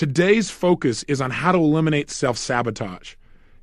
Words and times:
Today's 0.00 0.50
focus 0.50 1.02
is 1.08 1.20
on 1.20 1.30
how 1.30 1.52
to 1.52 1.58
eliminate 1.58 2.08
self 2.08 2.38
sabotage. 2.38 3.16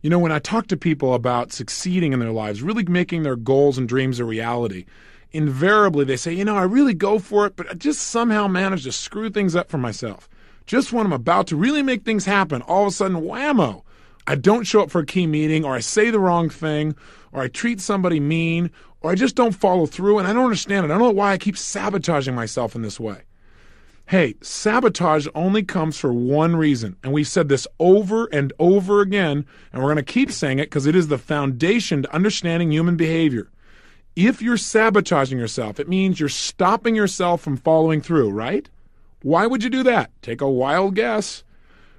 You 0.04 0.12
know, 0.12 0.20
when 0.20 0.32
I 0.32 0.38
talk 0.38 0.68
to 0.68 0.78
people 0.78 1.16
about 1.16 1.52
succeeding 1.52 2.14
in 2.14 2.20
their 2.20 2.32
lives, 2.32 2.62
really 2.62 2.84
making 2.84 3.24
their 3.24 3.36
goals 3.36 3.80
and 3.80 3.90
dreams 3.90 4.20
a 4.20 4.24
reality, 4.24 4.86
invariably 5.32 6.06
they 6.06 6.16
say, 6.16 6.32
you 6.34 6.46
know, 6.46 6.56
I 6.56 6.62
really 6.62 6.94
go 6.94 7.18
for 7.18 7.48
it, 7.48 7.56
but 7.56 7.68
I 7.72 7.74
just 7.74 8.04
somehow 8.04 8.46
manage 8.46 8.84
to 8.84 8.92
screw 8.92 9.32
things 9.32 9.56
up 9.56 9.68
for 9.72 9.80
myself. 9.80 10.30
Just 10.68 10.94
when 10.94 11.08
I'm 11.08 11.12
about 11.12 11.48
to 11.48 11.56
really 11.56 11.82
make 11.82 12.06
things 12.06 12.26
happen, 12.26 12.62
all 12.62 12.84
of 12.84 12.90
a 12.90 12.92
sudden, 12.92 13.22
whammo, 13.22 13.82
I 14.28 14.36
don't 14.36 14.68
show 14.68 14.84
up 14.84 14.92
for 14.92 15.00
a 15.00 15.08
key 15.08 15.26
meeting, 15.26 15.66
or 15.66 15.74
I 15.74 15.80
say 15.80 16.12
the 16.12 16.20
wrong 16.20 16.52
thing, 16.52 16.96
or 17.32 17.42
I 17.42 17.48
treat 17.48 17.82
somebody 17.82 18.20
mean, 18.20 18.70
or 19.02 19.10
I 19.10 19.16
just 19.16 19.34
don't 19.34 19.56
follow 19.56 19.88
through, 19.88 20.20
and 20.20 20.28
I 20.28 20.34
don't 20.34 20.44
understand 20.44 20.86
it. 20.86 20.92
I 20.92 21.00
don't 21.00 21.02
know 21.02 21.10
why 21.10 21.32
I 21.32 21.40
keep 21.40 21.58
sabotaging 21.58 22.36
myself 22.36 22.76
in 22.76 22.84
this 22.84 23.00
way. 23.00 23.24
Hey, 24.10 24.36
sabotage 24.40 25.28
only 25.36 25.64
comes 25.64 25.98
for 25.98 26.14
one 26.14 26.56
reason. 26.56 26.96
And 27.04 27.12
we've 27.12 27.28
said 27.28 27.50
this 27.50 27.68
over 27.78 28.28
and 28.28 28.54
over 28.58 29.02
again, 29.02 29.46
and 29.74 29.84
we're 29.84 29.94
going 29.94 29.98
to 29.98 30.14
keep 30.14 30.32
saying 30.32 30.60
it 30.60 30.68
because 30.68 30.86
it 30.86 30.96
is 30.96 31.10
the 31.10 31.18
foundation 31.18 32.04
to 32.04 32.16
understanding 32.16 32.72
human 32.72 32.96
behavior. 32.96 33.50
If 34.16 34.42
you're 34.42 34.56
sabotaging 34.56 35.38
yourself, 35.38 35.78
it 35.78 35.90
means 35.90 36.22
you're 36.22 36.30
stopping 36.30 36.96
yourself 36.96 37.42
from 37.42 37.58
following 37.58 38.00
through, 38.00 38.30
right? 38.30 38.70
Why 39.24 39.46
would 39.46 39.62
you 39.62 39.70
do 39.70 39.84
that? 39.84 40.10
Take 40.22 40.40
a 40.40 40.50
wild 40.50 40.96
guess. 40.96 41.44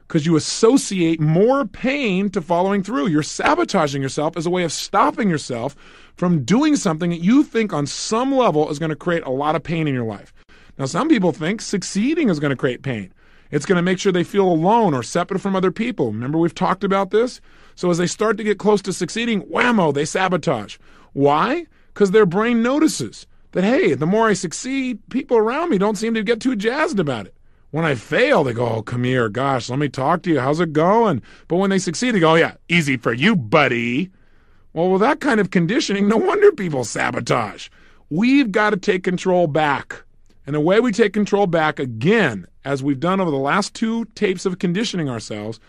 Because 0.07 0.25
you 0.25 0.35
associate 0.35 1.21
more 1.21 1.67
pain 1.67 2.31
to 2.31 2.41
following 2.41 2.83
through. 2.83 3.09
You're 3.09 3.23
sabotaging 3.23 4.01
yourself 4.01 4.35
as 4.39 4.47
a 4.47 4.51
way 4.51 4.65
of 4.65 4.73
stopping 4.73 5.29
yourself 5.29 5.77
from 6.17 6.43
doing 6.45 6.75
something 6.75 7.11
that 7.11 7.21
you 7.21 7.45
think 7.45 7.75
on 7.75 7.87
some 7.87 8.35
level 8.35 8.71
is 8.71 8.79
going 8.79 8.89
to 8.89 8.97
create 8.97 9.25
a 9.25 9.31
lot 9.31 9.57
of 9.57 9.63
pain 9.63 9.87
in 9.87 9.93
your 9.93 10.07
life. 10.07 10.33
Now, 10.79 10.87
some 10.87 11.09
people 11.09 11.33
think 11.33 11.61
succeeding 11.61 12.29
is 12.29 12.39
going 12.39 12.51
to 12.51 12.57
create 12.57 12.83
pain. 12.83 13.13
It's 13.51 13.67
going 13.67 13.77
to 13.77 13.83
make 13.83 13.99
sure 13.99 14.13
they 14.13 14.25
feel 14.25 14.47
alone 14.47 14.95
or 14.95 15.03
separate 15.03 15.41
from 15.41 15.57
other 15.57 15.71
people. 15.71 16.13
Remember, 16.13 16.39
we've 16.39 16.55
talked 16.55 16.85
about 16.85 17.11
this? 17.11 17.41
So, 17.75 17.91
as 17.91 17.99
they 17.99 18.07
start 18.07 18.37
to 18.37 18.45
get 18.45 18.59
close 18.59 18.83
to 18.83 18.93
succeeding, 18.93 19.43
whammo, 19.43 19.93
they 19.93 20.05
sabotage. 20.05 20.77
Why? 21.15 21.67
Because 21.93 22.13
their 22.13 22.27
brain 22.27 22.63
notices 22.63 23.27
that, 23.53 23.65
hey, 23.65 23.95
the 23.95 24.07
more 24.07 24.29
I 24.29 24.35
succeed, 24.35 25.01
people 25.09 25.37
around 25.37 25.71
me 25.71 25.79
don't 25.79 25.97
seem 25.97 26.15
to 26.15 26.23
get 26.23 26.41
too 26.41 26.55
jazzed 26.55 27.01
about 27.01 27.27
it. 27.27 27.35
When 27.71 27.85
I 27.85 27.97
fail, 27.97 28.45
they 28.45 28.53
go, 28.53 28.67
oh, 28.67 28.83
come 28.83 29.05
here, 29.05 29.29
gosh, 29.29 29.69
let 29.69 29.79
me 29.79 29.89
talk 29.89 30.23
to 30.23 30.31
you. 30.31 30.41
How's 30.41 30.61
it 30.61 30.73
going? 30.73 31.23
But 31.49 31.57
when 31.57 31.71
they 31.71 31.79
succeed, 31.79 32.13
they 32.13 32.21
go, 32.21 32.33
oh, 32.33 32.37
yeah, 32.37 32.55
easy 32.69 32.97
for 32.97 33.13
you, 33.13 33.37
buddy. 33.37 34.11
Well, 34.73 34.91
with 34.91 35.01
that 35.01 35.21
kind 35.21 35.41
of 35.41 35.51
conditioning, 35.51 36.09
no 36.09 36.17
wonder 36.17 36.53
people 36.53 36.85
sabotage. 36.85 37.69
We've 38.11 38.53
got 38.53 38.71
to 38.71 38.77
take 38.77 39.03
control 39.05 39.49
back. 39.49 40.05
And 40.49 40.55
the 40.55 40.61
way 40.61 40.81
we 40.81 40.93
take 40.93 41.13
control 41.13 41.47
back 41.47 41.79
again, 41.79 42.47
as 42.65 42.83
we've 42.83 42.99
done 42.99 43.21
over 43.21 43.31
the 43.31 43.37
last 43.37 43.75
two 43.75 44.07
tapes 44.15 44.47
of 44.47 44.59
conditioning 44.59 45.07
ourselves, 45.07 45.61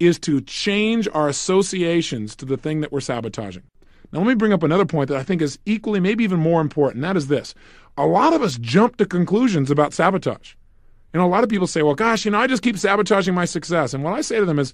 is 0.00 0.18
to 0.20 0.40
change 0.40 1.06
our 1.12 1.28
associations 1.28 2.34
to 2.36 2.46
the 2.46 2.56
thing 2.56 2.80
that 2.80 2.90
we're 2.90 3.00
sabotaging. 3.00 3.62
Now, 4.10 4.20
let 4.20 4.28
me 4.28 4.34
bring 4.34 4.54
up 4.54 4.62
another 4.62 4.86
point 4.86 5.10
that 5.10 5.18
I 5.18 5.22
think 5.22 5.42
is 5.42 5.58
equally, 5.66 6.00
maybe 6.00 6.24
even 6.24 6.40
more 6.40 6.62
important. 6.62 7.02
That 7.02 7.14
is 7.14 7.26
this 7.26 7.54
a 7.98 8.06
lot 8.06 8.32
of 8.32 8.40
us 8.40 8.56
jump 8.56 8.96
to 8.96 9.04
conclusions 9.04 9.70
about 9.70 9.92
sabotage. 9.92 10.54
You 11.12 11.20
know, 11.20 11.26
a 11.26 11.28
lot 11.28 11.44
of 11.44 11.50
people 11.50 11.66
say, 11.66 11.82
well, 11.82 11.94
gosh, 11.94 12.24
you 12.24 12.30
know, 12.30 12.38
I 12.38 12.46
just 12.46 12.62
keep 12.62 12.78
sabotaging 12.78 13.34
my 13.34 13.44
success. 13.44 13.92
And 13.92 14.02
what 14.02 14.14
I 14.14 14.22
say 14.22 14.40
to 14.40 14.46
them 14.46 14.58
is, 14.58 14.72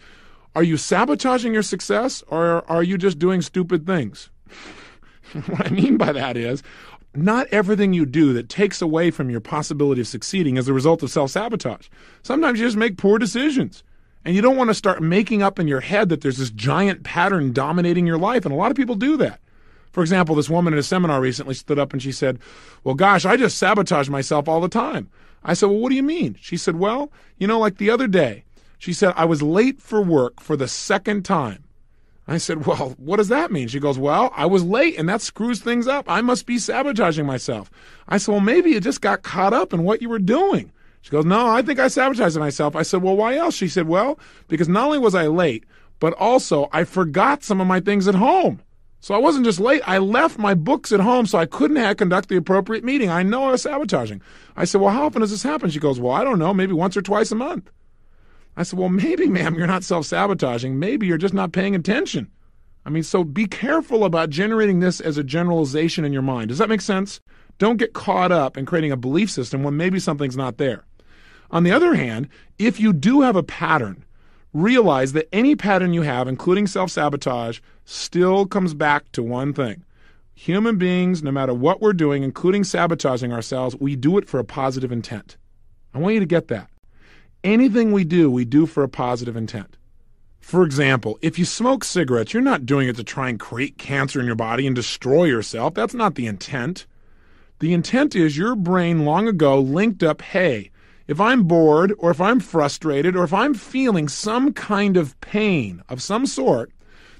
are 0.54 0.62
you 0.62 0.76
sabotaging 0.76 1.52
your 1.52 1.64
success 1.64 2.22
or 2.28 2.64
are 2.70 2.84
you 2.84 2.96
just 2.96 3.18
doing 3.18 3.42
stupid 3.42 3.86
things? 3.86 4.30
what 5.46 5.66
I 5.66 5.70
mean 5.70 5.96
by 5.96 6.12
that 6.12 6.36
is, 6.36 6.62
not 7.14 7.46
everything 7.48 7.92
you 7.92 8.06
do 8.06 8.32
that 8.34 8.48
takes 8.48 8.82
away 8.82 9.10
from 9.10 9.30
your 9.30 9.40
possibility 9.40 10.00
of 10.00 10.06
succeeding 10.06 10.56
is 10.56 10.68
a 10.68 10.72
result 10.72 11.02
of 11.02 11.10
self 11.10 11.30
sabotage. 11.30 11.88
Sometimes 12.22 12.60
you 12.60 12.66
just 12.66 12.76
make 12.76 12.96
poor 12.96 13.18
decisions. 13.18 13.82
And 14.24 14.34
you 14.34 14.42
don't 14.42 14.56
want 14.56 14.68
to 14.68 14.74
start 14.74 15.02
making 15.02 15.42
up 15.42 15.58
in 15.58 15.68
your 15.68 15.80
head 15.80 16.08
that 16.10 16.20
there's 16.20 16.36
this 16.36 16.50
giant 16.50 17.02
pattern 17.02 17.52
dominating 17.52 18.06
your 18.06 18.18
life. 18.18 18.44
And 18.44 18.52
a 18.52 18.56
lot 18.56 18.70
of 18.70 18.76
people 18.76 18.94
do 18.94 19.16
that. 19.16 19.40
For 19.92 20.02
example, 20.02 20.34
this 20.34 20.50
woman 20.50 20.72
in 20.74 20.78
a 20.78 20.82
seminar 20.82 21.20
recently 21.20 21.54
stood 21.54 21.78
up 21.78 21.92
and 21.92 22.02
she 22.02 22.12
said, 22.12 22.38
Well, 22.84 22.94
gosh, 22.94 23.24
I 23.24 23.36
just 23.36 23.56
sabotage 23.56 24.08
myself 24.08 24.48
all 24.48 24.60
the 24.60 24.68
time. 24.68 25.08
I 25.42 25.54
said, 25.54 25.66
Well, 25.66 25.78
what 25.78 25.88
do 25.88 25.96
you 25.96 26.02
mean? 26.02 26.36
She 26.40 26.56
said, 26.56 26.76
Well, 26.76 27.10
you 27.38 27.46
know, 27.46 27.58
like 27.58 27.78
the 27.78 27.90
other 27.90 28.06
day, 28.06 28.44
she 28.76 28.92
said, 28.92 29.14
I 29.16 29.24
was 29.24 29.42
late 29.42 29.80
for 29.80 30.02
work 30.02 30.40
for 30.40 30.56
the 30.56 30.68
second 30.68 31.24
time. 31.24 31.64
I 32.28 32.36
said, 32.36 32.66
Well, 32.66 32.94
what 32.98 33.16
does 33.16 33.28
that 33.28 33.50
mean? 33.50 33.68
She 33.68 33.80
goes, 33.80 33.98
Well, 33.98 34.30
I 34.36 34.46
was 34.46 34.62
late 34.62 34.98
and 34.98 35.08
that 35.08 35.22
screws 35.22 35.60
things 35.60 35.88
up. 35.88 36.04
I 36.08 36.20
must 36.20 36.44
be 36.44 36.58
sabotaging 36.58 37.26
myself. 37.26 37.70
I 38.06 38.18
said, 38.18 38.32
Well, 38.32 38.40
maybe 38.40 38.70
you 38.70 38.80
just 38.80 39.00
got 39.00 39.22
caught 39.22 39.54
up 39.54 39.72
in 39.72 39.82
what 39.82 40.02
you 40.02 40.10
were 40.10 40.18
doing. 40.18 40.70
She 41.00 41.10
goes, 41.10 41.24
No, 41.24 41.48
I 41.48 41.62
think 41.62 41.78
I 41.78 41.88
sabotaged 41.88 42.36
myself. 42.36 42.76
I 42.76 42.82
said, 42.82 43.02
Well, 43.02 43.16
why 43.16 43.36
else? 43.36 43.54
She 43.54 43.68
said, 43.68 43.88
Well, 43.88 44.18
because 44.46 44.68
not 44.68 44.86
only 44.86 44.98
was 44.98 45.14
I 45.14 45.26
late, 45.26 45.64
but 46.00 46.12
also 46.14 46.68
I 46.70 46.84
forgot 46.84 47.42
some 47.42 47.60
of 47.62 47.66
my 47.66 47.80
things 47.80 48.06
at 48.06 48.14
home. 48.14 48.60
So 49.00 49.14
I 49.14 49.18
wasn't 49.18 49.44
just 49.44 49.60
late. 49.60 49.80
I 49.86 49.98
left 49.98 50.38
my 50.38 50.54
books 50.54 50.92
at 50.92 51.00
home 51.00 51.24
so 51.24 51.38
I 51.38 51.46
couldn't 51.46 51.96
conduct 51.96 52.28
the 52.28 52.36
appropriate 52.36 52.84
meeting. 52.84 53.08
I 53.10 53.22
know 53.22 53.44
I 53.44 53.52
was 53.52 53.62
sabotaging. 53.62 54.20
I 54.54 54.64
said, 54.64 54.82
Well, 54.82 54.92
how 54.92 55.06
often 55.06 55.22
does 55.22 55.30
this 55.30 55.44
happen? 55.44 55.70
She 55.70 55.78
goes, 55.78 55.98
Well, 55.98 56.12
I 56.12 56.24
don't 56.24 56.38
know, 56.38 56.52
maybe 56.52 56.74
once 56.74 56.96
or 56.96 57.02
twice 57.02 57.32
a 57.32 57.36
month. 57.36 57.70
I 58.58 58.64
said, 58.64 58.76
Well, 58.76 58.88
maybe, 58.88 59.28
ma'am, 59.28 59.54
you're 59.54 59.68
not 59.68 59.84
self 59.84 60.06
sabotaging. 60.06 60.80
Maybe 60.80 61.06
you're 61.06 61.16
just 61.16 61.32
not 61.32 61.52
paying 61.52 61.76
attention. 61.76 62.28
I 62.84 62.90
mean, 62.90 63.04
so 63.04 63.22
be 63.22 63.46
careful 63.46 64.04
about 64.04 64.30
generating 64.30 64.80
this 64.80 65.00
as 65.00 65.16
a 65.16 65.22
generalization 65.22 66.04
in 66.04 66.12
your 66.12 66.22
mind. 66.22 66.48
Does 66.48 66.58
that 66.58 66.68
make 66.68 66.80
sense? 66.80 67.20
Don't 67.58 67.76
get 67.76 67.92
caught 67.92 68.32
up 68.32 68.56
in 68.56 68.66
creating 68.66 68.90
a 68.90 68.96
belief 68.96 69.30
system 69.30 69.62
when 69.62 69.76
maybe 69.76 70.00
something's 70.00 70.36
not 70.36 70.58
there. 70.58 70.84
On 71.52 71.62
the 71.62 71.70
other 71.70 71.94
hand, 71.94 72.28
if 72.58 72.80
you 72.80 72.92
do 72.92 73.20
have 73.20 73.36
a 73.36 73.44
pattern, 73.44 74.04
realize 74.52 75.12
that 75.12 75.28
any 75.32 75.54
pattern 75.54 75.92
you 75.92 76.02
have, 76.02 76.26
including 76.26 76.66
self 76.66 76.90
sabotage, 76.90 77.60
still 77.84 78.44
comes 78.44 78.74
back 78.74 79.12
to 79.12 79.22
one 79.22 79.52
thing. 79.52 79.84
Human 80.34 80.78
beings, 80.78 81.22
no 81.22 81.30
matter 81.30 81.54
what 81.54 81.80
we're 81.80 81.92
doing, 81.92 82.24
including 82.24 82.64
sabotaging 82.64 83.32
ourselves, 83.32 83.76
we 83.78 83.94
do 83.94 84.18
it 84.18 84.28
for 84.28 84.40
a 84.40 84.44
positive 84.44 84.90
intent. 84.90 85.36
I 85.94 85.98
want 85.98 86.14
you 86.14 86.20
to 86.20 86.26
get 86.26 86.48
that. 86.48 86.68
Anything 87.44 87.92
we 87.92 88.04
do, 88.04 88.30
we 88.30 88.44
do 88.44 88.66
for 88.66 88.82
a 88.82 88.88
positive 88.88 89.36
intent. 89.36 89.76
For 90.40 90.64
example, 90.64 91.18
if 91.22 91.38
you 91.38 91.44
smoke 91.44 91.84
cigarettes, 91.84 92.32
you're 92.32 92.42
not 92.42 92.66
doing 92.66 92.88
it 92.88 92.96
to 92.96 93.04
try 93.04 93.28
and 93.28 93.38
create 93.38 93.78
cancer 93.78 94.18
in 94.18 94.26
your 94.26 94.34
body 94.34 94.66
and 94.66 94.74
destroy 94.74 95.24
yourself. 95.24 95.74
That's 95.74 95.94
not 95.94 96.14
the 96.14 96.26
intent. 96.26 96.86
The 97.60 97.72
intent 97.72 98.16
is 98.16 98.36
your 98.36 98.56
brain 98.56 99.04
long 99.04 99.28
ago 99.28 99.60
linked 99.60 100.02
up 100.02 100.22
hey, 100.22 100.70
if 101.06 101.20
I'm 101.20 101.44
bored 101.44 101.92
or 101.98 102.10
if 102.10 102.20
I'm 102.20 102.40
frustrated 102.40 103.14
or 103.14 103.24
if 103.24 103.32
I'm 103.32 103.54
feeling 103.54 104.08
some 104.08 104.52
kind 104.52 104.96
of 104.96 105.20
pain 105.20 105.82
of 105.88 106.02
some 106.02 106.26
sort, 106.26 106.72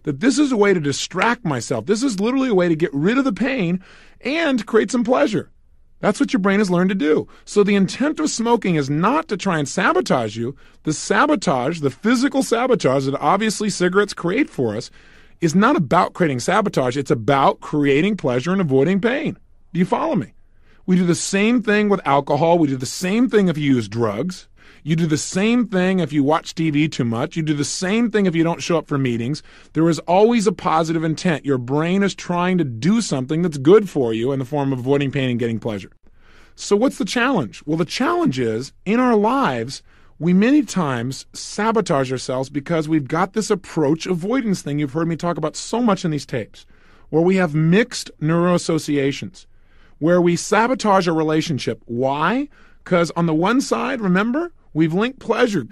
that 0.03 0.21
this 0.21 0.39
is 0.39 0.51
a 0.51 0.57
way 0.57 0.75
to 0.75 0.81
distract 0.81 1.45
myself. 1.45 1.87
This 1.87 2.03
is 2.03 2.21
literally 2.21 2.49
a 2.49 2.55
way 2.55 2.69
to 2.69 2.77
get 2.77 2.93
rid 2.95 3.19
of 3.19 3.25
the 3.25 3.33
pain 3.33 3.83
and 4.21 4.67
create 4.67 4.91
some 4.91 5.05
pleasure. 5.05 5.51
That's 6.01 6.21
what 6.21 6.33
your 6.33 6.41
brain 6.41 6.61
has 6.61 6.71
learned 6.71 6.91
to 6.91 6.95
do. 6.95 7.27
So 7.45 7.65
the 7.65 7.75
intent 7.75 8.21
of 8.21 8.31
smoking 8.31 8.77
is 8.77 8.89
not 8.89 9.29
to 9.29 9.37
try 9.37 9.59
and 9.59 9.69
sabotage 9.69 10.37
you. 10.37 10.55
The 10.85 10.93
sabotage, 10.93 11.81
the 11.81 11.91
physical 11.91 12.43
sabotage 12.43 13.07
that 13.07 13.21
obviously 13.21 13.69
cigarettes 13.69 14.15
create 14.15 14.49
for 14.49 14.77
us, 14.77 14.91
is 15.41 15.55
not 15.55 15.77
about 15.77 16.15
creating 16.15 16.41
sabotage. 16.41 16.97
It's 16.97 17.11
about 17.11 17.61
creating 17.61 18.17
pleasure 18.17 18.53
and 18.53 18.61
avoiding 18.61 19.01
pain. 19.01 19.39
Do 19.73 19.81
you 19.81 19.87
follow 19.87 20.15
me? 20.15 20.35
We 20.87 20.97
do 20.97 21.05
the 21.05 21.15
same 21.15 21.63
thing 21.63 21.89
with 21.89 22.01
alcohol. 22.07 22.59
We 22.59 22.69
do 22.69 22.77
the 22.77 22.87
same 22.87 23.29
thing 23.29 23.49
if 23.49 23.59
you 23.59 23.75
use 23.75 23.89
drugs. 23.89 24.49
You 24.83 24.97
do 24.97 25.07
the 25.07 25.19
same 25.19 25.67
thing 25.67 25.99
if 25.99 26.13
you 26.13 26.23
watch 26.23 26.55
TV 26.55 26.91
too 26.91 27.05
much. 27.05 27.37
You 27.37 27.43
do 27.43 27.55
the 27.55 27.65
same 27.65 28.11
thing 28.11 28.27
if 28.27 28.35
you 28.35 28.45
don't 28.45 28.63
show 28.63 28.79
up 28.79 28.87
for 28.87 28.99
meetings. 28.99 29.43
There 29.73 29.89
is 29.89 29.99
always 30.01 30.47
a 30.47 30.53
positive 30.53 31.05
intent. 31.05 31.45
Your 31.45 31.59
brain 31.59 32.03
is 32.03 32.15
trying 32.15 32.59
to 32.59 32.65
do 32.65 33.01
something 33.01 33.43
that's 33.43 33.59
good 33.59 33.89
for 33.89 34.13
you 34.13 34.33
in 34.33 34.39
the 34.39 34.45
form 34.45 34.73
of 34.73 34.79
avoiding 34.79 35.11
pain 35.11 35.31
and 35.31 35.39
getting 35.39 35.59
pleasure. 35.59 35.93
So, 36.55 36.77
what's 36.77 36.99
the 36.99 37.05
challenge? 37.05 37.63
Well, 37.67 37.77
the 37.77 37.85
challenge 37.85 38.41
is 38.41 38.73
in 38.85 38.99
our 38.99 39.15
lives, 39.15 39.83
we 40.19 40.33
many 40.33 40.63
times 40.63 41.27
sabotage 41.33 42.11
ourselves 42.11 42.51
because 42.51 42.89
we've 42.89 43.07
got 43.07 43.33
this 43.33 43.51
approach 43.51 44.07
avoidance 44.07 44.63
thing 44.63 44.79
you've 44.79 44.93
heard 44.93 45.07
me 45.07 45.15
talk 45.15 45.37
about 45.37 45.55
so 45.55 45.81
much 45.81 46.05
in 46.05 46.11
these 46.11 46.27
tapes, 46.27 46.67
where 47.11 47.23
we 47.23 47.37
have 47.37 47.55
mixed 47.55 48.11
neuroassociations, 48.21 49.47
where 50.01 50.21
we 50.21 50.35
sabotage 50.35 51.07
a 51.07 51.13
relationship. 51.13 51.81
Why? 51.87 52.49
Because 52.83 53.13
on 53.13 53.27
the 53.27 53.35
one 53.35 53.61
side, 53.61 54.01
remember, 54.01 54.53
We've 54.79 54.95
linked 54.95 55.19
pleasure. 55.19 55.67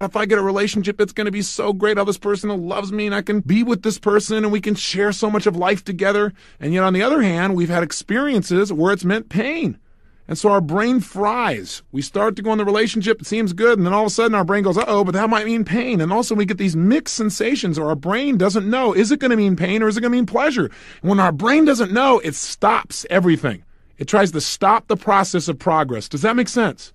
If 0.00 0.16
I 0.16 0.24
get 0.24 0.38
a 0.38 0.42
relationship, 0.42 0.98
it's 0.98 1.12
going 1.12 1.26
to 1.26 1.30
be 1.30 1.42
so 1.42 1.74
great. 1.74 1.98
How 1.98 2.04
this 2.04 2.16
person 2.16 2.48
loves 2.66 2.90
me 2.90 3.04
and 3.04 3.14
I 3.14 3.20
can 3.20 3.40
be 3.40 3.62
with 3.62 3.82
this 3.82 3.98
person 3.98 4.38
and 4.38 4.50
we 4.50 4.62
can 4.62 4.74
share 4.74 5.12
so 5.12 5.30
much 5.30 5.46
of 5.46 5.56
life 5.56 5.84
together. 5.84 6.32
And 6.58 6.72
yet, 6.72 6.82
on 6.82 6.94
the 6.94 7.02
other 7.02 7.20
hand, 7.20 7.54
we've 7.54 7.68
had 7.68 7.82
experiences 7.82 8.72
where 8.72 8.94
it's 8.94 9.04
meant 9.04 9.28
pain. 9.28 9.78
And 10.26 10.38
so 10.38 10.50
our 10.50 10.62
brain 10.62 11.00
fries. 11.00 11.82
We 11.92 12.00
start 12.00 12.34
to 12.36 12.42
go 12.42 12.50
in 12.52 12.56
the 12.56 12.64
relationship, 12.64 13.20
it 13.20 13.26
seems 13.26 13.52
good, 13.52 13.78
and 13.78 13.86
then 13.86 13.92
all 13.92 14.04
of 14.04 14.06
a 14.06 14.10
sudden 14.10 14.34
our 14.34 14.42
brain 14.42 14.64
goes, 14.64 14.78
uh 14.78 14.84
oh, 14.88 15.04
but 15.04 15.12
that 15.12 15.28
might 15.28 15.44
mean 15.44 15.64
pain. 15.64 16.00
And 16.00 16.10
also 16.10 16.34
we 16.34 16.46
get 16.46 16.56
these 16.56 16.74
mixed 16.74 17.14
sensations, 17.14 17.78
or 17.78 17.90
our 17.90 17.94
brain 17.94 18.38
doesn't 18.38 18.68
know, 18.68 18.94
is 18.94 19.12
it 19.12 19.20
going 19.20 19.32
to 19.32 19.36
mean 19.36 19.54
pain 19.54 19.82
or 19.82 19.88
is 19.88 19.98
it 19.98 20.00
going 20.00 20.12
to 20.12 20.16
mean 20.16 20.26
pleasure? 20.26 20.70
And 21.02 21.10
when 21.10 21.20
our 21.20 21.30
brain 21.30 21.66
doesn't 21.66 21.92
know, 21.92 22.20
it 22.20 22.34
stops 22.34 23.04
everything. 23.10 23.64
It 23.98 24.08
tries 24.08 24.32
to 24.32 24.40
stop 24.40 24.88
the 24.88 24.96
process 24.96 25.46
of 25.46 25.58
progress. 25.58 26.08
Does 26.08 26.22
that 26.22 26.36
make 26.36 26.48
sense? 26.48 26.94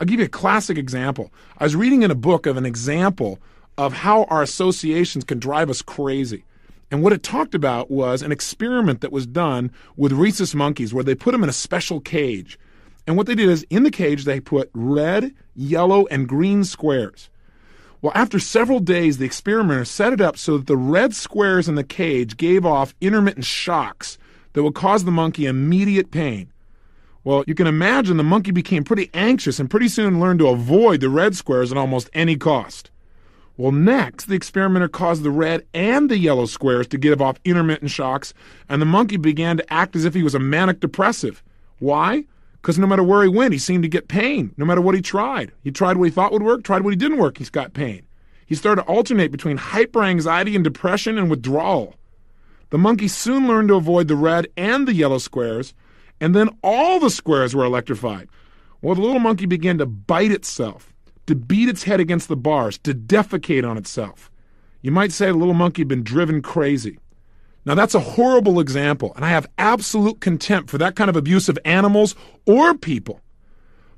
I'll 0.00 0.06
give 0.06 0.20
you 0.20 0.26
a 0.26 0.28
classic 0.28 0.78
example. 0.78 1.32
I 1.58 1.64
was 1.64 1.74
reading 1.74 2.02
in 2.02 2.10
a 2.10 2.16
book 2.16 2.46
of 2.46 2.56
an 2.56 2.66
example 2.66 3.40
of 3.76 3.92
how 3.92 4.24
our 4.24 4.42
associations 4.42 5.24
can 5.24 5.38
drive 5.38 5.70
us 5.70 5.82
crazy. 5.82 6.44
And 6.90 7.02
what 7.02 7.12
it 7.12 7.22
talked 7.22 7.54
about 7.54 7.90
was 7.90 8.22
an 8.22 8.32
experiment 8.32 9.00
that 9.00 9.12
was 9.12 9.26
done 9.26 9.70
with 9.96 10.12
rhesus 10.12 10.54
monkeys 10.54 10.94
where 10.94 11.04
they 11.04 11.14
put 11.14 11.32
them 11.32 11.42
in 11.42 11.50
a 11.50 11.54
special 11.54 12.00
cage. 12.00 12.58
And 13.06 13.16
what 13.16 13.26
they 13.26 13.34
did 13.34 13.48
is 13.48 13.66
in 13.70 13.82
the 13.82 13.90
cage, 13.90 14.24
they 14.24 14.40
put 14.40 14.70
red, 14.72 15.34
yellow, 15.54 16.06
and 16.06 16.28
green 16.28 16.64
squares. 16.64 17.28
Well, 18.00 18.12
after 18.14 18.38
several 18.38 18.78
days, 18.78 19.18
the 19.18 19.26
experimenter 19.26 19.84
set 19.84 20.12
it 20.12 20.20
up 20.20 20.38
so 20.38 20.58
that 20.58 20.66
the 20.68 20.76
red 20.76 21.14
squares 21.14 21.68
in 21.68 21.74
the 21.74 21.82
cage 21.82 22.36
gave 22.36 22.64
off 22.64 22.94
intermittent 23.00 23.44
shocks 23.44 24.18
that 24.52 24.62
would 24.62 24.74
cause 24.74 25.04
the 25.04 25.10
monkey 25.10 25.46
immediate 25.46 26.10
pain. 26.10 26.52
Well, 27.24 27.44
you 27.46 27.54
can 27.54 27.66
imagine 27.66 28.16
the 28.16 28.22
monkey 28.22 28.52
became 28.52 28.84
pretty 28.84 29.10
anxious 29.12 29.58
and 29.58 29.70
pretty 29.70 29.88
soon 29.88 30.20
learned 30.20 30.38
to 30.40 30.48
avoid 30.48 31.00
the 31.00 31.08
red 31.08 31.36
squares 31.36 31.72
at 31.72 31.78
almost 31.78 32.08
any 32.12 32.36
cost. 32.36 32.90
Well, 33.56 33.72
next, 33.72 34.26
the 34.26 34.36
experimenter 34.36 34.86
caused 34.86 35.24
the 35.24 35.32
red 35.32 35.66
and 35.74 36.08
the 36.08 36.16
yellow 36.16 36.46
squares 36.46 36.86
to 36.88 36.98
give 36.98 37.20
off 37.20 37.40
intermittent 37.44 37.90
shocks, 37.90 38.32
and 38.68 38.80
the 38.80 38.86
monkey 38.86 39.16
began 39.16 39.56
to 39.56 39.72
act 39.72 39.96
as 39.96 40.04
if 40.04 40.14
he 40.14 40.22
was 40.22 40.36
a 40.36 40.38
manic 40.38 40.78
depressive. 40.78 41.42
Why? 41.80 42.24
Because 42.62 42.78
no 42.78 42.86
matter 42.86 43.02
where 43.02 43.22
he 43.22 43.28
went, 43.28 43.52
he 43.52 43.58
seemed 43.58 43.82
to 43.82 43.88
get 43.88 44.06
pain, 44.06 44.54
no 44.56 44.64
matter 44.64 44.80
what 44.80 44.94
he 44.94 45.02
tried. 45.02 45.50
He 45.64 45.72
tried 45.72 45.96
what 45.96 46.04
he 46.04 46.10
thought 46.12 46.32
would 46.32 46.42
work, 46.42 46.62
tried 46.62 46.82
what 46.82 46.92
he 46.92 46.96
didn't 46.96 47.18
work, 47.18 47.38
he's 47.38 47.50
got 47.50 47.74
pain. 47.74 48.02
He 48.46 48.54
started 48.54 48.82
to 48.82 48.88
alternate 48.88 49.32
between 49.32 49.56
hyper 49.56 50.04
anxiety 50.04 50.54
and 50.54 50.62
depression 50.62 51.18
and 51.18 51.28
withdrawal. 51.28 51.94
The 52.70 52.78
monkey 52.78 53.08
soon 53.08 53.48
learned 53.48 53.68
to 53.68 53.74
avoid 53.74 54.06
the 54.06 54.16
red 54.16 54.46
and 54.56 54.86
the 54.86 54.94
yellow 54.94 55.18
squares, 55.18 55.74
and 56.20 56.34
then 56.34 56.50
all 56.62 57.00
the 57.00 57.10
squares 57.10 57.54
were 57.54 57.64
electrified. 57.64 58.28
Well, 58.80 58.94
the 58.94 59.02
little 59.02 59.18
monkey 59.18 59.46
began 59.46 59.78
to 59.78 59.86
bite 59.86 60.30
itself 60.30 60.92
to 61.28 61.34
beat 61.34 61.68
its 61.68 61.84
head 61.84 62.00
against 62.00 62.26
the 62.28 62.36
bars, 62.36 62.78
to 62.78 62.94
defecate 62.94 63.68
on 63.68 63.76
itself. 63.76 64.30
You 64.80 64.90
might 64.90 65.12
say 65.12 65.26
the 65.26 65.34
little 65.34 65.54
monkey 65.54 65.82
had 65.82 65.88
been 65.88 66.02
driven 66.02 66.40
crazy. 66.40 66.98
Now, 67.66 67.74
that's 67.74 67.94
a 67.94 68.00
horrible 68.00 68.60
example, 68.60 69.12
and 69.14 69.24
I 69.24 69.28
have 69.28 69.46
absolute 69.58 70.20
contempt 70.20 70.70
for 70.70 70.78
that 70.78 70.96
kind 70.96 71.10
of 71.10 71.16
abuse 71.16 71.50
of 71.50 71.58
animals 71.66 72.14
or 72.46 72.74
people. 72.74 73.20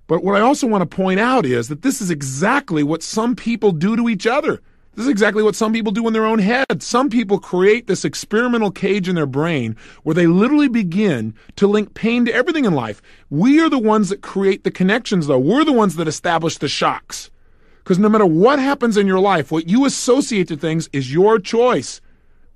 But 0.08 0.24
what 0.24 0.34
I 0.34 0.40
also 0.40 0.66
want 0.66 0.82
to 0.82 0.96
point 0.96 1.20
out 1.20 1.46
is 1.46 1.68
that 1.68 1.82
this 1.82 2.00
is 2.00 2.10
exactly 2.10 2.82
what 2.82 3.04
some 3.04 3.36
people 3.36 3.70
do 3.70 3.94
to 3.94 4.08
each 4.08 4.26
other. 4.26 4.60
This 5.00 5.06
is 5.06 5.12
exactly 5.12 5.42
what 5.42 5.56
some 5.56 5.72
people 5.72 5.92
do 5.92 6.06
in 6.06 6.12
their 6.12 6.26
own 6.26 6.40
head. 6.40 6.82
Some 6.82 7.08
people 7.08 7.38
create 7.38 7.86
this 7.86 8.04
experimental 8.04 8.70
cage 8.70 9.08
in 9.08 9.14
their 9.14 9.24
brain 9.24 9.74
where 10.02 10.12
they 10.12 10.26
literally 10.26 10.68
begin 10.68 11.32
to 11.56 11.66
link 11.66 11.94
pain 11.94 12.26
to 12.26 12.34
everything 12.34 12.66
in 12.66 12.74
life. 12.74 13.00
We 13.30 13.60
are 13.60 13.70
the 13.70 13.78
ones 13.78 14.10
that 14.10 14.20
create 14.20 14.62
the 14.62 14.70
connections, 14.70 15.26
though. 15.26 15.38
We're 15.38 15.64
the 15.64 15.72
ones 15.72 15.96
that 15.96 16.06
establish 16.06 16.58
the 16.58 16.68
shocks. 16.68 17.30
Because 17.78 17.98
no 17.98 18.10
matter 18.10 18.26
what 18.26 18.58
happens 18.58 18.98
in 18.98 19.06
your 19.06 19.20
life, 19.20 19.50
what 19.50 19.70
you 19.70 19.86
associate 19.86 20.48
to 20.48 20.56
things 20.58 20.90
is 20.92 21.10
your 21.10 21.38
choice. 21.38 22.02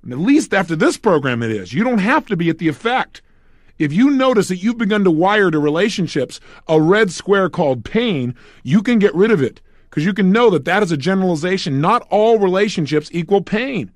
And 0.03 0.13
at 0.13 0.19
least 0.19 0.53
after 0.53 0.75
this 0.75 0.97
program, 0.97 1.41
it 1.41 1.49
is. 1.49 1.73
You 1.73 1.83
don't 1.83 1.97
have 1.97 2.27
to 2.27 2.37
be 2.37 2.51
at 2.51 2.59
the 2.59 2.67
effect. 2.67 3.23
If 3.79 3.91
you 3.91 4.11
notice 4.11 4.49
that 4.49 4.61
you've 4.61 4.77
begun 4.77 5.03
to 5.05 5.09
wire 5.09 5.49
to 5.49 5.57
relationships 5.57 6.39
a 6.67 6.79
red 6.79 7.09
square 7.09 7.49
called 7.49 7.83
pain, 7.83 8.35
you 8.61 8.83
can 8.83 8.99
get 8.99 9.15
rid 9.15 9.31
of 9.31 9.41
it 9.41 9.61
because 9.95 10.05
you 10.05 10.13
can 10.13 10.29
know 10.29 10.49
that 10.49 10.65
that 10.65 10.83
is 10.83 10.91
a 10.91 10.97
generalization. 10.97 11.79
Not 11.79 12.05
all 12.09 12.37
relationships 12.37 13.07
equal 13.13 13.41
pain. 13.41 13.89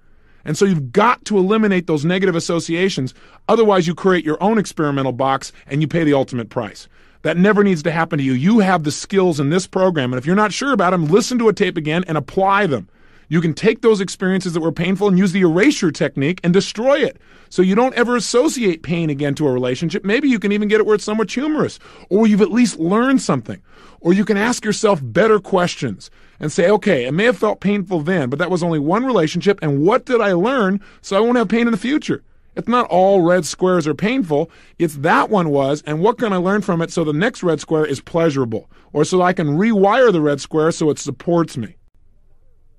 And 0.46 0.58
so 0.58 0.64
you've 0.64 0.94
got 0.94 1.26
to 1.26 1.38
eliminate 1.38 1.88
those 1.88 2.06
negative 2.06 2.38
associations. 2.38 3.14
Otherwise, 3.50 3.86
you 3.86 3.94
create 3.94 4.24
your 4.24 4.42
own 4.42 4.58
experimental 4.58 5.12
box 5.12 5.52
and 5.68 5.82
you 5.82 5.90
pay 5.90 6.06
the 6.06 6.14
ultimate 6.14 6.50
price. 6.50 6.88
That 7.24 7.36
never 7.36 7.66
needs 7.66 7.84
to 7.84 7.92
happen 7.92 8.18
to 8.18 8.24
you. 8.24 8.32
You 8.32 8.60
have 8.60 8.86
the 8.86 8.94
skills 8.94 9.42
in 9.42 9.50
this 9.50 9.68
program. 9.68 10.14
And 10.14 10.18
if 10.18 10.26
you're 10.26 10.38
not 10.38 10.54
sure 10.54 10.72
about 10.72 10.92
them, 10.92 11.08
listen 11.08 11.38
to 11.40 11.50
a 11.50 11.54
tape 11.54 11.76
again 11.76 12.06
and 12.08 12.18
apply 12.18 12.68
them. 12.68 12.88
You 13.30 13.42
can 13.42 13.54
take 13.54 13.82
those 13.82 14.02
experiences 14.02 14.54
that 14.54 14.62
were 14.62 14.72
painful 14.72 15.08
and 15.08 15.18
use 15.18 15.32
the 15.32 15.42
erasure 15.42 15.92
technique 15.92 16.40
and 16.44 16.52
destroy 16.52 16.98
it. 16.98 17.18
So 17.50 17.62
you 17.62 17.76
don't 17.76 17.94
ever 17.94 18.16
associate 18.16 18.82
pain 18.82 19.12
again 19.12 19.36
to 19.36 19.48
a 19.48 19.52
relationship. 19.52 20.04
Maybe 20.04 20.28
you 20.28 20.40
can 20.40 20.52
even 20.52 20.68
get 20.68 20.80
it 20.80 20.86
where 20.88 20.96
it's 20.96 21.04
somewhat 21.04 21.32
humorous, 21.32 21.80
or 22.10 22.26
you've 22.26 22.42
at 22.42 22.52
least 22.52 22.80
learned 22.80 23.22
something. 23.22 23.62
Or 24.02 24.14
you 24.14 24.26
can 24.26 24.36
ask 24.36 24.66
yourself 24.66 25.00
better 25.04 25.40
questions 25.40 26.10
and 26.40 26.52
say, 26.52 26.70
okay, 26.72 27.06
it 27.06 27.12
may 27.12 27.26
have 27.26 27.38
felt 27.38 27.60
painful 27.60 28.02
then, 28.02 28.30
but 28.30 28.40
that 28.40 28.50
was 28.50 28.64
only 28.64 28.80
one 28.80 29.06
relationship, 29.06 29.60
and 29.62 29.86
what 29.86 30.06
did 30.06 30.22
I 30.22 30.34
learn 30.34 30.80
so 31.02 31.16
I 31.16 31.20
won't 31.20 31.38
have 31.38 31.50
pain 31.50 31.68
in 31.68 31.72
the 31.72 31.78
future? 31.78 32.24
It's 32.56 32.68
not 32.68 32.88
all 32.88 33.22
red 33.22 33.46
squares 33.46 33.88
are 33.88 33.94
painful. 33.94 34.50
It's 34.80 34.96
that 34.98 35.30
one 35.30 35.50
was, 35.50 35.84
and 35.86 36.02
what 36.02 36.18
can 36.18 36.34
I 36.34 36.38
learn 36.38 36.62
from 36.62 36.82
it 36.82 36.92
so 36.92 37.04
the 37.04 37.14
next 37.14 37.44
red 37.44 37.62
square 37.62 37.86
is 37.86 38.02
pleasurable, 38.02 38.70
or 38.92 39.06
so 39.06 39.22
I 39.22 39.34
can 39.34 39.58
rewire 39.58 40.12
the 40.12 40.22
red 40.22 40.42
square 40.42 40.72
so 40.72 40.90
it 40.90 40.98
supports 40.98 41.58
me. 41.58 41.76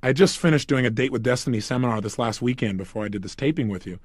I 0.03 0.13
just 0.13 0.39
finished 0.39 0.69
doing 0.69 0.87
a 0.87 0.91
Date 0.91 1.13
with 1.13 1.23
Destiny 1.23 1.61
seminar 1.61 2.01
this 2.01 2.19
last 2.19 2.41
weekend 2.41 2.79
before 2.79 3.05
I 3.05 3.09
did 3.09 3.23
this 3.23 3.35
taping 3.35 3.69
with 3.69 3.87
you. 3.87 3.99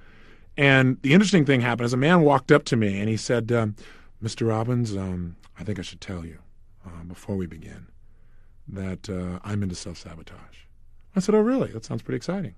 And 0.58 1.02
the 1.02 1.14
interesting 1.14 1.46
thing 1.46 1.62
happened 1.62 1.86
is 1.86 1.94
a 1.94 1.98
man 1.98 2.22
walked 2.22 2.52
up 2.52 2.64
to 2.66 2.76
me 2.76 3.00
and 3.00 3.10
he 3.10 3.18
said, 3.18 3.52
um, 3.52 3.76
Mr. 4.24 4.48
Robbins, 4.48 4.96
um, 4.96 5.36
I 5.60 5.64
think 5.64 5.80
I 5.80 5.82
should 5.82 6.02
tell 6.02 6.26
you 6.26 6.40
uh, 6.86 7.04
before 7.04 7.36
we 7.36 7.46
begin 7.46 7.88
that 8.68 9.10
uh, 9.10 9.40
I'm 9.44 9.64
into 9.64 9.76
self 9.76 9.98
sabotage. 9.98 10.66
I 11.16 11.20
said, 11.20 11.36
Oh, 11.36 11.40
really? 11.40 11.72
That 11.72 11.86
sounds 11.86 12.02
pretty 12.02 12.18
exciting. 12.18 12.56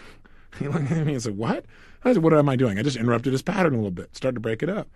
he 0.58 0.68
looked 0.68 0.90
at 0.90 1.06
me 1.06 1.14
and 1.14 1.22
said, 1.22 1.36
What? 1.36 1.64
I 2.04 2.12
said, 2.12 2.22
What 2.22 2.34
am 2.34 2.48
I 2.48 2.56
doing? 2.56 2.78
I 2.78 2.82
just 2.82 2.96
interrupted 2.96 3.32
his 3.32 3.42
pattern 3.42 3.74
a 3.74 3.76
little 3.76 3.90
bit, 3.90 4.16
started 4.16 4.34
to 4.36 4.40
break 4.40 4.62
it 4.62 4.68
up. 4.68 4.88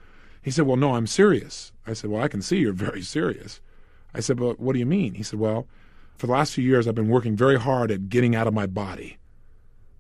He 0.43 0.51
said, 0.51 0.67
Well, 0.67 0.77
no, 0.77 0.95
I'm 0.95 1.07
serious. 1.07 1.73
I 1.87 1.93
said, 1.93 2.11
Well, 2.11 2.23
I 2.23 2.29
can 2.29 2.43
see 2.43 2.59
you're 2.59 2.73
very 2.73 3.03
serious. 3.03 3.61
I 4.15 4.21
said, 4.21 4.37
But 4.39 4.59
what 4.59 4.73
do 4.73 4.79
you 4.79 4.87
mean? 4.87 5.15
He 5.15 5.23
said, 5.23 5.39
Well, 5.39 5.67
for 6.19 6.27
the 6.27 6.33
last 6.33 6.53
few 6.53 6.65
years, 6.65 6.87
I've 6.87 6.97
been 6.97 7.09
working 7.09 7.37
very 7.37 7.59
hard 7.59 7.91
at 7.93 8.09
getting 8.09 8.35
out 8.35 8.49
of 8.49 8.55
my 8.55 8.67
body. 8.67 9.19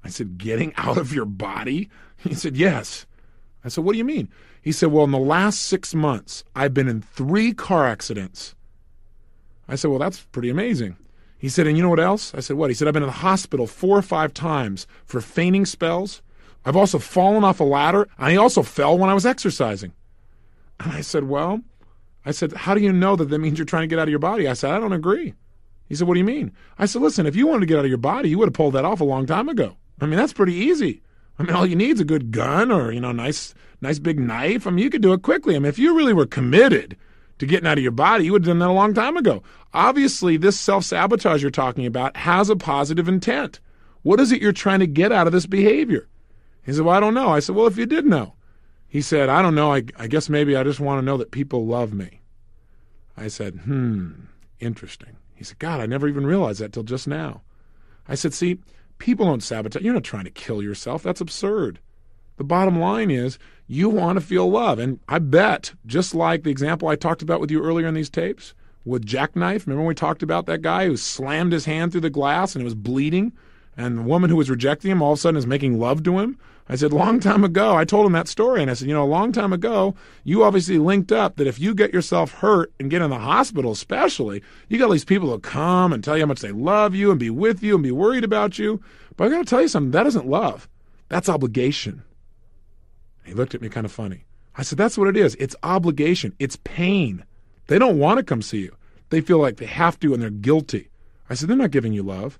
I 0.05 0.09
said, 0.09 0.37
Getting 0.37 0.75
out 0.76 0.99
of 0.99 1.12
your 1.12 1.25
body? 1.25 1.88
He 2.19 2.35
said, 2.35 2.56
Yes. 2.56 3.06
I 3.65 3.69
said, 3.69 3.85
What 3.85 3.93
do 3.93 3.99
you 3.99 4.05
mean? 4.05 4.29
He 4.61 4.73
said, 4.73 4.91
Well, 4.91 5.05
in 5.05 5.12
the 5.12 5.19
last 5.19 5.62
six 5.62 5.94
months, 5.94 6.44
I've 6.55 6.75
been 6.75 6.88
in 6.88 7.00
three 7.00 7.53
car 7.55 7.87
accidents. 7.87 8.55
I 9.69 9.76
said, 9.76 9.91
Well, 9.91 10.00
that's 10.00 10.20
pretty 10.20 10.50
amazing. 10.50 10.97
He 11.38 11.49
said, 11.49 11.69
And 11.69 11.76
you 11.76 11.85
know 11.85 11.88
what 11.88 12.00
else? 12.00 12.35
I 12.35 12.41
said, 12.41 12.56
What? 12.56 12.70
He 12.70 12.75
said, 12.75 12.88
I've 12.88 12.94
been 12.94 13.05
in 13.05 13.09
the 13.09 13.12
hospital 13.12 13.69
four 13.69 13.97
or 13.97 14.03
five 14.03 14.35
times 14.35 14.88
for 15.06 15.20
fainting 15.20 15.67
spells. 15.67 16.20
I've 16.65 16.76
also 16.76 16.99
fallen 16.99 17.44
off 17.44 17.61
a 17.61 17.65
ladder, 17.65 18.09
and 18.19 18.26
I 18.26 18.37
also 18.37 18.62
fell 18.62 18.99
when 18.99 19.09
I 19.09 19.15
was 19.15 19.25
exercising. 19.25 19.93
And 20.81 20.93
I 20.93 21.00
said, 21.00 21.25
Well, 21.25 21.61
I 22.27 22.32
said, 22.32 22.53
How 22.55 22.75
do 22.75 22.81
you 22.81 22.93
know 22.93 23.15
that 23.15 23.27
that 23.27 23.39
means 23.39 23.56
you're 23.56 23.67
trying 23.67 23.84
to 23.84 23.87
get 23.87 24.01
out 24.01 24.08
of 24.08 24.10
your 24.10 24.19
body? 24.19 24.48
I 24.48 24.55
said, 24.55 24.72
I 24.72 24.81
don't 24.81 24.93
agree. 24.93 25.34
He 25.89 25.95
said, 25.95 26.07
What 26.07 26.15
do 26.15 26.21
you 26.21 26.25
mean? 26.25 26.53
I 26.79 26.87
said, 26.87 27.03
Listen, 27.03 27.27
if 27.27 27.37
you 27.37 27.47
wanted 27.47 27.61
to 27.61 27.67
get 27.67 27.79
out 27.79 27.85
of 27.85 27.91
your 27.91 27.99
body, 27.99 28.29
you 28.29 28.39
would 28.39 28.49
have 28.49 28.55
pulled 28.55 28.75
that 28.75 28.85
off 28.85 29.01
a 29.01 29.05
long 29.05 29.27
time 29.27 29.49
ago. 29.49 29.77
I 30.01 30.07
mean, 30.07 30.19
that's 30.19 30.33
pretty 30.33 30.55
easy. 30.55 31.03
I 31.39 31.45
mean, 31.45 31.55
all 31.55 31.67
you 31.67 31.77
need 31.77 31.95
is 31.95 32.01
a 32.01 32.05
good 32.05 32.31
gun 32.33 32.71
or, 32.73 32.93
you 32.93 33.01
know, 33.01 33.13
nice, 33.13 33.55
nice 33.81 33.99
big 33.99 34.19
knife. 34.19 34.67
I 34.67 34.71
mean, 34.71 34.85
you 34.85 34.91
could 34.91 35.03
do 35.03 35.13
it 35.13 35.23
quickly. 35.23 35.55
I 35.55 35.59
mean, 35.59 35.69
if 35.69 35.79
you 35.79 35.97
really 35.97 36.13
were 36.13 36.27
committed 36.27 36.97
to 37.39 37.47
getting 37.47 37.67
out 37.67 37.79
of 37.79 37.83
your 37.83 37.93
body, 37.93 38.25
you 38.25 38.33
would 38.33 38.43
have 38.43 38.49
done 38.49 38.59
that 38.59 38.69
a 38.69 38.73
long 38.73 38.93
time 38.93 39.17
ago. 39.17 39.43
Obviously, 39.73 40.37
this 40.37 40.59
self 40.59 40.85
sabotage 40.85 41.43
you're 41.43 41.51
talking 41.51 41.87
about 41.87 42.17
has 42.17 42.51
a 42.51 42.57
positive 42.57 43.09
intent. 43.09 43.61
What 44.03 44.21
is 44.21 44.33
it 44.33 44.43
you're 44.43 44.53
trying 44.53 44.81
to 44.81 44.87
get 44.87 45.13
out 45.13 45.27
of 45.27 45.33
this 45.33 45.47
behavior? 45.47 46.09
He 46.65 46.73
said, 46.73 46.85
Well, 46.85 46.97
I 46.97 47.01
don't 47.01 47.15
know. 47.15 47.31
I 47.31 47.41
said, 47.41 47.55
Well, 47.55 47.67
if 47.67 47.77
you 47.77 47.87
did 47.87 48.05
know. 48.05 48.35
He 48.89 49.03
said, 49.03 49.29
I 49.29 49.43
don't 49.43 49.55
know. 49.55 49.73
I, 49.75 49.85
I 49.99 50.07
guess 50.07 50.31
maybe 50.31 50.57
I 50.57 50.63
just 50.63 50.81
want 50.81 50.99
to 50.99 51.05
know 51.05 51.19
that 51.19 51.31
people 51.31 51.67
love 51.67 51.93
me. 51.93 52.21
I 53.17 53.29
said, 53.29 53.61
Hmm, 53.65 54.13
interesting. 54.61 55.18
He 55.39 55.45
said, 55.45 55.61
God, 55.61 55.81
I 55.81 55.87
never 55.87 56.09
even 56.09 56.27
realized 56.27 56.61
that 56.61 56.73
till 56.73 56.83
just 56.83 57.07
now. 57.07 57.43
I 58.09 58.17
said, 58.17 58.35
See, 58.35 58.59
people 58.99 59.27
don't 59.27 59.43
sabotage. 59.43 59.83
You're 59.83 59.95
not 59.95 60.03
trying 60.03 60.25
to 60.25 60.31
kill 60.31 60.63
yourself. 60.63 61.05
That's 61.05 61.21
absurd. 61.21 61.79
The 62.39 62.45
bottom 62.45 62.79
line 62.79 63.11
is 63.11 63.39
you 63.69 63.89
want 63.89 64.19
to 64.19 64.25
feel 64.25 64.51
love. 64.51 64.79
And 64.81 64.99
I 65.09 65.21
bet, 65.21 65.75
just 65.87 66.15
like 66.15 66.43
the 66.43 66.51
example 66.51 66.89
I 66.89 66.97
talked 66.97 67.23
about 67.23 67.41
with 67.41 67.51
you 67.51 67.63
earlier 67.63 67.87
in 67.87 67.95
these 67.95 68.11
tapes 68.11 68.53
with 68.85 69.07
Jackknife, 69.07 69.67
remember 69.67 69.83
when 69.83 69.89
we 69.89 69.95
talked 69.95 70.23
about 70.23 70.47
that 70.47 70.63
guy 70.63 70.87
who 70.87 70.97
slammed 70.97 71.53
his 71.53 71.67
hand 71.67 71.93
through 71.93 72.01
the 72.01 72.11
glass 72.11 72.55
and 72.55 72.63
it 72.63 72.65
was 72.65 72.75
bleeding? 72.75 73.33
And 73.77 73.99
the 73.99 74.03
woman 74.03 74.29
who 74.29 74.37
was 74.37 74.51
rejecting 74.51 74.91
him 74.91 75.03
all 75.03 75.13
of 75.13 75.19
a 75.19 75.21
sudden 75.21 75.39
is 75.39 75.47
making 75.47 75.79
love 75.79 76.03
to 76.03 76.19
him. 76.19 76.37
I 76.70 76.77
said, 76.77 76.93
long 76.93 77.19
time 77.19 77.44
ago, 77.44 77.75
I 77.75 77.87
told 77.87 78.05
him 78.05 78.13
that 78.13 78.29
story. 78.29 78.60
And 78.60 78.70
I 78.70 78.75
said, 78.75 78.89
you 78.89 78.94
know, 78.94 79.05
a 79.05 79.06
long 79.06 79.32
time 79.32 79.55
ago, 79.55 79.94
you 80.22 80.44
obviously 80.44 80.79
linked 80.79 81.10
up 81.10 81.37
that 81.37 81.46
if 81.46 81.58
you 81.58 81.75
get 81.75 81.94
yourself 81.94 82.32
hurt 82.32 82.72
and 82.79 82.91
get 82.91 83.01
in 83.01 83.08
the 83.08 83.19
hospital, 83.19 83.72
especially, 83.72 84.43
you 84.69 84.79
got 84.79 84.87
all 84.87 84.93
these 84.93 85.05
people 85.05 85.31
who 85.31 85.39
come 85.39 85.94
and 85.94 86.05
tell 86.05 86.17
you 86.17 86.25
how 86.25 86.29
much 86.29 86.41
they 86.41 86.53
love 86.53 86.94
you 86.94 87.10
and 87.10 87.19
be 87.19 87.31
with 87.31 87.63
you 87.63 87.75
and 87.75 87.82
be 87.82 87.91
worried 87.91 88.25
about 88.25 88.58
you. 88.58 88.82
But 89.17 89.25
I 89.25 89.31
got 89.31 89.39
to 89.39 89.44
tell 89.44 89.63
you 89.63 89.69
something, 89.69 89.93
that 89.93 90.06
isn't 90.06 90.29
love. 90.29 90.69
That's 91.08 91.31
obligation. 91.31 92.03
He 93.25 93.32
looked 93.32 93.55
at 93.55 93.63
me 93.63 93.70
kind 93.70 93.87
of 93.87 93.93
funny. 93.93 94.25
I 94.55 94.63
said, 94.63 94.77
that's 94.77 94.98
what 94.98 95.08
it 95.08 95.17
is. 95.17 95.37
It's 95.37 95.56
obligation. 95.63 96.34
It's 96.39 96.56
pain. 96.56 97.25
They 97.69 97.79
don't 97.79 97.98
want 97.98 98.19
to 98.19 98.25
come 98.25 98.43
see 98.43 98.60
you. 98.60 98.77
They 99.08 99.22
feel 99.22 99.39
like 99.39 99.56
they 99.56 99.67
have 99.67 99.98
to 100.01 100.13
and 100.13 100.22
they're 100.22 100.31
guilty. 100.31 100.91
I 101.31 101.34
said, 101.34 101.48
they're 101.48 101.56
not 101.56 101.70
giving 101.70 101.94
you 101.94 102.03
love. 102.03 102.39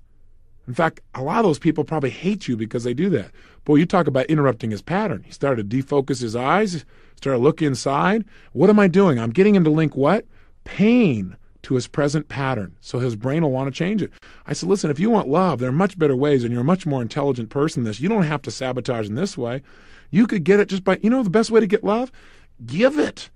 In 0.69 0.75
fact, 0.75 1.01
a 1.15 1.23
lot 1.23 1.39
of 1.39 1.45
those 1.45 1.57
people 1.57 1.83
probably 1.83 2.11
hate 2.11 2.47
you 2.47 2.55
because 2.55 2.83
they 2.83 2.93
do 2.93 3.09
that. 3.09 3.31
Boy, 3.65 3.77
you 3.77 3.87
talk 3.87 4.05
about 4.05 4.27
interrupting 4.27 4.69
his 4.69 4.83
pattern. 4.83 5.23
He 5.25 5.31
started 5.31 5.67
to 5.67 5.77
defocus 5.77 6.21
his 6.21 6.35
eyes, 6.35 6.85
started 7.15 7.39
to 7.39 7.43
look 7.43 7.63
inside. 7.63 8.23
What 8.53 8.69
am 8.69 8.79
I 8.79 8.87
doing? 8.87 9.17
I'm 9.17 9.31
getting 9.31 9.55
him 9.55 9.63
to 9.63 9.71
link 9.71 9.95
what? 9.95 10.27
Pain 10.65 11.35
to 11.63 11.73
his 11.73 11.87
present 11.87 12.29
pattern. 12.29 12.75
So 12.81 12.99
his 12.99 13.15
brain 13.15 13.41
will 13.41 13.49
want 13.49 13.73
to 13.73 13.75
change 13.75 14.03
it. 14.03 14.11
I 14.45 14.53
said, 14.53 14.69
listen, 14.69 14.91
if 14.91 14.99
you 14.99 15.09
want 15.09 15.27
love, 15.27 15.57
there 15.57 15.69
are 15.69 15.71
much 15.71 15.97
better 15.97 16.15
ways, 16.15 16.43
and 16.43 16.53
you're 16.53 16.61
a 16.61 16.63
much 16.63 16.85
more 16.85 17.01
intelligent 17.01 17.49
person 17.49 17.81
than 17.83 17.89
this. 17.89 17.99
You 17.99 18.07
don't 18.07 18.21
have 18.21 18.43
to 18.43 18.51
sabotage 18.51 19.07
in 19.07 19.15
this 19.15 19.35
way. 19.35 19.63
You 20.11 20.27
could 20.27 20.43
get 20.43 20.59
it 20.59 20.69
just 20.69 20.83
by, 20.83 20.99
you 21.01 21.09
know, 21.09 21.23
the 21.23 21.31
best 21.31 21.49
way 21.49 21.61
to 21.61 21.67
get 21.67 21.83
love? 21.83 22.11
Give 22.63 22.99
it. 22.99 23.31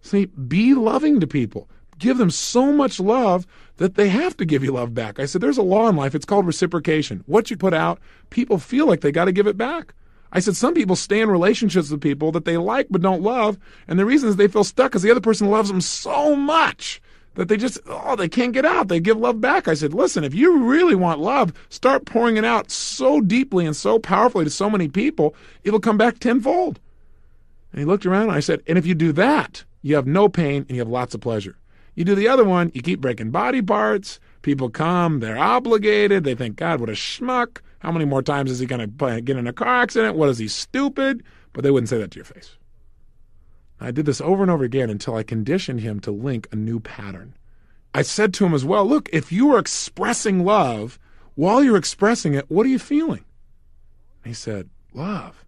See, 0.00 0.24
be 0.24 0.72
loving 0.72 1.20
to 1.20 1.26
people. 1.26 1.68
Give 1.98 2.18
them 2.18 2.30
so 2.30 2.72
much 2.72 3.00
love 3.00 3.46
that 3.76 3.94
they 3.94 4.08
have 4.08 4.36
to 4.36 4.44
give 4.44 4.62
you 4.62 4.72
love 4.72 4.94
back. 4.94 5.18
I 5.18 5.26
said, 5.26 5.40
there's 5.40 5.58
a 5.58 5.62
law 5.62 5.88
in 5.88 5.96
life. 5.96 6.14
It's 6.14 6.24
called 6.24 6.46
reciprocation. 6.46 7.24
What 7.26 7.50
you 7.50 7.56
put 7.56 7.74
out, 7.74 7.98
people 8.30 8.58
feel 8.58 8.86
like 8.86 9.00
they 9.00 9.12
got 9.12 9.24
to 9.26 9.32
give 9.32 9.46
it 9.46 9.56
back. 9.56 9.94
I 10.32 10.40
said, 10.40 10.56
some 10.56 10.74
people 10.74 10.96
stay 10.96 11.20
in 11.20 11.30
relationships 11.30 11.90
with 11.90 12.00
people 12.00 12.32
that 12.32 12.44
they 12.44 12.56
like 12.56 12.88
but 12.90 13.02
don't 13.02 13.22
love. 13.22 13.56
And 13.86 13.98
the 13.98 14.04
reason 14.04 14.28
is 14.28 14.36
they 14.36 14.48
feel 14.48 14.64
stuck 14.64 14.90
because 14.90 15.02
the 15.02 15.10
other 15.10 15.20
person 15.20 15.48
loves 15.48 15.68
them 15.68 15.80
so 15.80 16.34
much 16.34 17.00
that 17.34 17.48
they 17.48 17.56
just, 17.56 17.78
oh, 17.86 18.16
they 18.16 18.28
can't 18.28 18.52
get 18.52 18.64
out. 18.64 18.88
They 18.88 19.00
give 19.00 19.16
love 19.16 19.40
back. 19.40 19.68
I 19.68 19.74
said, 19.74 19.94
listen, 19.94 20.24
if 20.24 20.34
you 20.34 20.64
really 20.64 20.94
want 20.94 21.20
love, 21.20 21.52
start 21.68 22.04
pouring 22.04 22.36
it 22.36 22.44
out 22.44 22.70
so 22.70 23.20
deeply 23.20 23.66
and 23.66 23.76
so 23.76 23.98
powerfully 23.98 24.44
to 24.44 24.50
so 24.50 24.70
many 24.70 24.88
people, 24.88 25.34
it'll 25.62 25.80
come 25.80 25.98
back 25.98 26.18
tenfold. 26.18 26.80
And 27.72 27.80
he 27.80 27.84
looked 27.84 28.06
around 28.06 28.24
and 28.24 28.32
I 28.32 28.40
said, 28.40 28.62
and 28.66 28.78
if 28.78 28.86
you 28.86 28.94
do 28.94 29.12
that, 29.12 29.64
you 29.82 29.96
have 29.96 30.06
no 30.06 30.28
pain 30.28 30.64
and 30.68 30.70
you 30.70 30.78
have 30.78 30.88
lots 30.88 31.14
of 31.14 31.20
pleasure. 31.20 31.56
You 31.94 32.04
do 32.04 32.14
the 32.14 32.28
other 32.28 32.44
one, 32.44 32.70
you 32.74 32.82
keep 32.82 33.00
breaking 33.00 33.30
body 33.30 33.62
parts. 33.62 34.18
People 34.42 34.68
come, 34.68 35.20
they're 35.20 35.38
obligated. 35.38 36.24
They 36.24 36.34
think, 36.34 36.56
God, 36.56 36.80
what 36.80 36.88
a 36.88 36.92
schmuck. 36.92 37.58
How 37.78 37.92
many 37.92 38.04
more 38.04 38.22
times 38.22 38.50
is 38.50 38.58
he 38.58 38.66
going 38.66 38.80
to 38.80 39.20
get 39.20 39.36
in 39.36 39.46
a 39.46 39.52
car 39.52 39.82
accident? 39.82 40.16
What 40.16 40.28
is 40.28 40.38
he, 40.38 40.48
stupid? 40.48 41.22
But 41.52 41.62
they 41.62 41.70
wouldn't 41.70 41.88
say 41.88 41.98
that 41.98 42.10
to 42.10 42.16
your 42.16 42.24
face. 42.24 42.56
I 43.80 43.90
did 43.90 44.06
this 44.06 44.20
over 44.20 44.42
and 44.42 44.50
over 44.50 44.64
again 44.64 44.90
until 44.90 45.16
I 45.16 45.22
conditioned 45.22 45.80
him 45.80 46.00
to 46.00 46.10
link 46.10 46.48
a 46.50 46.56
new 46.56 46.80
pattern. 46.80 47.34
I 47.94 48.02
said 48.02 48.34
to 48.34 48.46
him 48.46 48.54
as 48.54 48.64
well, 48.64 48.84
look, 48.84 49.08
if 49.12 49.30
you 49.30 49.54
are 49.54 49.58
expressing 49.58 50.44
love, 50.44 50.98
while 51.34 51.62
you're 51.62 51.76
expressing 51.76 52.34
it, 52.34 52.50
what 52.50 52.66
are 52.66 52.70
you 52.70 52.78
feeling? 52.78 53.24
He 54.24 54.32
said, 54.32 54.68
love. 54.92 55.44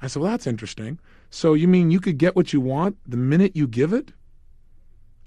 I 0.00 0.06
said, 0.06 0.22
well, 0.22 0.30
that's 0.30 0.46
interesting. 0.46 0.98
So 1.30 1.54
you 1.54 1.68
mean 1.68 1.90
you 1.90 2.00
could 2.00 2.18
get 2.18 2.36
what 2.36 2.52
you 2.52 2.60
want 2.60 2.96
the 3.06 3.16
minute 3.16 3.56
you 3.56 3.66
give 3.66 3.92
it? 3.92 4.12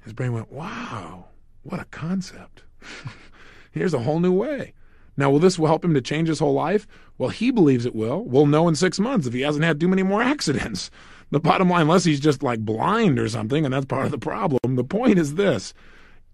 His 0.03 0.13
brain 0.13 0.33
went, 0.33 0.51
wow, 0.51 1.25
what 1.63 1.79
a 1.79 1.85
concept. 1.85 2.63
Here's 3.71 3.93
a 3.93 3.99
whole 3.99 4.19
new 4.19 4.31
way. 4.31 4.73
Now, 5.17 5.29
will 5.29 5.39
this 5.39 5.57
help 5.57 5.83
him 5.83 5.93
to 5.93 6.01
change 6.01 6.27
his 6.27 6.39
whole 6.39 6.53
life? 6.53 6.87
Well, 7.17 7.29
he 7.29 7.51
believes 7.51 7.85
it 7.85 7.95
will. 7.95 8.23
We'll 8.23 8.47
know 8.47 8.67
in 8.67 8.75
six 8.75 8.99
months 8.99 9.27
if 9.27 9.33
he 9.33 9.41
hasn't 9.41 9.65
had 9.65 9.79
too 9.79 9.87
many 9.87 10.03
more 10.03 10.21
accidents. 10.23 10.89
The 11.29 11.39
bottom 11.39 11.69
line, 11.69 11.83
unless 11.83 12.03
he's 12.03 12.19
just 12.19 12.43
like 12.43 12.59
blind 12.59 13.19
or 13.19 13.29
something, 13.29 13.63
and 13.63 13.73
that's 13.73 13.85
part 13.85 14.05
of 14.05 14.11
the 14.11 14.17
problem, 14.17 14.75
the 14.75 14.83
point 14.83 15.17
is 15.17 15.35
this 15.35 15.73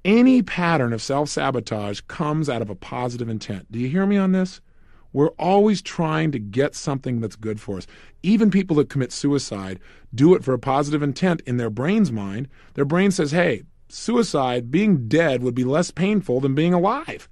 any 0.05 0.41
pattern 0.41 0.93
of 0.93 1.01
self 1.01 1.29
sabotage 1.29 2.01
comes 2.07 2.49
out 2.49 2.61
of 2.61 2.69
a 2.69 2.75
positive 2.75 3.29
intent. 3.29 3.71
Do 3.71 3.79
you 3.79 3.89
hear 3.89 4.05
me 4.05 4.17
on 4.17 4.31
this? 4.31 4.61
We're 5.13 5.29
always 5.39 5.81
trying 5.81 6.31
to 6.33 6.39
get 6.39 6.75
something 6.75 7.21
that's 7.21 7.35
good 7.35 7.59
for 7.59 7.77
us. 7.77 7.87
Even 8.23 8.51
people 8.51 8.75
that 8.77 8.89
commit 8.89 9.11
suicide 9.11 9.79
do 10.13 10.35
it 10.35 10.43
for 10.43 10.53
a 10.53 10.59
positive 10.59 11.01
intent 11.01 11.41
in 11.45 11.57
their 11.57 11.69
brain's 11.69 12.11
mind. 12.11 12.47
Their 12.73 12.85
brain 12.85 13.11
says, 13.11 13.31
hey, 13.31 13.63
suicide, 13.89 14.71
being 14.71 15.07
dead, 15.07 15.41
would 15.41 15.55
be 15.55 15.63
less 15.63 15.91
painful 15.91 16.39
than 16.39 16.55
being 16.55 16.73
alive, 16.73 17.29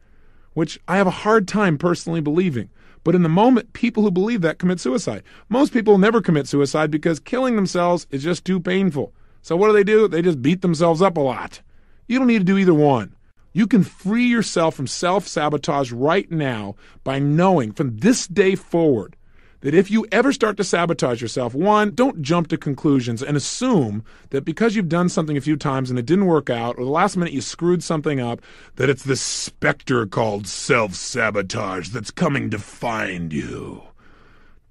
which 0.54 0.80
I 0.88 0.98
have 0.98 1.08
a 1.08 1.12
hard 1.12 1.48
time 1.48 1.78
personally 1.78 2.22
believing. 2.22 2.70
But 3.04 3.14
in 3.14 3.24
the 3.24 3.30
moment, 3.30 3.74
people 3.74 4.04
who 4.04 4.12
believe 4.12 4.42
that 4.42 4.58
commit 4.58 4.80
suicide. 4.80 5.24
Most 5.48 5.72
people 5.72 5.98
never 5.98 6.22
commit 6.22 6.48
suicide 6.48 6.90
because 6.90 7.20
killing 7.20 7.56
themselves 7.56 8.08
is 8.10 8.24
just 8.24 8.46
too 8.46 8.60
painful. 8.60 9.14
So 9.44 9.56
what 9.56 9.68
do 9.68 9.74
they 9.74 9.84
do? 9.84 10.08
They 10.08 10.24
just 10.24 10.42
beat 10.42 10.62
themselves 10.62 11.04
up 11.04 11.18
a 11.18 11.22
lot. 11.22 11.62
You 12.08 12.18
don't 12.18 12.28
need 12.28 12.40
to 12.40 12.46
do 12.46 12.58
either 12.58 12.74
one. 12.74 13.15
You 13.56 13.68
can 13.68 13.84
free 13.84 14.26
yourself 14.26 14.76
from 14.76 14.86
self 14.86 15.30
sabotage 15.30 15.90
right 15.90 16.30
now 16.30 16.76
by 17.06 17.20
knowing 17.20 17.72
from 17.72 18.00
this 18.00 18.28
day 18.28 18.54
forward 18.54 19.16
that 19.62 19.74
if 19.74 19.90
you 19.90 20.06
ever 20.12 20.34
start 20.34 20.58
to 20.58 20.64
sabotage 20.66 21.22
yourself, 21.22 21.56
one, 21.56 21.96
don't 21.96 22.22
jump 22.22 22.50
to 22.50 22.58
conclusions 22.58 23.24
and 23.24 23.38
assume 23.38 24.04
that 24.32 24.44
because 24.44 24.76
you've 24.76 24.90
done 24.90 25.08
something 25.08 25.38
a 25.38 25.42
few 25.42 25.56
times 25.56 25.90
and 25.90 25.98
it 25.98 26.06
didn't 26.06 26.26
work 26.26 26.50
out, 26.50 26.78
or 26.78 26.84
the 26.84 26.92
last 26.92 27.16
minute 27.16 27.34
you 27.34 27.40
screwed 27.40 27.82
something 27.82 28.20
up, 28.20 28.42
that 28.76 28.90
it's 28.90 29.04
this 29.04 29.22
specter 29.22 30.06
called 30.06 30.48
self 30.48 30.94
sabotage 30.94 31.92
that's 31.92 32.12
coming 32.12 32.50
to 32.50 32.60
find 32.60 33.32
you. 33.32 33.84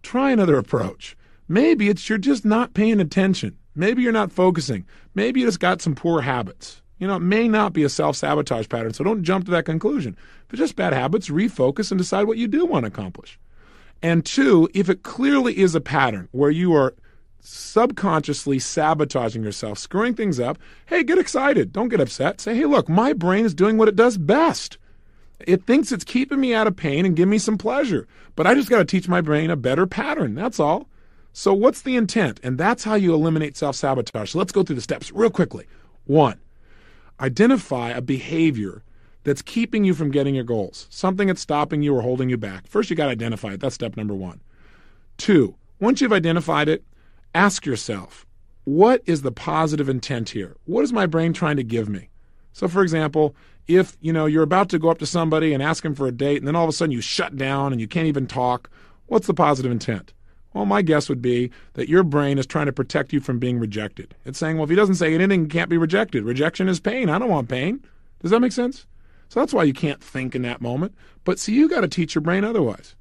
Try 0.02 0.30
another 0.30 0.58
approach. 0.58 1.16
Maybe 1.48 1.88
it's 1.88 2.06
you're 2.10 2.18
just 2.18 2.44
not 2.44 2.74
paying 2.74 3.00
attention. 3.00 3.56
Maybe 3.74 4.02
you're 4.02 4.12
not 4.12 4.30
focusing. 4.30 4.84
Maybe 5.14 5.40
you 5.40 5.46
just 5.46 5.58
got 5.58 5.80
some 5.80 5.94
poor 5.94 6.20
habits. 6.20 6.82
You 7.04 7.08
know, 7.08 7.16
it 7.16 7.20
may 7.20 7.48
not 7.48 7.74
be 7.74 7.82
a 7.82 7.90
self 7.90 8.16
sabotage 8.16 8.66
pattern, 8.70 8.94
so 8.94 9.04
don't 9.04 9.24
jump 9.24 9.44
to 9.44 9.50
that 9.50 9.66
conclusion. 9.66 10.16
If 10.46 10.54
it's 10.54 10.58
just 10.58 10.74
bad 10.74 10.94
habits, 10.94 11.28
refocus 11.28 11.90
and 11.90 11.98
decide 11.98 12.26
what 12.26 12.38
you 12.38 12.48
do 12.48 12.64
want 12.64 12.84
to 12.84 12.86
accomplish. 12.86 13.38
And 14.00 14.24
two, 14.24 14.70
if 14.72 14.88
it 14.88 15.02
clearly 15.02 15.58
is 15.58 15.74
a 15.74 15.82
pattern 15.82 16.30
where 16.32 16.48
you 16.48 16.74
are 16.74 16.94
subconsciously 17.40 18.58
sabotaging 18.58 19.42
yourself, 19.44 19.76
screwing 19.76 20.14
things 20.14 20.40
up, 20.40 20.56
hey, 20.86 21.04
get 21.04 21.18
excited. 21.18 21.74
Don't 21.74 21.90
get 21.90 22.00
upset. 22.00 22.40
Say, 22.40 22.56
hey, 22.56 22.64
look, 22.64 22.88
my 22.88 23.12
brain 23.12 23.44
is 23.44 23.52
doing 23.52 23.76
what 23.76 23.88
it 23.88 23.96
does 23.96 24.16
best. 24.16 24.78
It 25.40 25.64
thinks 25.64 25.92
it's 25.92 26.04
keeping 26.04 26.40
me 26.40 26.54
out 26.54 26.66
of 26.66 26.74
pain 26.74 27.04
and 27.04 27.14
giving 27.14 27.32
me 27.32 27.38
some 27.38 27.58
pleasure. 27.58 28.08
But 28.34 28.46
I 28.46 28.54
just 28.54 28.70
got 28.70 28.78
to 28.78 28.86
teach 28.86 29.08
my 29.08 29.20
brain 29.20 29.50
a 29.50 29.56
better 29.56 29.86
pattern. 29.86 30.34
That's 30.34 30.58
all. 30.58 30.88
So, 31.34 31.52
what's 31.52 31.82
the 31.82 31.96
intent? 31.96 32.40
And 32.42 32.56
that's 32.56 32.82
how 32.82 32.94
you 32.94 33.12
eliminate 33.12 33.58
self 33.58 33.76
sabotage. 33.76 34.30
So, 34.30 34.38
let's 34.38 34.52
go 34.52 34.62
through 34.62 34.76
the 34.76 34.80
steps 34.80 35.12
real 35.12 35.28
quickly. 35.28 35.66
One, 36.06 36.38
identify 37.20 37.90
a 37.90 38.00
behavior 38.00 38.82
that's 39.24 39.42
keeping 39.42 39.84
you 39.84 39.94
from 39.94 40.10
getting 40.10 40.34
your 40.34 40.44
goals, 40.44 40.86
something 40.90 41.28
that's 41.28 41.40
stopping 41.40 41.82
you 41.82 41.94
or 41.94 42.02
holding 42.02 42.28
you 42.28 42.36
back. 42.36 42.66
First, 42.66 42.90
you 42.90 42.96
got 42.96 43.06
to 43.06 43.12
identify 43.12 43.52
it. 43.54 43.60
That's 43.60 43.74
step 43.74 43.96
number 43.96 44.14
one. 44.14 44.40
Two, 45.16 45.56
once 45.80 46.00
you've 46.00 46.12
identified 46.12 46.68
it, 46.68 46.84
ask 47.34 47.64
yourself, 47.64 48.26
what 48.64 49.02
is 49.06 49.22
the 49.22 49.32
positive 49.32 49.88
intent 49.88 50.30
here? 50.30 50.56
What 50.64 50.84
is 50.84 50.92
my 50.92 51.06
brain 51.06 51.32
trying 51.32 51.56
to 51.56 51.64
give 51.64 51.88
me? 51.88 52.10
So, 52.52 52.68
for 52.68 52.82
example, 52.82 53.34
if 53.66 53.96
you 54.00 54.12
know 54.12 54.26
you're 54.26 54.42
about 54.42 54.68
to 54.70 54.78
go 54.78 54.90
up 54.90 54.98
to 54.98 55.06
somebody 55.06 55.52
and 55.52 55.62
ask 55.62 55.82
them 55.82 55.94
for 55.94 56.06
a 56.06 56.12
date, 56.12 56.38
and 56.38 56.46
then 56.46 56.56
all 56.56 56.64
of 56.64 56.68
a 56.68 56.72
sudden 56.72 56.92
you 56.92 57.00
shut 57.00 57.36
down 57.36 57.72
and 57.72 57.80
you 57.80 57.88
can't 57.88 58.06
even 58.06 58.26
talk, 58.26 58.70
what's 59.06 59.26
the 59.26 59.34
positive 59.34 59.72
intent? 59.72 60.12
Well, 60.54 60.64
my 60.64 60.82
guess 60.82 61.08
would 61.08 61.20
be 61.20 61.50
that 61.74 61.88
your 61.88 62.04
brain 62.04 62.38
is 62.38 62.46
trying 62.46 62.66
to 62.66 62.72
protect 62.72 63.12
you 63.12 63.20
from 63.20 63.38
being 63.38 63.58
rejected. 63.58 64.14
It's 64.24 64.38
saying, 64.38 64.56
well, 64.56 64.64
if 64.64 64.70
he 64.70 64.76
doesn't 64.76 64.94
say 64.94 65.12
anything, 65.12 65.42
he 65.42 65.48
can't 65.48 65.68
be 65.68 65.76
rejected. 65.76 66.24
Rejection 66.24 66.68
is 66.68 66.80
pain. 66.80 67.10
I 67.10 67.18
don't 67.18 67.28
want 67.28 67.48
pain. 67.48 67.84
Does 68.22 68.30
that 68.30 68.40
make 68.40 68.52
sense? 68.52 68.86
So 69.28 69.40
that's 69.40 69.52
why 69.52 69.64
you 69.64 69.72
can't 69.72 70.02
think 70.02 70.34
in 70.34 70.42
that 70.42 70.60
moment. 70.60 70.94
But 71.24 71.40
see, 71.40 71.54
you 71.54 71.68
got 71.68 71.80
to 71.80 71.88
teach 71.88 72.14
your 72.14 72.22
brain 72.22 72.44
otherwise. 72.44 72.94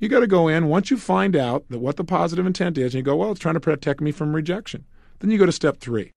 You 0.00 0.08
got 0.08 0.20
to 0.20 0.26
go 0.26 0.48
in 0.48 0.66
once 0.66 0.90
you 0.90 0.96
find 0.96 1.36
out 1.36 1.64
that 1.70 1.78
what 1.78 1.96
the 1.96 2.04
positive 2.04 2.46
intent 2.46 2.76
is, 2.78 2.94
and 2.94 3.00
you 3.00 3.02
go, 3.02 3.16
well, 3.16 3.30
it's 3.30 3.40
trying 3.40 3.54
to 3.54 3.60
protect 3.60 4.00
me 4.00 4.10
from 4.10 4.34
rejection. 4.34 4.84
Then 5.20 5.30
you 5.30 5.38
go 5.38 5.46
to 5.46 5.52
step 5.52 5.78
three. 5.78 6.12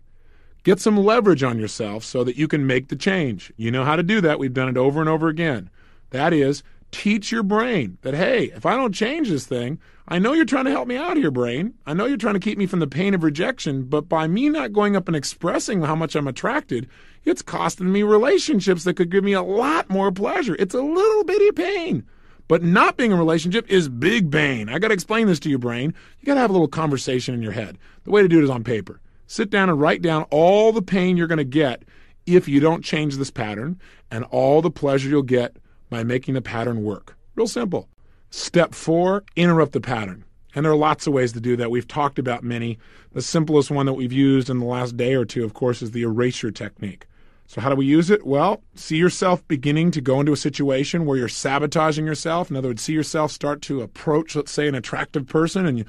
Get 0.64 0.80
some 0.80 0.98
leverage 0.98 1.44
on 1.44 1.60
yourself 1.60 2.04
so 2.04 2.24
that 2.24 2.38
you 2.38 2.48
can 2.48 2.68
make 2.68 2.90
the 2.90 2.96
change. 2.96 3.52
You 3.56 3.72
know 3.72 3.84
how 3.84 3.96
to 3.96 4.04
do 4.04 4.22
that. 4.22 4.40
We've 4.40 4.54
done 4.54 4.70
it 4.70 4.78
over 4.78 5.00
and 5.00 5.10
over 5.10 5.28
again. 5.28 5.70
That 6.12 6.34
is, 6.34 6.64
teach 6.92 7.32
your 7.32 7.44
brain 7.44 7.98
that, 8.02 8.14
hey, 8.14 8.52
if 8.56 8.66
I 8.66 8.76
don't 8.76 8.94
change 8.94 9.30
this 9.30 9.46
thing, 9.46 9.80
I 10.08 10.20
know 10.20 10.34
you're 10.34 10.46
trying 10.46 10.66
to 10.66 10.72
help 10.72 10.88
me 10.88 10.98
out 10.98 11.18
here, 11.18 11.32
brain. 11.32 11.74
I 11.86 11.94
know 11.94 12.06
you're 12.06 12.18
trying 12.18 12.34
to 12.34 12.40
keep 12.40 12.58
me 12.58 12.66
from 12.66 12.80
the 12.80 12.88
pain 12.88 13.14
of 13.14 13.24
rejection, 13.24 13.84
but 13.84 14.10
by 14.10 14.28
me 14.28 14.50
not 14.50 14.74
going 14.74 14.96
up 14.96 15.08
and 15.08 15.16
expressing 15.16 15.82
how 15.82 15.96
much 15.96 16.16
I'm 16.16 16.28
attracted, 16.28 16.90
it's 17.24 17.42
costing 17.42 17.92
me 17.92 18.04
relationships 18.04 18.84
that 18.84 18.96
could 18.96 19.10
give 19.10 19.24
me 19.24 19.34
a 19.34 19.42
lot 19.42 19.90
more 19.90 20.12
pleasure. 20.12 20.56
It's 20.60 20.76
a 20.76 20.82
little 20.82 21.24
bitty 21.24 21.52
pain. 21.52 22.06
But 22.48 22.64
not 22.64 22.98
being 22.98 23.12
in 23.12 23.18
a 23.18 23.20
relationship 23.22 23.70
is 23.70 23.88
big 23.88 24.30
pain. 24.30 24.68
I 24.68 24.80
got 24.80 24.90
to 24.90 24.94
explain 24.94 25.28
this 25.28 25.40
to 25.42 25.50
your 25.50 25.60
brain. 25.60 25.94
You 26.20 26.26
got 26.26 26.34
to 26.34 26.42
have 26.42 26.50
a 26.50 26.54
little 26.54 26.68
conversation 26.68 27.34
in 27.34 27.42
your 27.42 27.54
head. 27.54 27.78
The 28.04 28.12
way 28.12 28.22
to 28.22 28.28
do 28.28 28.40
it 28.40 28.44
is 28.44 28.50
on 28.50 28.66
paper. 28.66 29.00
Sit 29.28 29.50
down 29.50 29.70
and 29.70 29.80
write 29.80 30.02
down 30.02 30.24
all 30.24 30.74
the 30.74 30.82
pain 30.82 31.16
you're 31.16 31.28
going 31.28 31.38
to 31.38 31.46
get 31.46 31.84
if 32.26 32.50
you 32.50 32.60
don't 32.60 32.84
change 32.84 33.16
this 33.16 33.32
pattern 33.32 33.80
and 34.12 34.26
all 34.26 34.62
the 34.62 34.70
pleasure 34.70 35.08
you'll 35.08 35.24
get 35.24 35.56
by 35.92 36.04
making 36.04 36.34
the 36.34 36.42
pattern 36.42 36.84
work. 36.84 37.16
Real 37.36 37.48
simple. 37.48 37.88
Step 38.32 38.74
four, 38.74 39.24
interrupt 39.36 39.74
the 39.74 39.82
pattern. 39.82 40.26
And 40.56 40.66
there 40.66 40.72
are 40.72 40.78
lots 40.78 41.06
of 41.06 41.14
ways 41.14 41.34
to 41.34 41.40
do 41.40 41.56
that. 41.58 41.70
We've 41.70 41.88
talked 41.88 42.18
about 42.18 42.44
many. 42.44 42.80
The 43.12 43.22
simplest 43.22 43.70
one 43.70 43.86
that 43.86 43.94
we've 43.94 44.12
used 44.12 44.50
in 44.50 44.60
the 44.60 44.66
last 44.66 44.98
day 44.98 45.14
or 45.14 45.26
two, 45.26 45.44
of 45.44 45.54
course, 45.54 45.82
is 45.82 45.92
the 45.92 46.02
erasure 46.02 46.50
technique. 46.50 47.08
So, 47.46 47.60
how 47.60 47.70
do 47.70 47.76
we 47.76 47.86
use 47.86 48.10
it? 48.10 48.26
Well, 48.26 48.64
see 48.76 48.96
yourself 48.96 49.46
beginning 49.50 49.92
to 49.92 50.02
go 50.02 50.22
into 50.22 50.32
a 50.32 50.38
situation 50.38 51.06
where 51.06 51.18
you're 51.18 51.28
sabotaging 51.28 52.06
yourself. 52.06 52.50
In 52.50 52.56
other 52.56 52.70
words, 52.70 52.82
see 52.82 52.94
yourself 52.94 53.32
start 53.32 53.62
to 53.64 53.82
approach, 53.82 54.36
let's 54.36 54.52
say, 54.52 54.68
an 54.70 54.76
attractive 54.76 55.28
person 55.28 55.66
and 55.66 55.78
you 55.78 55.86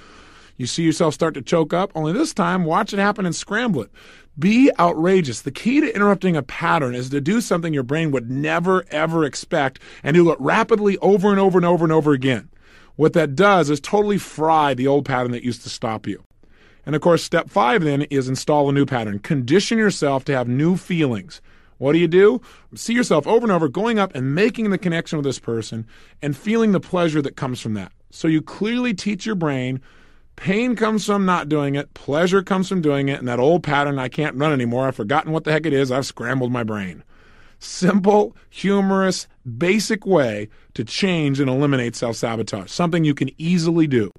you 0.57 0.67
see 0.67 0.83
yourself 0.83 1.15
start 1.15 1.35
to 1.35 1.43
choke 1.43 1.73
up. 1.73 1.93
Only 1.95 2.13
this 2.13 2.35
time, 2.35 2.65
watch 2.65 2.93
it 2.93 2.99
happen 2.99 3.27
and 3.27 3.35
scramble 3.35 3.83
it. 3.83 3.91
Be 4.39 4.71
outrageous. 4.79 5.43
The 5.43 5.51
key 5.51 5.81
to 5.81 5.95
interrupting 5.95 6.37
a 6.37 6.43
pattern 6.43 6.95
is 6.95 7.11
to 7.11 7.21
do 7.21 7.41
something 7.41 7.75
your 7.75 7.83
brain 7.83 8.11
would 8.13 8.31
never, 8.31 8.85
ever 8.91 9.25
expect 9.25 9.81
and 10.03 10.15
do 10.15 10.31
it 10.31 10.41
rapidly 10.41 10.97
over 10.99 11.31
and 11.31 11.39
over 11.39 11.59
and 11.59 11.67
over 11.67 11.85
and 11.85 11.93
over 11.93 12.13
again. 12.13 12.49
What 12.97 13.13
that 13.15 13.35
does 13.35 13.71
is 13.71 13.81
totally 13.81 14.19
fry 14.19 14.75
the 14.75 14.87
old 14.87 15.05
pattern 15.05 15.33
that 15.33 15.45
used 15.45 15.63
to 15.63 15.69
stop 15.69 16.07
you. 16.07 16.23
And 16.85 16.95
of 16.95 17.01
course, 17.01 17.23
step 17.23 17.49
five 17.51 17.83
then 17.83 18.03
is 18.03 18.29
install 18.29 18.69
a 18.69 18.73
new 18.73 18.87
pattern. 18.87 19.19
Condition 19.19 19.79
yourself 19.79 20.25
to 20.25 20.35
have 20.35 20.49
new 20.49 20.77
feelings. 20.77 21.41
What 21.79 21.93
do 21.93 21.99
you 21.99 22.09
do? 22.09 22.41
See 22.75 22.95
yourself 22.95 23.27
over 23.27 23.45
and 23.45 23.53
over 23.53 23.69
going 23.69 23.99
up 23.99 24.15
and 24.15 24.35
making 24.35 24.71
the 24.71 24.79
connection 24.79 25.19
with 25.19 25.25
this 25.25 25.39
person 25.39 25.87
and 26.21 26.37
feeling 26.37 26.73
the 26.73 26.81
pleasure 26.81 27.21
that 27.23 27.37
comes 27.37 27.61
from 27.61 27.75
that. 27.75 27.93
So 28.11 28.29
you 28.29 28.41
clearly 28.41 28.95
teach 28.95 29.27
your 29.27 29.35
brain 29.35 29.81
pain 30.37 30.77
comes 30.77 31.05
from 31.07 31.25
not 31.25 31.49
doing 31.49 31.75
it, 31.75 31.95
pleasure 31.95 32.43
comes 32.43 32.69
from 32.69 32.81
doing 32.81 33.09
it, 33.09 33.19
and 33.19 33.29
that 33.29 33.41
old 33.41 33.63
pattern 33.63 33.99
I 33.99 34.09
can't 34.09 34.37
run 34.37 34.53
anymore. 34.53 34.89
I've 34.89 34.97
forgotten 34.97 35.33
what 35.33 35.45
the 35.45 35.53
heck 35.53 35.67
it 35.67 35.73
is. 35.73 35.91
I've 35.91 36.07
scrambled 36.07 36.53
my 36.53 36.63
brain. 36.63 37.05
Simple, 37.59 38.37
humorous, 38.51 39.29
basic 39.59 40.05
way 40.05 40.49
to 40.75 40.85
change 40.85 41.39
and 41.39 41.49
eliminate 41.49 41.95
self 41.95 42.17
sabotage, 42.17 42.71
something 42.71 43.05
you 43.05 43.15
can 43.15 43.31
easily 43.39 43.87
do. 43.87 44.11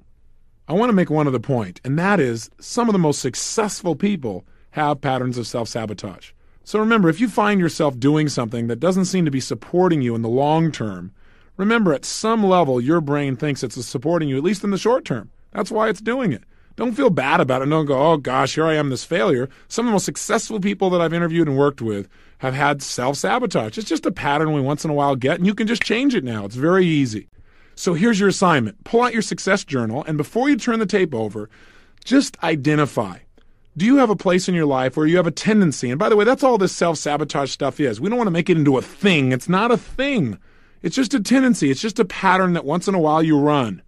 I 0.66 0.72
want 0.72 0.88
to 0.88 0.94
make 0.94 1.10
one 1.10 1.26
other 1.26 1.38
point, 1.38 1.80
and 1.84 1.98
that 1.98 2.20
is 2.20 2.50
some 2.58 2.88
of 2.88 2.94
the 2.94 2.98
most 2.98 3.20
successful 3.20 3.94
people 3.94 4.46
have 4.70 5.02
patterns 5.02 5.36
of 5.36 5.46
self 5.46 5.68
sabotage. 5.68 6.32
So 6.64 6.78
remember, 6.78 7.10
if 7.10 7.20
you 7.20 7.28
find 7.28 7.60
yourself 7.60 7.98
doing 7.98 8.28
something 8.30 8.68
that 8.68 8.80
doesn't 8.80 9.04
seem 9.04 9.26
to 9.26 9.30
be 9.30 9.40
supporting 9.40 10.00
you 10.00 10.14
in 10.14 10.22
the 10.22 10.28
long 10.30 10.72
term, 10.72 11.12
remember 11.58 11.92
at 11.92 12.06
some 12.06 12.42
level 12.42 12.80
your 12.80 13.02
brain 13.02 13.36
thinks 13.36 13.62
it's 13.62 13.84
supporting 13.84 14.30
you, 14.30 14.38
at 14.38 14.42
least 14.42 14.64
in 14.64 14.70
the 14.70 14.78
short 14.78 15.04
term. 15.04 15.30
That's 15.54 15.70
why 15.70 15.88
it's 15.88 16.00
doing 16.00 16.32
it. 16.32 16.44
Don't 16.76 16.94
feel 16.94 17.10
bad 17.10 17.40
about 17.40 17.62
it. 17.62 17.66
Don't 17.66 17.86
go, 17.86 18.12
oh 18.12 18.16
gosh, 18.16 18.56
here 18.56 18.66
I 18.66 18.74
am, 18.74 18.90
this 18.90 19.04
failure. 19.04 19.48
Some 19.68 19.86
of 19.86 19.90
the 19.90 19.92
most 19.92 20.04
successful 20.04 20.58
people 20.60 20.90
that 20.90 21.00
I've 21.00 21.12
interviewed 21.12 21.48
and 21.48 21.56
worked 21.56 21.80
with 21.80 22.08
have 22.38 22.54
had 22.54 22.82
self 22.82 23.16
sabotage. 23.16 23.78
It's 23.78 23.88
just 23.88 24.06
a 24.06 24.12
pattern 24.12 24.52
we 24.52 24.60
once 24.60 24.84
in 24.84 24.90
a 24.90 24.94
while 24.94 25.16
get, 25.16 25.38
and 25.38 25.46
you 25.46 25.54
can 25.54 25.66
just 25.66 25.82
change 25.82 26.14
it 26.14 26.24
now. 26.24 26.44
It's 26.44 26.56
very 26.56 26.84
easy. 26.84 27.28
So 27.76 27.94
here's 27.94 28.20
your 28.20 28.28
assignment 28.28 28.82
pull 28.84 29.02
out 29.02 29.12
your 29.12 29.22
success 29.22 29.64
journal, 29.64 30.04
and 30.04 30.18
before 30.18 30.50
you 30.50 30.56
turn 30.56 30.80
the 30.80 30.86
tape 30.86 31.14
over, 31.14 31.48
just 32.04 32.36
identify 32.42 33.18
do 33.76 33.84
you 33.84 33.96
have 33.96 34.10
a 34.10 34.16
place 34.16 34.48
in 34.48 34.54
your 34.54 34.66
life 34.66 34.96
where 34.96 35.06
you 35.06 35.16
have 35.16 35.26
a 35.26 35.32
tendency? 35.32 35.90
And 35.90 35.98
by 35.98 36.08
the 36.08 36.16
way, 36.16 36.24
that's 36.24 36.44
all 36.44 36.58
this 36.58 36.74
self 36.74 36.96
sabotage 36.96 37.50
stuff 37.50 37.80
is. 37.80 38.00
We 38.00 38.08
don't 38.08 38.18
want 38.18 38.28
to 38.28 38.32
make 38.32 38.48
it 38.48 38.56
into 38.56 38.78
a 38.78 38.82
thing. 38.82 39.32
It's 39.32 39.48
not 39.48 39.72
a 39.72 39.76
thing. 39.76 40.38
It's 40.82 40.94
just 40.94 41.14
a 41.14 41.20
tendency. 41.20 41.70
It's 41.70 41.80
just 41.80 41.98
a 41.98 42.04
pattern 42.04 42.52
that 42.52 42.64
once 42.64 42.86
in 42.86 42.94
a 42.94 43.00
while 43.00 43.22
you 43.22 43.38
run. 43.38 43.82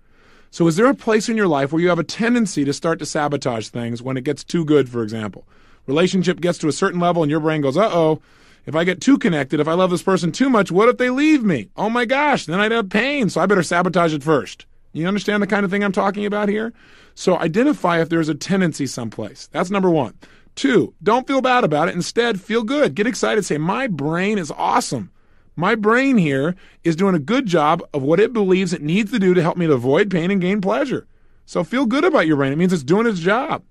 So, 0.50 0.66
is 0.66 0.76
there 0.76 0.86
a 0.86 0.94
place 0.94 1.28
in 1.28 1.36
your 1.36 1.48
life 1.48 1.72
where 1.72 1.82
you 1.82 1.88
have 1.88 1.98
a 1.98 2.04
tendency 2.04 2.64
to 2.64 2.72
start 2.72 2.98
to 3.00 3.06
sabotage 3.06 3.68
things 3.68 4.02
when 4.02 4.16
it 4.16 4.24
gets 4.24 4.44
too 4.44 4.64
good, 4.64 4.88
for 4.88 5.02
example? 5.02 5.46
Relationship 5.86 6.40
gets 6.40 6.58
to 6.58 6.68
a 6.68 6.72
certain 6.72 7.00
level 7.00 7.22
and 7.22 7.30
your 7.30 7.40
brain 7.40 7.60
goes, 7.60 7.76
uh 7.76 7.90
oh, 7.92 8.20
if 8.64 8.74
I 8.74 8.84
get 8.84 9.00
too 9.00 9.18
connected, 9.18 9.60
if 9.60 9.68
I 9.68 9.74
love 9.74 9.90
this 9.90 10.02
person 10.02 10.32
too 10.32 10.50
much, 10.50 10.72
what 10.72 10.88
if 10.88 10.98
they 10.98 11.10
leave 11.10 11.44
me? 11.44 11.70
Oh 11.76 11.88
my 11.88 12.04
gosh, 12.04 12.46
then 12.46 12.58
I'd 12.58 12.72
have 12.72 12.90
pain. 12.90 13.30
So 13.30 13.40
I 13.40 13.46
better 13.46 13.62
sabotage 13.62 14.12
it 14.12 14.24
first. 14.24 14.66
You 14.92 15.06
understand 15.06 15.42
the 15.42 15.46
kind 15.46 15.64
of 15.64 15.70
thing 15.70 15.84
I'm 15.84 15.92
talking 15.92 16.26
about 16.26 16.48
here? 16.48 16.72
So 17.14 17.38
identify 17.38 18.00
if 18.00 18.08
there's 18.08 18.28
a 18.28 18.34
tendency 18.34 18.86
someplace. 18.86 19.48
That's 19.52 19.70
number 19.70 19.90
one. 19.90 20.14
Two, 20.56 20.94
don't 21.02 21.26
feel 21.26 21.42
bad 21.42 21.64
about 21.64 21.88
it. 21.88 21.94
Instead, 21.94 22.40
feel 22.40 22.62
good. 22.62 22.94
Get 22.94 23.06
excited. 23.06 23.44
Say, 23.44 23.58
my 23.58 23.86
brain 23.86 24.38
is 24.38 24.50
awesome. 24.50 25.10
My 25.56 25.75
brain 25.75 26.18
here 26.18 26.54
is 26.84 26.96
doing 26.96 27.14
a 27.14 27.18
good 27.18 27.46
job 27.46 27.82
of 27.94 28.02
what 28.02 28.20
it 28.20 28.34
believes 28.34 28.75
it 28.75 28.82
needs 28.82 29.10
to 29.12 29.18
do 29.18 29.32
to 29.32 29.42
help 29.42 29.56
me 29.56 29.66
to 29.66 29.72
avoid 29.72 30.10
pain 30.10 30.30
and 30.30 30.40
gain 30.40 30.60
pleasure. 30.60 31.06
So 31.46 31.64
feel 31.64 31.86
good 31.86 32.04
about 32.04 32.26
your 32.26 32.36
brain. 32.36 32.52
It 32.52 32.58
means 32.58 32.75
it's 32.75 32.82
doing 32.82 33.06
its 33.06 33.20
job. 33.20 33.62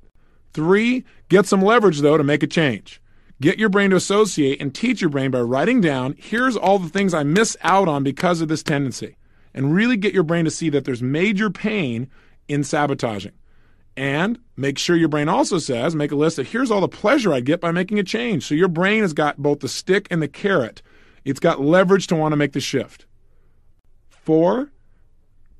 Three, 0.53 1.05
get 1.29 1.45
some 1.45 1.61
leverage 1.61 1.99
though 1.99 2.17
to 2.17 2.23
make 2.23 2.41
a 2.41 2.47
change. 2.47 3.01
Get 3.39 3.59
your 3.59 3.69
brain 3.69 3.91
to 3.91 3.97
associate 3.97 4.61
and 4.61 4.73
teach 4.73 5.01
your 5.01 5.09
brain 5.09 5.29
by 5.29 5.41
writing 5.41 5.81
down 5.81 6.15
here's 6.17 6.55
all 6.55 6.79
the 6.79 6.89
things 6.89 7.13
I 7.13 7.23
miss 7.23 7.55
out 7.61 7.87
on 7.87 8.03
because 8.03 8.41
of 8.41 8.47
this 8.47 8.63
tendency. 8.63 9.17
And 9.53 9.73
really 9.73 9.97
get 9.97 10.13
your 10.13 10.23
brain 10.23 10.45
to 10.45 10.51
see 10.51 10.69
that 10.69 10.85
there's 10.85 11.03
major 11.03 11.49
pain 11.49 12.09
in 12.47 12.63
sabotaging. 12.63 13.33
And 13.97 14.39
make 14.57 14.77
sure 14.77 14.95
your 14.95 15.07
brain 15.07 15.29
also 15.29 15.57
says, 15.57 15.95
make 15.95 16.11
a 16.11 16.15
list 16.15 16.39
of 16.39 16.49
here's 16.49 16.71
all 16.71 16.81
the 16.81 16.87
pleasure 16.87 17.33
I 17.33 17.39
get 17.39 17.61
by 17.61 17.71
making 17.71 17.99
a 17.99 18.03
change. 18.03 18.45
So 18.45 18.55
your 18.55 18.67
brain 18.67 19.01
has 19.01 19.13
got 19.13 19.37
both 19.37 19.59
the 19.59 19.69
stick 19.69 20.07
and 20.09 20.21
the 20.21 20.27
carrot. 20.27 20.81
It's 21.25 21.39
got 21.39 21.59
leverage 21.59 22.07
to 22.07 22.15
want 22.15 22.31
to 22.31 22.37
make 22.37 22.53
the 22.53 22.59
shift. 22.61 23.05
Four, 24.09 24.71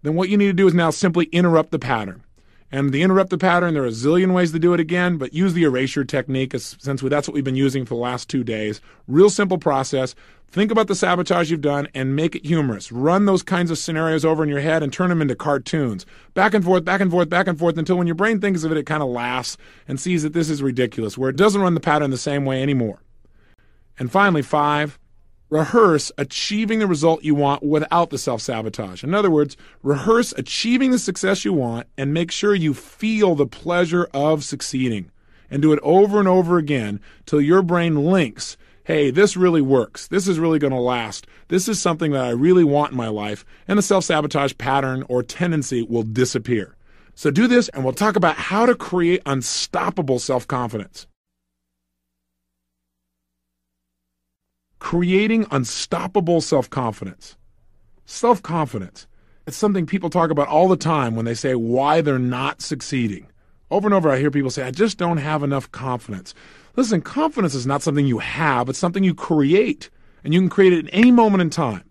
then 0.04 0.16
what 0.16 0.30
you 0.30 0.38
need 0.38 0.48
to 0.48 0.54
do 0.54 0.68
is 0.68 0.74
now 0.74 0.92
simply 0.92 1.26
interrupt 1.26 1.72
the 1.72 1.80
pattern. 1.80 2.24
And 2.72 2.92
the 2.92 3.04
interrupt 3.04 3.30
the 3.30 3.38
pattern, 3.38 3.74
there 3.74 3.84
are 3.84 3.88
a 3.88 3.92
zillion 3.92 4.34
ways 4.34 4.52
to 4.52 4.60
do 4.60 4.74
it 4.74 4.80
again, 4.80 5.18
but 5.18 5.34
use 5.34 5.54
the 5.54 5.64
erasure 5.64 6.04
technique 6.04 6.54
essentially 6.54 7.10
that's 7.10 7.28
what 7.28 7.34
we've 7.34 7.44
been 7.44 7.56
using 7.56 7.86
for 7.86 7.96
the 7.96 8.02
last 8.02 8.30
two 8.30 8.44
days. 8.44 8.82
Real 9.08 9.30
simple 9.30 9.58
process. 9.58 10.16
Think 10.50 10.72
about 10.72 10.88
the 10.88 10.96
sabotage 10.96 11.52
you've 11.52 11.62
done 11.62 11.88
and 11.94 12.16
make 12.16 12.36
it 12.36 12.46
humorous. 12.46 12.92
Run 12.92 13.26
those 13.26 13.44
kinds 13.44 13.72
of 13.72 13.78
scenarios 13.78 14.24
over 14.24 14.44
in 14.44 14.50
your 14.50 14.62
head 14.62 14.84
and 14.84 14.92
turn 14.92 15.10
them 15.10 15.22
into 15.22 15.36
cartoons. 15.36 16.06
Back 16.34 16.54
and 16.54 16.64
forth, 16.64 16.86
back 16.86 17.02
and 17.02 17.12
forth, 17.12 17.30
back 17.30 17.48
and 17.48 17.58
forth 17.58 17.78
until 17.78 17.98
when 17.98 18.08
your 18.08 18.16
brain 18.16 18.40
thinks 18.40 18.64
of 18.64 18.72
it, 18.72 18.78
it 18.78 18.86
kind 18.86 19.04
of 19.04 19.10
laughs 19.10 19.58
and 19.88 20.00
sees 20.00 20.24
that 20.24 20.34
this 20.34 20.50
is 20.50 20.64
ridiculous, 20.64 21.18
where 21.18 21.30
it 21.30 21.36
doesn't 21.36 21.62
run 21.62 21.74
the 21.74 21.80
pattern 21.80 22.12
the 22.12 22.18
same 22.18 22.46
way 22.46 22.62
anymore. 22.62 23.02
And 23.98 24.12
finally, 24.12 24.42
five, 24.42 25.00
rehearse 25.56 26.12
achieving 26.18 26.80
the 26.80 26.88
result 26.88 27.24
you 27.24 27.36
want 27.36 27.64
without 27.64 28.10
the 28.10 28.18
self 28.18 28.42
sabotage. 28.42 29.04
In 29.04 29.14
other 29.14 29.32
words, 29.32 29.56
rehearse 29.84 30.34
achieving 30.38 30.92
the 30.92 31.00
success 31.00 31.46
you 31.46 31.54
want 31.54 31.88
and 31.98 32.14
make 32.14 32.32
sure 32.32 32.54
you 32.54 32.74
feel 32.74 33.36
the 33.36 33.48
pleasure 33.48 34.08
of 34.14 34.44
succeeding. 34.44 35.12
And 35.50 35.62
do 35.62 35.74
it 35.74 35.80
over 35.84 36.20
and 36.20 36.28
over 36.28 36.58
again 36.58 37.00
till 37.26 37.40
your 37.40 37.62
brain 37.62 38.06
links 38.06 38.58
hey, 38.86 39.10
this 39.10 39.36
really 39.36 39.62
works. 39.62 40.08
This 40.08 40.28
is 40.28 40.40
really 40.40 40.60
going 40.60 40.72
to 40.74 40.80
last. 40.80 41.26
This 41.48 41.68
is 41.68 41.82
something 41.82 42.12
that 42.12 42.24
I 42.24 42.30
really 42.30 42.64
want 42.64 42.92
in 42.92 42.98
my 42.98 43.08
life. 43.08 43.44
And 43.68 43.78
the 43.78 43.84
self 43.84 44.06
sabotage 44.06 44.54
pattern 44.58 45.04
or 45.10 45.24
tendency 45.24 45.82
will 45.82 46.04
disappear. 46.04 46.76
So 47.16 47.32
do 47.32 47.48
this, 47.48 47.70
and 47.70 47.84
we'll 47.84 47.94
talk 47.94 48.16
about 48.16 48.36
how 48.36 48.66
to 48.66 48.76
create 48.76 49.22
unstoppable 49.26 50.20
self 50.20 50.48
confidence. 50.48 51.08
Creating 54.86 55.48
unstoppable 55.50 56.40
self 56.40 56.70
confidence. 56.70 57.36
Self 58.06 58.44
confidence. 58.44 59.08
It's 59.48 59.58
something 59.58 59.88
people 59.88 60.12
talk 60.12 60.30
about 60.30 60.48
all 60.48 60.68
the 60.68 60.78
time 60.78 61.16
when 61.16 61.26
they 61.26 61.34
say 61.34 61.56
why 61.56 62.02
they're 62.02 62.20
not 62.20 62.62
succeeding. 62.62 63.26
Over 63.72 63.88
and 63.88 63.96
over, 63.96 64.12
I 64.12 64.20
hear 64.20 64.30
people 64.30 64.52
say, 64.52 64.62
I 64.62 64.70
just 64.70 65.00
don't 65.00 65.18
have 65.18 65.42
enough 65.42 65.72
confidence. 65.72 66.36
Listen, 66.76 67.02
confidence 67.02 67.56
is 67.56 67.66
not 67.66 67.82
something 67.82 68.06
you 68.06 68.20
have, 68.20 68.70
it's 68.70 68.78
something 68.78 69.04
you 69.04 69.16
create, 69.16 69.90
and 70.24 70.36
you 70.36 70.40
can 70.40 70.50
create 70.50 70.74
it 70.74 70.86
at 70.86 70.94
any 70.94 71.10
moment 71.10 71.42
in 71.42 71.50
time. 71.50 71.84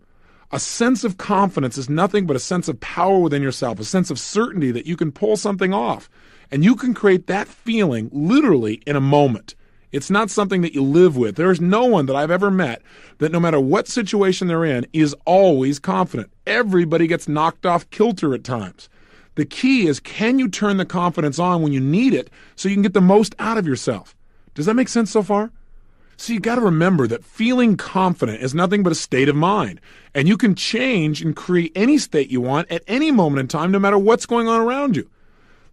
A 0.53 0.59
sense 0.59 1.03
of 1.03 1.17
confidence 1.17 1.77
is 1.77 1.89
nothing 1.89 2.25
but 2.25 2.37
a 2.37 2.39
sense 2.39 2.69
of 2.69 2.79
power 2.79 3.19
within 3.19 3.41
yourself, 3.41 3.77
a 3.77 3.83
sense 3.83 4.09
of 4.09 4.17
certainty 4.17 4.71
that 4.71 4.87
you 4.87 4.95
can 4.95 5.11
pull 5.11 5.35
something 5.35 5.73
off. 5.73 6.09
And 6.49 6.63
you 6.63 6.77
can 6.77 6.93
create 6.93 7.27
that 7.27 7.49
feeling 7.49 8.09
literally 8.13 8.75
in 8.87 8.95
a 8.95 9.01
moment. 9.01 9.53
It's 9.91 10.09
not 10.09 10.29
something 10.29 10.61
that 10.61 10.73
you 10.73 10.83
live 10.83 11.15
with. 11.15 11.35
There 11.35 11.51
is 11.51 11.61
no 11.61 11.85
one 11.85 12.05
that 12.07 12.15
I've 12.15 12.31
ever 12.31 12.51
met 12.51 12.81
that 13.19 13.31
no 13.31 13.39
matter 13.39 13.59
what 13.59 13.87
situation 13.87 14.47
they're 14.47 14.65
in 14.65 14.85
is 14.93 15.15
always 15.25 15.79
confident. 15.79 16.31
Everybody 16.45 17.07
gets 17.07 17.27
knocked 17.27 17.65
off 17.65 17.89
kilter 17.89 18.33
at 18.33 18.43
times. 18.43 18.89
The 19.35 19.45
key 19.45 19.87
is 19.87 19.99
can 19.99 20.39
you 20.39 20.47
turn 20.47 20.77
the 20.77 20.85
confidence 20.85 21.39
on 21.39 21.61
when 21.61 21.71
you 21.71 21.79
need 21.79 22.13
it 22.13 22.29
so 22.55 22.69
you 22.69 22.75
can 22.75 22.81
get 22.81 22.93
the 22.93 23.01
most 23.01 23.35
out 23.39 23.57
of 23.57 23.67
yourself? 23.67 24.15
Does 24.53 24.65
that 24.65 24.73
make 24.75 24.89
sense 24.89 25.11
so 25.11 25.21
far? 25.21 25.51
So 26.17 26.31
you 26.31 26.39
got 26.39 26.55
to 26.55 26.61
remember 26.61 27.07
that 27.07 27.25
feeling 27.25 27.75
confident 27.75 28.41
is 28.41 28.55
nothing 28.55 28.83
but 28.83 28.93
a 28.93 28.95
state 28.95 29.27
of 29.27 29.35
mind. 29.35 29.81
And 30.13 30.29
you 30.29 30.37
can 30.37 30.55
change 30.55 31.21
and 31.21 31.35
create 31.35 31.73
any 31.75 31.97
state 31.97 32.29
you 32.29 32.39
want 32.39 32.71
at 32.71 32.83
any 32.87 33.11
moment 33.11 33.41
in 33.41 33.47
time, 33.49 33.71
no 33.71 33.79
matter 33.79 33.97
what's 33.97 34.25
going 34.25 34.47
on 34.47 34.61
around 34.61 34.95
you. 34.95 35.09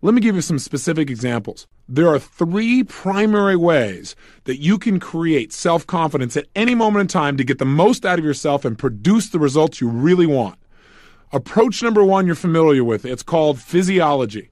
Let 0.04 0.14
me 0.14 0.20
give 0.20 0.34
you 0.34 0.40
some 0.40 0.58
specific 0.58 1.10
examples. 1.10 1.68
There 1.88 2.08
are 2.08 2.18
three 2.18 2.82
primary 2.82 3.54
ways 3.54 4.16
that 4.44 4.56
you 4.60 4.76
can 4.76 4.98
create 4.98 5.52
self 5.52 5.86
confidence 5.86 6.36
at 6.36 6.48
any 6.56 6.74
moment 6.74 7.02
in 7.02 7.06
time 7.06 7.36
to 7.36 7.44
get 7.44 7.58
the 7.58 7.64
most 7.64 8.04
out 8.04 8.18
of 8.18 8.24
yourself 8.24 8.64
and 8.64 8.76
produce 8.76 9.28
the 9.28 9.38
results 9.38 9.80
you 9.80 9.88
really 9.88 10.26
want. 10.26 10.58
Approach 11.30 11.84
number 11.84 12.02
one 12.02 12.26
you're 12.26 12.34
familiar 12.34 12.82
with. 12.82 13.04
It's 13.04 13.22
called 13.22 13.60
physiology. 13.60 14.51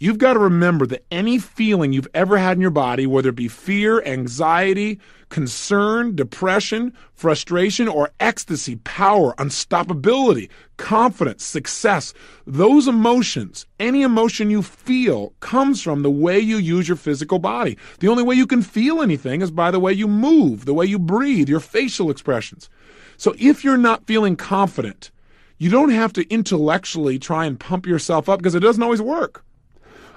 You've 0.00 0.18
got 0.18 0.34
to 0.34 0.38
remember 0.38 0.86
that 0.86 1.04
any 1.10 1.40
feeling 1.40 1.92
you've 1.92 2.06
ever 2.14 2.38
had 2.38 2.56
in 2.56 2.60
your 2.60 2.70
body, 2.70 3.04
whether 3.04 3.30
it 3.30 3.34
be 3.34 3.48
fear, 3.48 4.00
anxiety, 4.04 5.00
concern, 5.28 6.14
depression, 6.14 6.92
frustration, 7.14 7.88
or 7.88 8.12
ecstasy, 8.20 8.76
power, 8.76 9.34
unstoppability, 9.38 10.50
confidence, 10.76 11.44
success, 11.44 12.14
those 12.46 12.86
emotions, 12.86 13.66
any 13.80 14.02
emotion 14.02 14.50
you 14.50 14.62
feel 14.62 15.34
comes 15.40 15.82
from 15.82 16.02
the 16.02 16.12
way 16.12 16.38
you 16.38 16.58
use 16.58 16.86
your 16.86 16.96
physical 16.96 17.40
body. 17.40 17.76
The 17.98 18.06
only 18.06 18.22
way 18.22 18.36
you 18.36 18.46
can 18.46 18.62
feel 18.62 19.02
anything 19.02 19.42
is 19.42 19.50
by 19.50 19.72
the 19.72 19.80
way 19.80 19.92
you 19.92 20.06
move, 20.06 20.64
the 20.64 20.74
way 20.74 20.86
you 20.86 21.00
breathe, 21.00 21.48
your 21.48 21.58
facial 21.58 22.08
expressions. 22.08 22.70
So 23.16 23.34
if 23.36 23.64
you're 23.64 23.76
not 23.76 24.06
feeling 24.06 24.36
confident, 24.36 25.10
you 25.58 25.70
don't 25.70 25.90
have 25.90 26.12
to 26.12 26.32
intellectually 26.32 27.18
try 27.18 27.46
and 27.46 27.58
pump 27.58 27.84
yourself 27.84 28.28
up 28.28 28.38
because 28.38 28.54
it 28.54 28.60
doesn't 28.60 28.82
always 28.82 29.02
work. 29.02 29.44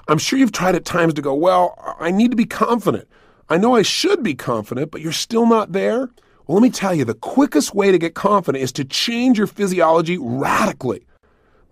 I'm 0.07 0.17
sure 0.17 0.37
you've 0.37 0.51
tried 0.51 0.75
at 0.75 0.85
times 0.85 1.13
to 1.15 1.21
go, 1.21 1.33
well, 1.33 1.95
I 1.99 2.11
need 2.11 2.31
to 2.31 2.37
be 2.37 2.45
confident. 2.45 3.07
I 3.49 3.57
know 3.57 3.75
I 3.75 3.81
should 3.81 4.23
be 4.23 4.33
confident, 4.33 4.91
but 4.91 5.01
you're 5.01 5.11
still 5.11 5.45
not 5.45 5.71
there. 5.71 6.09
Well, 6.47 6.55
let 6.55 6.63
me 6.63 6.69
tell 6.69 6.93
you, 6.93 7.05
the 7.05 7.13
quickest 7.13 7.75
way 7.75 7.91
to 7.91 7.97
get 7.97 8.13
confident 8.13 8.63
is 8.63 8.71
to 8.73 8.85
change 8.85 9.37
your 9.37 9.47
physiology 9.47 10.17
radically. 10.17 11.05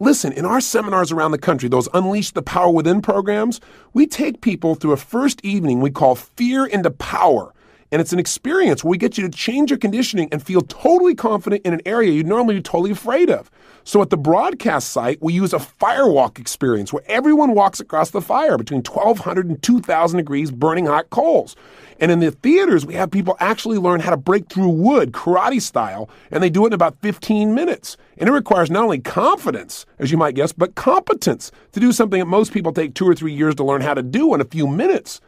Listen, 0.01 0.31
in 0.31 0.45
our 0.45 0.61
seminars 0.61 1.11
around 1.11 1.31
the 1.31 1.37
country, 1.37 1.67
those 1.67 1.89
Unleash 1.93 2.31
the 2.31 2.41
Power 2.41 2.71
Within 2.71 3.01
programs, 3.01 3.59
we 3.93 4.07
take 4.07 4.39
people 4.39 4.75
through 4.75 4.93
a 4.93 4.97
first 4.97 5.43
evening 5.43 5.81
we 5.81 5.91
call 5.91 6.15
Fear 6.15 6.67
into 6.67 6.91
Power. 6.91 7.53
And 7.91 8.01
it's 8.01 8.13
an 8.13 8.19
experience 8.19 8.83
where 8.83 8.91
we 8.91 8.97
get 8.97 9.17
you 9.17 9.27
to 9.27 9.35
change 9.35 9.71
your 9.71 9.79
conditioning 9.79 10.29
and 10.31 10.41
feel 10.41 10.61
totally 10.61 11.15
confident 11.15 11.65
in 11.65 11.73
an 11.73 11.81
area 11.85 12.11
you'd 12.11 12.27
normally 12.27 12.55
be 12.55 12.61
totally 12.61 12.91
afraid 12.91 13.29
of. 13.29 13.49
So 13.89 14.03
at 14.03 14.11
the 14.11 14.17
broadcast 14.17 14.91
site, 14.91 15.17
we 15.19 15.33
use 15.33 15.51
a 15.51 15.57
firewalk 15.57 16.37
experience 16.37 16.93
where 16.93 17.01
everyone 17.07 17.55
walks 17.55 17.79
across 17.79 18.11
the 18.11 18.21
fire 18.21 18.55
between 18.55 18.83
1200 18.83 19.47
and 19.47 19.59
2000 19.63 20.17
degrees 20.17 20.51
burning 20.51 20.85
hot 20.85 21.09
coals. 21.09 21.55
And 21.99 22.11
in 22.11 22.19
the 22.19 22.29
theaters, 22.29 22.85
we 22.85 22.93
have 22.93 23.09
people 23.09 23.35
actually 23.39 23.79
learn 23.79 23.99
how 23.99 24.11
to 24.11 24.15
break 24.15 24.47
through 24.47 24.69
wood 24.69 25.11
karate 25.11 25.59
style, 25.59 26.07
and 26.29 26.43
they 26.43 26.51
do 26.51 26.65
it 26.65 26.67
in 26.67 26.73
about 26.73 27.01
15 27.01 27.55
minutes. 27.55 27.97
And 28.19 28.29
it 28.29 28.31
requires 28.31 28.69
not 28.69 28.83
only 28.83 28.99
confidence, 28.99 29.87
as 29.97 30.11
you 30.11 30.19
might 30.19 30.35
guess, 30.35 30.53
but 30.53 30.75
competence 30.75 31.51
to 31.71 31.79
do 31.79 31.91
something 31.91 32.19
that 32.19 32.27
most 32.27 32.53
people 32.53 32.71
take 32.71 32.93
two 32.93 33.09
or 33.09 33.15
three 33.15 33.33
years 33.33 33.55
to 33.55 33.63
learn 33.63 33.81
how 33.81 33.95
to 33.95 34.03
do 34.03 34.35
in 34.35 34.39
a 34.39 34.45
few 34.45 34.67
minutes. 34.67 35.19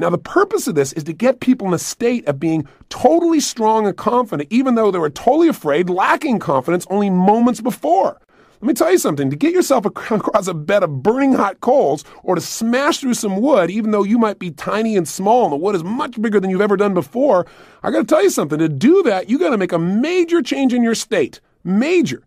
Now, 0.00 0.10
the 0.10 0.16
purpose 0.16 0.68
of 0.68 0.76
this 0.76 0.92
is 0.92 1.02
to 1.04 1.12
get 1.12 1.40
people 1.40 1.66
in 1.66 1.74
a 1.74 1.78
state 1.78 2.26
of 2.28 2.38
being 2.38 2.68
totally 2.88 3.40
strong 3.40 3.84
and 3.84 3.96
confident, 3.96 4.48
even 4.52 4.76
though 4.76 4.92
they 4.92 4.98
were 4.98 5.10
totally 5.10 5.48
afraid, 5.48 5.90
lacking 5.90 6.38
confidence 6.38 6.86
only 6.88 7.10
moments 7.10 7.60
before. 7.60 8.20
Let 8.60 8.68
me 8.68 8.74
tell 8.74 8.92
you 8.92 8.98
something 8.98 9.28
to 9.28 9.36
get 9.36 9.52
yourself 9.52 9.84
across 10.10 10.46
a 10.46 10.54
bed 10.54 10.84
of 10.84 11.02
burning 11.02 11.32
hot 11.32 11.60
coals 11.60 12.04
or 12.22 12.36
to 12.36 12.40
smash 12.40 12.98
through 12.98 13.14
some 13.14 13.40
wood, 13.40 13.72
even 13.72 13.90
though 13.90 14.04
you 14.04 14.18
might 14.18 14.38
be 14.38 14.52
tiny 14.52 14.96
and 14.96 15.06
small 15.06 15.44
and 15.44 15.52
the 15.52 15.56
wood 15.56 15.74
is 15.74 15.82
much 15.82 16.20
bigger 16.22 16.38
than 16.38 16.48
you've 16.48 16.60
ever 16.60 16.76
done 16.76 16.94
before, 16.94 17.44
I 17.82 17.90
got 17.90 17.98
to 17.98 18.06
tell 18.06 18.22
you 18.22 18.30
something. 18.30 18.60
To 18.60 18.68
do 18.68 19.02
that, 19.02 19.28
you 19.28 19.36
got 19.36 19.50
to 19.50 19.58
make 19.58 19.72
a 19.72 19.78
major 19.80 20.42
change 20.42 20.72
in 20.72 20.84
your 20.84 20.94
state. 20.94 21.40
Major. 21.64 22.22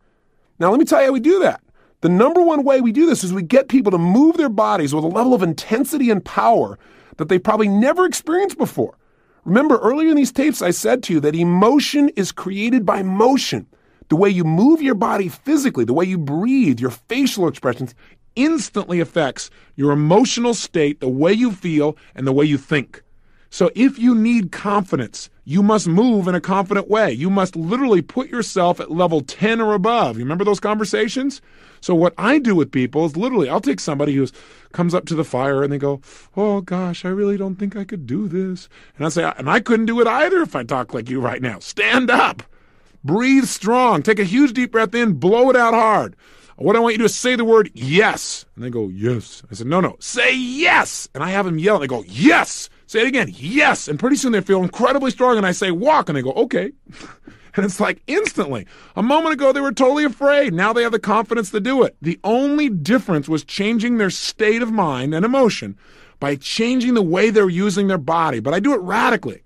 Now, 0.59 0.71
let 0.71 0.79
me 0.79 0.85
tell 0.85 0.99
you 0.99 1.07
how 1.07 1.13
we 1.13 1.21
do 1.21 1.39
that. 1.39 1.61
The 2.01 2.09
number 2.09 2.41
one 2.41 2.65
way 2.65 2.81
we 2.81 2.91
do 2.91 3.05
this 3.05 3.23
is 3.23 3.31
we 3.31 3.43
get 3.43 3.69
people 3.69 3.91
to 3.91 3.97
move 3.97 4.35
their 4.35 4.49
bodies 4.49 4.93
with 4.93 5.05
a 5.05 5.07
level 5.07 5.33
of 5.33 5.41
intensity 5.41 6.09
and 6.09 6.23
power 6.25 6.77
that 7.17 7.29
they 7.29 7.39
probably 7.39 7.67
never 7.67 8.05
experienced 8.05 8.57
before. 8.57 8.97
Remember, 9.43 9.77
earlier 9.79 10.09
in 10.09 10.17
these 10.17 10.31
tapes, 10.31 10.61
I 10.61 10.71
said 10.71 11.01
to 11.03 11.13
you 11.13 11.19
that 11.21 11.35
emotion 11.35 12.09
is 12.09 12.31
created 12.31 12.85
by 12.85 13.01
motion. 13.01 13.67
The 14.09 14.15
way 14.15 14.29
you 14.29 14.43
move 14.43 14.81
your 14.81 14.95
body 14.95 15.29
physically, 15.29 15.85
the 15.85 15.93
way 15.93 16.05
you 16.05 16.17
breathe, 16.17 16.79
your 16.79 16.91
facial 16.91 17.47
expressions 17.47 17.95
instantly 18.35 18.99
affects 18.99 19.49
your 19.75 19.91
emotional 19.91 20.53
state, 20.53 20.99
the 20.99 21.09
way 21.09 21.33
you 21.33 21.51
feel, 21.51 21.97
and 22.15 22.27
the 22.27 22.31
way 22.31 22.45
you 22.45 22.57
think. 22.57 23.01
So 23.49 23.71
if 23.75 23.99
you 23.99 24.15
need 24.15 24.51
confidence, 24.51 25.29
you 25.51 25.61
must 25.61 25.85
move 25.85 26.29
in 26.29 26.35
a 26.35 26.39
confident 26.39 26.89
way. 26.89 27.11
You 27.11 27.29
must 27.29 27.57
literally 27.57 28.01
put 28.01 28.29
yourself 28.29 28.79
at 28.79 28.89
level 28.89 29.19
10 29.19 29.59
or 29.59 29.73
above. 29.73 30.17
You 30.17 30.23
remember 30.23 30.45
those 30.45 30.61
conversations? 30.61 31.41
So 31.81 31.93
what 31.93 32.13
I 32.17 32.39
do 32.39 32.55
with 32.55 32.71
people 32.71 33.03
is 33.05 33.17
literally 33.17 33.49
I'll 33.49 33.59
take 33.59 33.81
somebody 33.81 34.15
who 34.15 34.27
comes 34.71 34.93
up 34.93 35.05
to 35.07 35.15
the 35.15 35.25
fire 35.25 35.61
and 35.61 35.73
they 35.73 35.77
go, 35.77 35.99
"Oh 36.37 36.61
gosh, 36.61 37.03
I 37.03 37.09
really 37.09 37.35
don't 37.35 37.57
think 37.57 37.75
I 37.75 37.83
could 37.83 38.07
do 38.07 38.29
this." 38.29 38.69
And 38.95 39.05
I 39.05 39.09
say, 39.09 39.29
"And 39.37 39.49
I 39.49 39.59
couldn't 39.59 39.87
do 39.87 39.99
it 39.99 40.07
either 40.07 40.41
if 40.41 40.55
I 40.55 40.63
talk 40.63 40.93
like 40.93 41.09
you 41.09 41.19
right 41.19 41.41
now. 41.41 41.59
Stand 41.59 42.09
up. 42.09 42.43
Breathe 43.03 43.45
strong. 43.45 44.03
Take 44.03 44.19
a 44.19 44.23
huge 44.23 44.53
deep 44.53 44.71
breath 44.71 44.95
in, 44.95 45.13
blow 45.13 45.49
it 45.49 45.55
out 45.57 45.73
hard." 45.73 46.15
What 46.55 46.75
I 46.75 46.79
want 46.79 46.93
you 46.93 46.99
to 46.99 47.01
do 47.01 47.05
is 47.05 47.15
say 47.15 47.35
the 47.35 47.43
word 47.43 47.71
yes. 47.73 48.45
And 48.55 48.63
they 48.63 48.69
go, 48.69 48.87
yes. 48.87 49.41
I 49.49 49.55
said, 49.55 49.65
no, 49.65 49.81
no, 49.81 49.95
say 49.99 50.35
yes. 50.35 51.09
And 51.15 51.23
I 51.23 51.31
have 51.31 51.45
them 51.45 51.57
yell. 51.57 51.75
And 51.77 51.83
they 51.83 51.87
go, 51.87 52.03
yes. 52.07 52.69
Say 52.91 53.03
it 53.03 53.07
again. 53.07 53.31
Yes. 53.37 53.87
And 53.87 53.97
pretty 53.97 54.17
soon 54.17 54.33
they 54.33 54.41
feel 54.41 54.61
incredibly 54.61 55.11
strong. 55.11 55.37
And 55.37 55.45
I 55.45 55.53
say, 55.53 55.71
walk. 55.71 56.09
And 56.09 56.17
they 56.17 56.21
go, 56.21 56.33
okay. 56.33 56.73
and 57.55 57.65
it's 57.65 57.79
like 57.79 58.01
instantly. 58.05 58.67
A 58.97 59.01
moment 59.01 59.31
ago, 59.31 59.53
they 59.53 59.61
were 59.61 59.71
totally 59.71 60.03
afraid. 60.03 60.53
Now 60.53 60.73
they 60.73 60.83
have 60.83 60.91
the 60.91 60.99
confidence 60.99 61.51
to 61.51 61.61
do 61.61 61.83
it. 61.83 61.95
The 62.01 62.19
only 62.25 62.67
difference 62.67 63.29
was 63.29 63.45
changing 63.45 63.97
their 63.97 64.09
state 64.09 64.61
of 64.61 64.73
mind 64.73 65.15
and 65.15 65.23
emotion 65.23 65.77
by 66.19 66.35
changing 66.35 66.93
the 66.93 67.01
way 67.01 67.29
they're 67.29 67.47
using 67.47 67.87
their 67.87 67.97
body. 67.97 68.41
But 68.41 68.53
I 68.53 68.59
do 68.59 68.73
it 68.73 68.81
radically. 68.81 69.41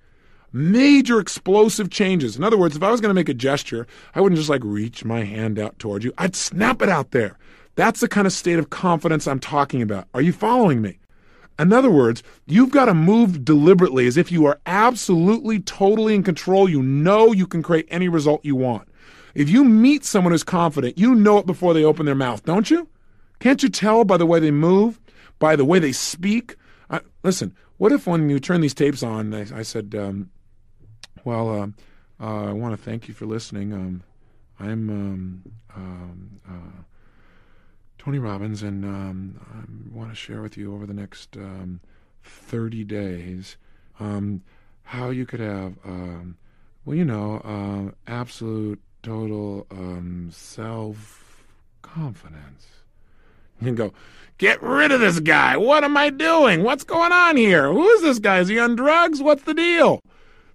Major 0.51 1.19
explosive 1.19 1.91
changes. 1.91 2.35
In 2.35 2.43
other 2.43 2.57
words, 2.57 2.75
if 2.75 2.81
I 2.81 2.89
was 2.89 2.99
going 2.99 3.11
to 3.11 3.13
make 3.13 3.29
a 3.29 3.35
gesture, 3.35 3.85
I 4.15 4.21
wouldn't 4.21 4.39
just 4.39 4.49
like 4.49 4.63
reach 4.63 5.05
my 5.05 5.23
hand 5.23 5.59
out 5.59 5.77
towards 5.77 6.03
you. 6.03 6.13
I'd 6.17 6.35
snap 6.35 6.81
it 6.81 6.89
out 6.89 7.11
there. 7.11 7.37
That's 7.75 7.99
the 7.99 8.07
kind 8.07 8.25
of 8.25 8.33
state 8.33 8.57
of 8.57 8.71
confidence 8.71 9.27
I'm 9.27 9.39
talking 9.39 9.83
about. 9.83 10.07
Are 10.15 10.21
you 10.21 10.33
following 10.33 10.81
me? 10.81 10.97
In 11.57 11.71
other 11.71 11.89
words, 11.89 12.21
you've 12.45 12.71
got 12.71 12.85
to 12.85 12.93
move 12.93 13.45
deliberately 13.45 14.07
as 14.07 14.17
if 14.17 14.31
you 14.31 14.45
are 14.45 14.59
absolutely, 14.65 15.59
totally 15.59 16.13
in 16.13 16.23
control. 16.23 16.67
You 16.67 16.81
know 16.81 17.31
you 17.31 17.47
can 17.47 17.63
create 17.63 17.87
any 17.89 18.09
result 18.09 18.43
you 18.43 18.55
want. 18.55 18.89
If 19.33 19.49
you 19.49 19.63
meet 19.63 20.05
someone 20.05 20.31
who's 20.31 20.43
confident, 20.43 20.97
you 20.97 21.15
know 21.15 21.37
it 21.37 21.45
before 21.45 21.73
they 21.73 21.83
open 21.83 22.05
their 22.05 22.15
mouth, 22.15 22.43
don't 22.43 22.69
you? 22.69 22.87
Can't 23.39 23.61
you 23.63 23.69
tell 23.69 24.03
by 24.03 24.17
the 24.17 24.25
way 24.25 24.39
they 24.39 24.51
move, 24.51 24.99
by 25.39 25.55
the 25.55 25.65
way 25.65 25.79
they 25.79 25.91
speak? 25.91 26.55
Uh, 26.89 27.01
listen, 27.23 27.55
what 27.77 27.91
if 27.91 28.07
when 28.07 28.29
you 28.29 28.39
turn 28.39 28.61
these 28.61 28.73
tapes 28.73 29.03
on, 29.03 29.33
I, 29.33 29.59
I 29.59 29.61
said, 29.61 29.93
um, 29.95 30.29
well, 31.23 31.49
uh, 31.49 31.67
uh, 32.23 32.49
I 32.49 32.53
want 32.53 32.77
to 32.77 32.81
thank 32.81 33.07
you 33.07 33.13
for 33.13 33.25
listening. 33.25 33.73
Um, 33.73 34.03
I'm 34.59 34.89
um, 34.89 35.43
um 35.75 36.39
uh, 36.47 36.81
Tony 38.05 38.19
Robbins, 38.19 38.61
and 38.61 38.85
um, 38.85 39.41
I 39.51 39.97
want 39.97 40.11
to 40.11 40.15
share 40.15 40.43
with 40.43 40.57
you 40.57 40.75
over 40.75 40.85
the 40.85 40.93
next 40.93 41.35
um, 41.37 41.79
30 42.23 42.83
days 42.83 43.57
um, 43.99 44.43
how 44.83 45.09
you 45.09 45.25
could 45.25 45.39
have, 45.39 45.73
um, 45.83 46.37
well, 46.85 46.95
you 46.95 47.03
know, 47.03 47.37
uh, 47.37 47.95
absolute, 48.05 48.79
total 49.01 49.65
um, 49.71 50.29
self 50.31 51.47
confidence. 51.81 52.67
You 53.59 53.65
can 53.65 53.75
go, 53.75 53.93
get 54.37 54.61
rid 54.61 54.91
of 54.91 54.99
this 54.99 55.19
guy. 55.19 55.57
What 55.57 55.83
am 55.83 55.97
I 55.97 56.11
doing? 56.11 56.61
What's 56.61 56.83
going 56.83 57.11
on 57.11 57.37
here? 57.37 57.73
Who 57.73 57.89
is 57.89 58.03
this 58.03 58.19
guy? 58.19 58.37
Is 58.37 58.49
he 58.49 58.59
on 58.59 58.75
drugs? 58.75 59.19
What's 59.19 59.45
the 59.45 59.55
deal? 59.55 59.99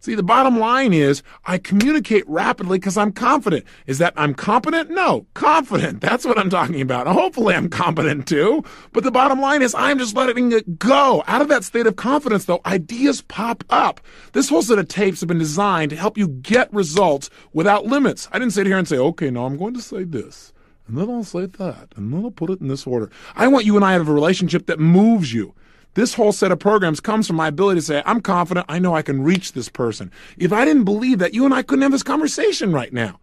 See, 0.03 0.15
the 0.15 0.23
bottom 0.23 0.59
line 0.59 0.95
is 0.95 1.23
I 1.45 1.59
communicate 1.59 2.25
rapidly 2.27 2.79
because 2.79 2.97
I'm 2.97 3.13
confident. 3.13 3.67
Is 3.87 3.99
that 3.99 4.15
I'm 4.17 4.33
competent? 4.33 4.89
No, 4.89 5.27
confident. 5.35 6.01
That's 6.11 6.25
what 6.25 6.39
I'm 6.39 6.49
talking 6.49 6.81
about. 6.81 7.07
Hopefully 7.07 7.55
I'm 7.55 7.69
competent 7.69 8.27
too. 8.27 8.65
But 8.93 9.05
the 9.05 9.11
bottom 9.11 9.43
line 9.43 9.61
is 9.61 9.75
I'm 9.75 9.99
just 9.99 10.17
letting 10.17 10.53
it 10.53 10.79
go. 10.79 11.23
Out 11.27 11.43
of 11.43 11.49
that 11.49 11.65
state 11.65 11.87
of 11.87 11.97
confidence, 11.97 12.47
though, 12.47 12.63
ideas 12.65 13.21
pop 13.21 13.63
up. 13.69 14.01
This 14.33 14.49
whole 14.49 14.63
set 14.63 14.79
of 14.79 14.89
tapes 14.89 15.21
have 15.21 15.29
been 15.29 15.39
designed 15.39 15.91
to 15.91 15.97
help 15.97 16.17
you 16.17 16.29
get 16.29 16.73
results 16.73 17.29
without 17.53 17.85
limits. 17.85 18.27
I 18.33 18.39
didn't 18.39 18.55
sit 18.55 18.67
here 18.67 18.79
and 18.79 18.89
say, 18.89 18.97
okay, 18.97 19.31
now 19.31 19.45
I'm 19.45 19.59
going 19.59 19.75
to 19.75 19.83
say 19.83 20.05
this. 20.05 20.55
And 20.89 20.97
then 20.97 21.11
I'll 21.11 21.25
say 21.25 21.45
that. 21.45 21.89
And 21.95 22.11
then 22.11 22.25
I'll 22.25 22.31
put 22.31 22.49
it 22.49 22.63
in 22.63 22.69
this 22.69 22.87
order. 22.87 23.11
I 23.37 23.49
want 23.49 23.67
you 23.67 23.77
and 23.77 23.85
I 23.85 23.93
to 23.93 23.99
have 23.99 24.09
a 24.09 24.15
relationship 24.15 24.65
that 24.67 24.81
moves 24.81 25.35
you. 25.35 25.55
This 26.01 26.15
whole 26.15 26.33
set 26.33 26.51
of 26.51 26.59
programs 26.59 26.99
comes 26.99 27.27
from 27.27 27.37
my 27.37 27.49
ability 27.49 27.79
to 27.81 27.85
say, 27.85 28.03
I'm 28.07 28.23
confident, 28.23 28.65
I 28.71 28.79
know 28.79 28.95
I 28.95 29.03
can 29.03 29.23
reach 29.23 29.53
this 29.53 29.69
person. 29.69 30.11
If 30.39 30.51
I 30.51 30.65
didn't 30.65 30.85
believe 30.85 31.19
that, 31.19 31.35
you 31.35 31.45
and 31.45 31.53
I 31.53 31.61
couldn't 31.61 31.83
have 31.83 31.93
this 31.93 32.03
conversation 32.03 32.73
right 32.73 32.91
now. 32.91 33.21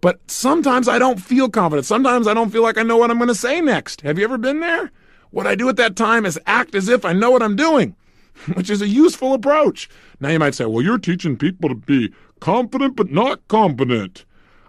But 0.00 0.20
sometimes 0.30 0.86
I 0.86 1.00
don't 1.00 1.20
feel 1.20 1.48
confident. 1.48 1.86
Sometimes 1.86 2.28
I 2.28 2.34
don't 2.34 2.50
feel 2.50 2.62
like 2.62 2.78
I 2.78 2.84
know 2.84 2.98
what 2.98 3.10
I'm 3.10 3.18
going 3.18 3.26
to 3.26 3.34
say 3.34 3.60
next. 3.60 4.02
Have 4.02 4.16
you 4.16 4.22
ever 4.22 4.38
been 4.38 4.60
there? 4.60 4.92
What 5.30 5.48
I 5.48 5.56
do 5.56 5.68
at 5.68 5.76
that 5.78 5.96
time 5.96 6.24
is 6.24 6.38
act 6.46 6.76
as 6.76 6.88
if 6.88 7.04
I 7.04 7.12
know 7.12 7.32
what 7.32 7.42
I'm 7.42 7.56
doing, 7.56 7.96
which 8.54 8.70
is 8.70 8.80
a 8.80 8.86
useful 8.86 9.34
approach. 9.34 9.88
Now 10.20 10.28
you 10.28 10.38
might 10.38 10.54
say, 10.54 10.66
well, 10.66 10.84
you're 10.84 10.98
teaching 10.98 11.36
people 11.36 11.68
to 11.68 11.74
be 11.74 12.14
confident 12.38 12.94
but 12.94 13.10
not 13.10 13.48
competent. 13.48 14.24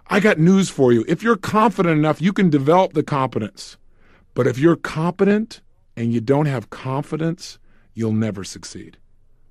I 0.08 0.18
got 0.18 0.40
news 0.40 0.68
for 0.68 0.92
you. 0.92 1.04
If 1.06 1.22
you're 1.22 1.36
confident 1.36 1.96
enough, 1.96 2.20
you 2.20 2.32
can 2.32 2.50
develop 2.50 2.94
the 2.94 3.04
competence. 3.04 3.76
But 4.34 4.48
if 4.48 4.58
you're 4.58 4.74
competent 4.74 5.60
and 5.96 6.12
you 6.12 6.20
don't 6.20 6.46
have 6.46 6.70
confidence, 6.70 7.58
you'll 7.94 8.12
never 8.12 8.44
succeed. 8.44 8.96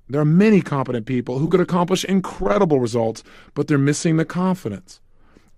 There 0.08 0.20
are 0.20 0.26
many 0.26 0.60
competent 0.60 1.06
people 1.06 1.38
who 1.38 1.48
could 1.48 1.60
accomplish 1.60 2.04
incredible 2.04 2.80
results, 2.80 3.22
but 3.54 3.68
they're 3.68 3.78
missing 3.78 4.16
the 4.16 4.24
confidence. 4.24 5.00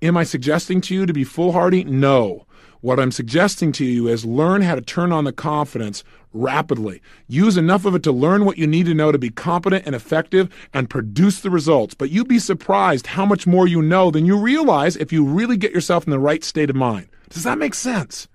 Am 0.02 0.16
I 0.16 0.24
suggesting 0.24 0.80
to 0.82 0.94
you 0.94 1.06
to 1.06 1.12
be 1.12 1.24
foolhardy? 1.24 1.84
No. 1.84 2.46
What 2.80 3.00
I'm 3.00 3.12
suggesting 3.12 3.72
to 3.72 3.84
you 3.84 4.08
is 4.08 4.26
learn 4.26 4.60
how 4.60 4.74
to 4.74 4.82
turn 4.82 5.10
on 5.10 5.24
the 5.24 5.32
confidence 5.32 6.04
rapidly. 6.34 7.00
Use 7.26 7.56
enough 7.56 7.86
of 7.86 7.94
it 7.94 8.02
to 8.02 8.12
learn 8.12 8.44
what 8.44 8.58
you 8.58 8.66
need 8.66 8.84
to 8.86 8.92
know 8.92 9.10
to 9.10 9.18
be 9.18 9.30
competent 9.30 9.86
and 9.86 9.94
effective 9.94 10.54
and 10.74 10.90
produce 10.90 11.40
the 11.40 11.48
results. 11.48 11.94
But 11.94 12.10
you'd 12.10 12.28
be 12.28 12.38
surprised 12.38 13.06
how 13.06 13.24
much 13.24 13.46
more 13.46 13.66
you 13.66 13.80
know 13.80 14.10
than 14.10 14.26
you 14.26 14.36
realize 14.36 14.96
if 14.96 15.12
you 15.12 15.24
really 15.24 15.56
get 15.56 15.72
yourself 15.72 16.04
in 16.04 16.10
the 16.10 16.18
right 16.18 16.44
state 16.44 16.68
of 16.68 16.76
mind. 16.76 17.08
Does 17.30 17.44
that 17.44 17.58
make 17.58 17.74
sense? 17.74 18.28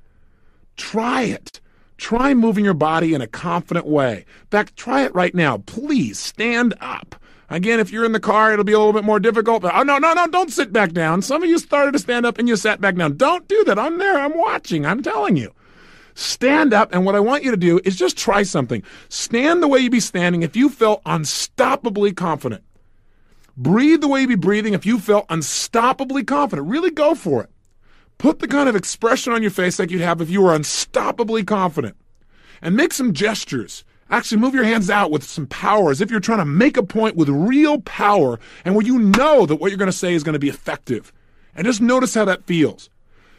Try 0.77 1.23
it. 1.23 1.61
Try 1.99 2.33
moving 2.33 2.63
your 2.63 2.73
body 2.73 3.13
in 3.13 3.21
a 3.21 3.27
confident 3.27 3.85
way. 3.85 4.19
In 4.19 4.47
fact, 4.49 4.77
try 4.77 5.03
it 5.03 5.13
right 5.13 5.35
now. 5.35 5.57
Please 5.57 6.17
stand 6.17 6.73
up. 6.79 7.15
Again, 7.49 7.81
if 7.81 7.91
you're 7.91 8.05
in 8.05 8.13
the 8.13 8.21
car, 8.21 8.53
it'll 8.53 8.63
be 8.63 8.71
a 8.71 8.77
little 8.77 8.93
bit 8.93 9.03
more 9.03 9.19
difficult. 9.19 9.61
But, 9.61 9.75
oh, 9.75 9.83
no, 9.83 9.97
no, 9.97 10.13
no, 10.13 10.25
don't 10.27 10.51
sit 10.51 10.71
back 10.71 10.93
down. 10.93 11.21
Some 11.21 11.43
of 11.43 11.49
you 11.49 11.57
started 11.59 11.91
to 11.91 11.99
stand 11.99 12.25
up 12.25 12.39
and 12.39 12.47
you 12.47 12.55
sat 12.55 12.79
back 12.79 12.95
down. 12.95 13.17
Don't 13.17 13.47
do 13.49 13.65
that. 13.65 13.77
I'm 13.77 13.97
there. 13.97 14.17
I'm 14.17 14.37
watching. 14.37 14.85
I'm 14.85 15.03
telling 15.03 15.35
you. 15.35 15.53
Stand 16.15 16.73
up, 16.73 16.93
and 16.93 17.05
what 17.05 17.15
I 17.15 17.19
want 17.19 17.43
you 17.43 17.51
to 17.51 17.57
do 17.57 17.81
is 17.83 17.95
just 17.95 18.17
try 18.17 18.43
something. 18.43 18.81
Stand 19.09 19.61
the 19.61 19.67
way 19.67 19.79
you'd 19.79 19.91
be 19.91 19.99
standing 19.99 20.41
if 20.41 20.55
you 20.55 20.69
felt 20.69 21.03
unstoppably 21.03 22.15
confident. 22.15 22.63
Breathe 23.57 24.01
the 24.01 24.07
way 24.07 24.21
you'd 24.21 24.29
be 24.29 24.35
breathing 24.35 24.73
if 24.73 24.85
you 24.85 24.99
felt 24.99 25.27
unstoppably 25.27 26.25
confident. 26.25 26.67
Really 26.67 26.91
go 26.91 27.13
for 27.13 27.43
it. 27.43 27.49
Put 28.19 28.39
the 28.39 28.47
kind 28.47 28.69
of 28.69 28.75
expression 28.75 29.33
on 29.33 29.41
your 29.41 29.49
face 29.49 29.79
like 29.79 29.89
you'd 29.89 30.01
have 30.01 30.21
if 30.21 30.29
you 30.29 30.43
were 30.43 30.51
unstoppably 30.51 31.47
confident. 31.47 31.97
And 32.61 32.75
make 32.75 32.93
some 32.93 33.13
gestures 33.13 33.83
Actually, 34.11 34.41
move 34.41 34.55
your 34.55 34.63
hands 34.63 34.89
out 34.89 35.11
with 35.11 35.23
some 35.23 35.45
power 35.45 35.91
as 35.91 36.01
if 36.01 36.09
you're 36.09 36.19
trying 36.19 36.39
to 36.39 36.45
make 36.45 36.77
a 36.77 36.83
point 36.83 37.15
with 37.15 37.29
real 37.29 37.79
power 37.81 38.39
and 38.65 38.75
where 38.75 38.85
you 38.85 38.97
know 38.97 39.45
that 39.45 39.57
what 39.57 39.69
you're 39.69 39.77
going 39.77 39.85
to 39.85 39.91
say 39.91 40.13
is 40.13 40.23
going 40.23 40.33
to 40.33 40.39
be 40.39 40.49
effective. 40.49 41.13
And 41.55 41.65
just 41.65 41.81
notice 41.81 42.15
how 42.15 42.25
that 42.25 42.45
feels. 42.45 42.89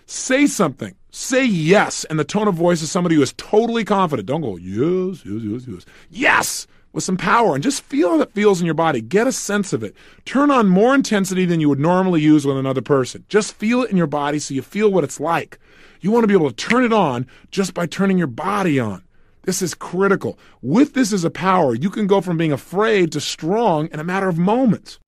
Say 0.06 0.46
something. 0.46 0.94
Say 1.10 1.44
yes 1.44 2.04
in 2.04 2.18
the 2.18 2.24
tone 2.24 2.46
of 2.46 2.54
voice 2.54 2.82
of 2.82 2.88
somebody 2.88 3.16
who 3.16 3.22
is 3.22 3.32
totally 3.32 3.84
confident. 3.84 4.28
Don't 4.28 4.42
go, 4.42 4.56
yes, 4.56 5.24
yes, 5.24 5.42
yes, 5.42 5.64
yes. 5.66 5.86
Yes! 6.08 6.66
With 6.92 7.04
some 7.04 7.16
power 7.16 7.54
and 7.54 7.62
just 7.62 7.84
feel 7.84 8.10
how 8.10 8.16
that 8.16 8.32
feels 8.32 8.60
in 8.60 8.66
your 8.66 8.74
body. 8.74 9.00
Get 9.00 9.28
a 9.28 9.32
sense 9.32 9.72
of 9.72 9.84
it. 9.84 9.94
Turn 10.24 10.50
on 10.50 10.68
more 10.68 10.94
intensity 10.94 11.44
than 11.44 11.60
you 11.60 11.68
would 11.68 11.78
normally 11.78 12.20
use 12.20 12.44
with 12.44 12.56
another 12.56 12.82
person. 12.82 13.24
Just 13.28 13.54
feel 13.54 13.82
it 13.82 13.90
in 13.90 13.96
your 13.96 14.08
body 14.08 14.40
so 14.40 14.54
you 14.54 14.62
feel 14.62 14.90
what 14.90 15.04
it's 15.04 15.20
like. 15.20 15.58
You 16.00 16.10
want 16.10 16.24
to 16.24 16.28
be 16.28 16.34
able 16.34 16.50
to 16.50 16.56
turn 16.56 16.84
it 16.84 16.92
on 16.92 17.26
just 17.50 17.74
by 17.74 17.86
turning 17.86 18.18
your 18.18 18.26
body 18.26 18.80
on. 18.80 19.04
This 19.42 19.62
is 19.62 19.74
critical. 19.74 20.38
With 20.62 20.94
this 20.94 21.12
as 21.12 21.24
a 21.24 21.30
power, 21.30 21.74
you 21.74 21.90
can 21.90 22.06
go 22.06 22.20
from 22.20 22.36
being 22.36 22.52
afraid 22.52 23.12
to 23.12 23.20
strong 23.20 23.88
in 23.92 24.00
a 24.00 24.04
matter 24.04 24.28
of 24.28 24.36
moments. 24.36 24.98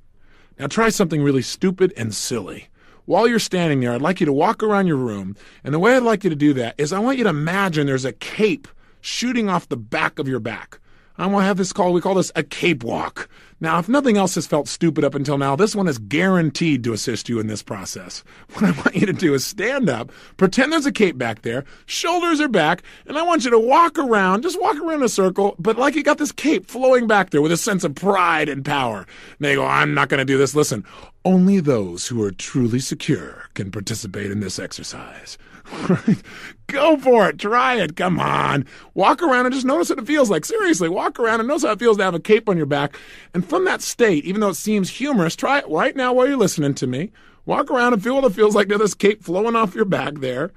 Now 0.59 0.69
try 0.69 0.89
something 0.89 1.23
really 1.23 1.43
stupid 1.43 1.93
and 1.97 2.15
silly. 2.15 2.69
While 3.05 3.27
you're 3.27 3.41
standing 3.41 3.81
there, 3.81 3.93
I'd 3.93 4.01
like 4.03 4.21
you 4.21 4.27
to 4.27 4.33
walk 4.33 4.63
around 4.63 4.87
your 4.87 4.97
room, 4.97 5.37
and 5.65 5.75
the 5.75 5.79
way 5.81 5.97
I'd 5.97 6.05
like 6.05 6.23
you 6.23 6.31
to 6.31 6.37
do 6.37 6.53
that 6.55 6.77
is 6.79 6.93
I 6.93 7.01
want 7.01 7.19
you 7.19 7.25
to 7.25 7.31
imagine 7.31 7.87
there's 7.87 8.05
a 8.05 8.13
cape 8.13 8.69
shooting 9.01 9.49
off 9.49 9.69
the 9.69 9.77
back 9.77 10.21
of 10.21 10.29
your 10.29 10.39
back. 10.39 10.79
I'm 11.19 11.31
going 11.31 11.43
to 11.43 11.47
have 11.47 11.57
this 11.59 11.73
call. 11.73 11.93
we 11.93 12.01
call 12.01 12.15
this 12.15 12.33
a 12.35 12.43
cape 12.43 12.85
walk. 12.85 13.29
Now, 13.61 13.79
if 13.79 13.89
nothing 13.89 14.17
else 14.17 14.35
has 14.35 14.47
felt 14.47 14.67
stupid 14.67 15.05
up 15.05 15.15
until 15.15 15.39
now, 15.39 15.55
this 15.55 15.77
one 15.77 15.87
is 15.87 15.99
guaranteed 15.99 16.83
to 16.83 16.93
assist 16.93 17.29
you 17.29 17.39
in 17.39 17.47
this 17.47 17.63
process. 17.63 18.25
What 18.55 18.65
I 18.65 18.71
want 18.73 18.97
you 18.97 19.07
to 19.07 19.13
do 19.13 19.35
is 19.35 19.47
stand 19.47 19.89
up, 19.89 20.11
pretend 20.37 20.73
there's 20.73 20.85
a 20.85 20.93
cape 20.93 21.17
back 21.17 21.43
there, 21.43 21.65
shoulders 21.87 22.41
are 22.41 22.49
back, 22.49 22.83
and 23.07 23.17
I 23.17 23.23
want 23.23 23.45
you 23.45 23.51
to 23.51 23.59
walk 23.59 23.99
around, 23.99 24.43
just 24.43 24.61
walk 24.61 24.77
around 24.77 25.03
a 25.03 25.09
circle, 25.09 25.55
but 25.59 25.79
like 25.79 25.95
you 25.95 26.03
got 26.03 26.19
this 26.19 26.33
cape 26.33 26.67
flowing 26.67 27.07
back 27.07 27.31
there 27.31 27.41
with 27.41 27.53
a 27.53 27.57
sense 27.57 27.85
of 27.85 27.95
pride 27.95 28.49
and 28.49 28.65
power. 28.65 28.99
And 28.99 29.07
they 29.39 29.55
go, 29.55 29.65
I'm 29.65 29.95
not 29.95 30.09
going 30.09 30.19
to 30.19 30.25
do 30.25 30.39
this. 30.39 30.55
Listen, 30.55 30.85
only 31.25 31.61
those 31.61 32.09
who 32.09 32.23
are 32.23 32.31
truly 32.31 32.79
secure 32.79 33.49
can 33.55 33.71
participate 33.71 34.31
in 34.31 34.41
this 34.41 34.59
exercise. 34.59 35.39
Go 36.67 36.97
for 36.97 37.29
it. 37.29 37.39
Try 37.39 37.77
it. 37.77 37.97
Come 37.97 38.19
on. 38.19 38.67
Walk 38.95 39.23
around 39.23 39.47
and 39.47 39.55
just 39.55 39.67
notice 39.67 39.91
what 39.91 39.99
it 39.99 40.07
feels 40.07 40.31
like. 40.31 40.45
Seriously, 40.45 40.89
walk 40.89 41.21
around 41.21 41.41
and 41.41 41.49
notice 41.49 41.65
how 41.65 41.73
it 41.73 41.79
feels 41.79 41.97
to 41.99 42.05
have 42.05 42.15
a 42.15 42.21
cape 42.21 42.49
on 42.49 42.57
your 42.57 42.67
back. 42.67 42.99
And 43.35 43.49
from 43.49 43.65
that 43.67 43.83
state, 43.83 44.25
even 44.25 44.41
though 44.41 44.51
it 44.51 44.55
seems 44.55 44.91
humorous, 44.91 45.37
try 45.37 45.59
it 45.59 45.69
right 45.69 45.95
now 45.95 46.13
while 46.13 46.27
you're 46.27 46.37
listening 46.37 46.75
to 46.75 46.87
me. 46.87 47.13
Walk 47.47 47.71
around 47.71 47.93
and 47.93 48.03
feel 48.03 48.17
what 48.17 48.25
it 48.25 48.35
feels 48.35 48.55
like 48.55 48.69
to 48.69 48.75
have 48.75 48.81
this 48.81 48.95
cape 48.95 49.23
flowing 49.23 49.57
off 49.57 49.75
your 49.75 49.85
back 49.85 50.15
there. 50.15 50.53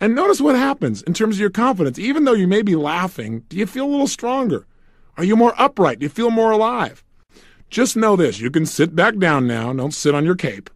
And 0.00 0.14
notice 0.14 0.40
what 0.40 0.56
happens 0.56 1.02
in 1.02 1.14
terms 1.14 1.36
of 1.36 1.40
your 1.40 1.50
confidence. 1.50 1.98
Even 1.98 2.24
though 2.24 2.34
you 2.34 2.46
may 2.46 2.62
be 2.62 2.76
laughing, 2.76 3.44
do 3.48 3.56
you 3.56 3.66
feel 3.66 3.86
a 3.86 3.88
little 3.88 4.06
stronger? 4.06 4.66
Are 5.16 5.24
you 5.24 5.36
more 5.36 5.54
upright? 5.56 5.98
Do 5.98 6.04
you 6.04 6.10
feel 6.10 6.30
more 6.30 6.50
alive? 6.50 7.02
Just 7.70 7.96
know 7.96 8.16
this 8.16 8.40
you 8.40 8.50
can 8.50 8.66
sit 8.66 8.94
back 8.94 9.18
down 9.18 9.46
now. 9.46 9.72
Don't 9.72 9.94
sit 9.94 10.14
on 10.14 10.24
your 10.24 10.36
cape. 10.36 10.70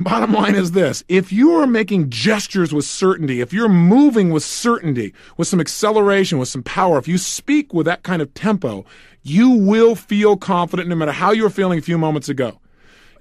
Bottom 0.00 0.32
line 0.32 0.56
is 0.56 0.72
this 0.72 1.04
if 1.08 1.32
you 1.32 1.52
are 1.52 1.66
making 1.66 2.10
gestures 2.10 2.72
with 2.72 2.84
certainty, 2.84 3.40
if 3.40 3.52
you're 3.52 3.68
moving 3.68 4.30
with 4.30 4.42
certainty, 4.42 5.14
with 5.36 5.46
some 5.46 5.60
acceleration, 5.60 6.38
with 6.38 6.48
some 6.48 6.64
power, 6.64 6.98
if 6.98 7.06
you 7.06 7.16
speak 7.16 7.72
with 7.72 7.86
that 7.86 8.02
kind 8.02 8.20
of 8.20 8.34
tempo, 8.34 8.84
you 9.22 9.50
will 9.50 9.94
feel 9.94 10.36
confident 10.36 10.88
no 10.88 10.96
matter 10.96 11.12
how 11.12 11.30
you 11.30 11.44
were 11.44 11.50
feeling 11.50 11.78
a 11.78 11.82
few 11.82 11.96
moments 11.96 12.28
ago. 12.28 12.58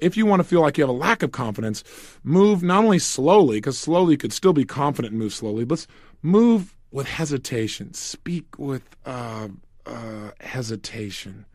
If 0.02 0.18
you 0.18 0.26
want 0.26 0.40
to 0.40 0.44
feel 0.44 0.62
like 0.62 0.78
you 0.78 0.82
have 0.82 0.90
a 0.90 0.94
lack 0.94 1.22
of 1.22 1.32
confidence, 1.32 1.84
move 2.24 2.64
not 2.64 2.84
only 2.84 3.00
slowly, 3.00 3.58
because 3.58 3.78
slowly 3.78 4.18
could 4.18 4.34
still 4.34 4.52
be 4.52 4.66
confident 4.66 5.12
and 5.12 5.22
move 5.22 5.34
slowly, 5.34 5.66
but 5.66 5.86
move 6.24 6.76
with 6.92 7.08
hesitation. 7.08 7.94
Speak 7.94 8.58
with 8.58 8.84
uh, 9.06 9.48
uh, 9.86 10.32
hesitation. 10.42 11.46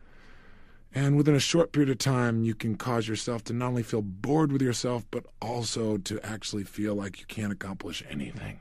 And 0.93 1.15
within 1.17 1.35
a 1.35 1.39
short 1.39 1.71
period 1.71 1.89
of 1.89 1.99
time, 1.99 2.43
you 2.43 2.55
can 2.55 2.75
cause 2.75 3.07
yourself 3.07 3.43
to 3.45 3.53
not 3.53 3.67
only 3.67 3.83
feel 3.83 4.01
bored 4.01 4.51
with 4.51 4.61
yourself, 4.61 5.05
but 5.11 5.25
also 5.41 5.97
to 5.97 6.19
actually 6.25 6.63
feel 6.63 6.95
like 6.95 7.19
you 7.19 7.25
can't 7.27 7.53
accomplish 7.53 8.03
anything. 8.09 8.59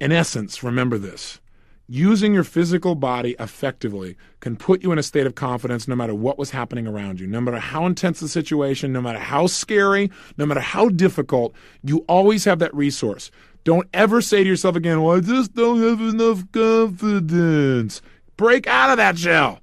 In 0.00 0.12
essence, 0.12 0.62
remember 0.62 0.98
this 0.98 1.40
using 1.88 2.34
your 2.34 2.44
physical 2.44 2.94
body 2.94 3.36
effectively 3.38 4.16
can 4.40 4.56
put 4.56 4.82
you 4.82 4.90
in 4.92 4.98
a 4.98 5.02
state 5.02 5.26
of 5.26 5.34
confidence 5.34 5.86
no 5.86 5.94
matter 5.94 6.14
what 6.14 6.38
was 6.38 6.50
happening 6.50 6.86
around 6.86 7.20
you. 7.20 7.26
No 7.26 7.40
matter 7.40 7.58
how 7.58 7.86
intense 7.86 8.20
the 8.20 8.28
situation, 8.28 8.92
no 8.92 9.00
matter 9.00 9.18
how 9.18 9.46
scary, 9.46 10.10
no 10.36 10.46
matter 10.46 10.60
how 10.60 10.88
difficult, 10.88 11.54
you 11.82 12.04
always 12.08 12.44
have 12.44 12.58
that 12.58 12.74
resource. 12.74 13.30
Don't 13.64 13.88
ever 13.94 14.20
say 14.20 14.42
to 14.42 14.48
yourself 14.48 14.76
again, 14.76 15.02
well, 15.02 15.16
I 15.16 15.20
just 15.20 15.54
don't 15.54 15.80
have 15.80 16.00
enough 16.00 16.50
confidence. 16.52 18.02
Break 18.36 18.66
out 18.66 18.90
of 18.90 18.96
that 18.96 19.18
shell. 19.18 19.60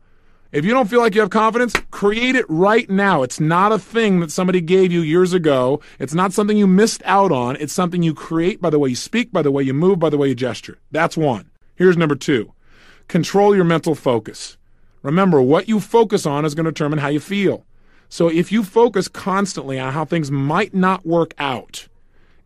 If 0.53 0.65
you 0.65 0.71
don't 0.71 0.87
feel 0.87 0.99
like 0.99 1.15
you 1.15 1.21
have 1.21 1.31
confidence, 1.31 1.73
create 1.89 2.35
it 2.35 2.45
right 2.47 2.87
now. 2.87 3.23
It's 3.23 3.39
not 3.39 3.71
a 3.71 3.79
thing 3.79 4.19
that 4.19 4.29
somebody 4.29 4.61
gave 4.61 4.91
you 4.91 5.01
years 5.01 5.33
ago. 5.33 5.81
It's 5.97 6.13
not 6.13 6.31
something 6.31 6.55
you 6.55 6.67
missed 6.67 7.01
out 7.05 7.31
on. 7.31 7.55
It's 7.55 7.73
something 7.73 8.03
you 8.03 8.13
create 8.13 8.61
by 8.61 8.69
the 8.69 8.77
way 8.77 8.89
you 8.89 8.95
speak, 8.95 9.31
by 9.31 9.41
the 9.41 9.49
way 9.49 9.63
you 9.63 9.73
move, 9.73 9.97
by 9.97 10.11
the 10.11 10.17
way 10.17 10.27
you 10.27 10.35
gesture. 10.35 10.77
That's 10.91 11.17
one. 11.17 11.49
Here's 11.73 11.97
number 11.97 12.13
two 12.13 12.53
control 13.07 13.55
your 13.55 13.63
mental 13.63 13.95
focus. 13.95 14.57
Remember, 15.01 15.41
what 15.41 15.67
you 15.67 15.79
focus 15.79 16.27
on 16.27 16.45
is 16.45 16.53
going 16.53 16.65
to 16.65 16.71
determine 16.71 16.99
how 16.99 17.07
you 17.07 17.19
feel. 17.19 17.65
So 18.07 18.27
if 18.29 18.51
you 18.51 18.63
focus 18.63 19.07
constantly 19.07 19.79
on 19.79 19.93
how 19.93 20.05
things 20.05 20.29
might 20.29 20.75
not 20.75 21.03
work 21.03 21.33
out, 21.39 21.87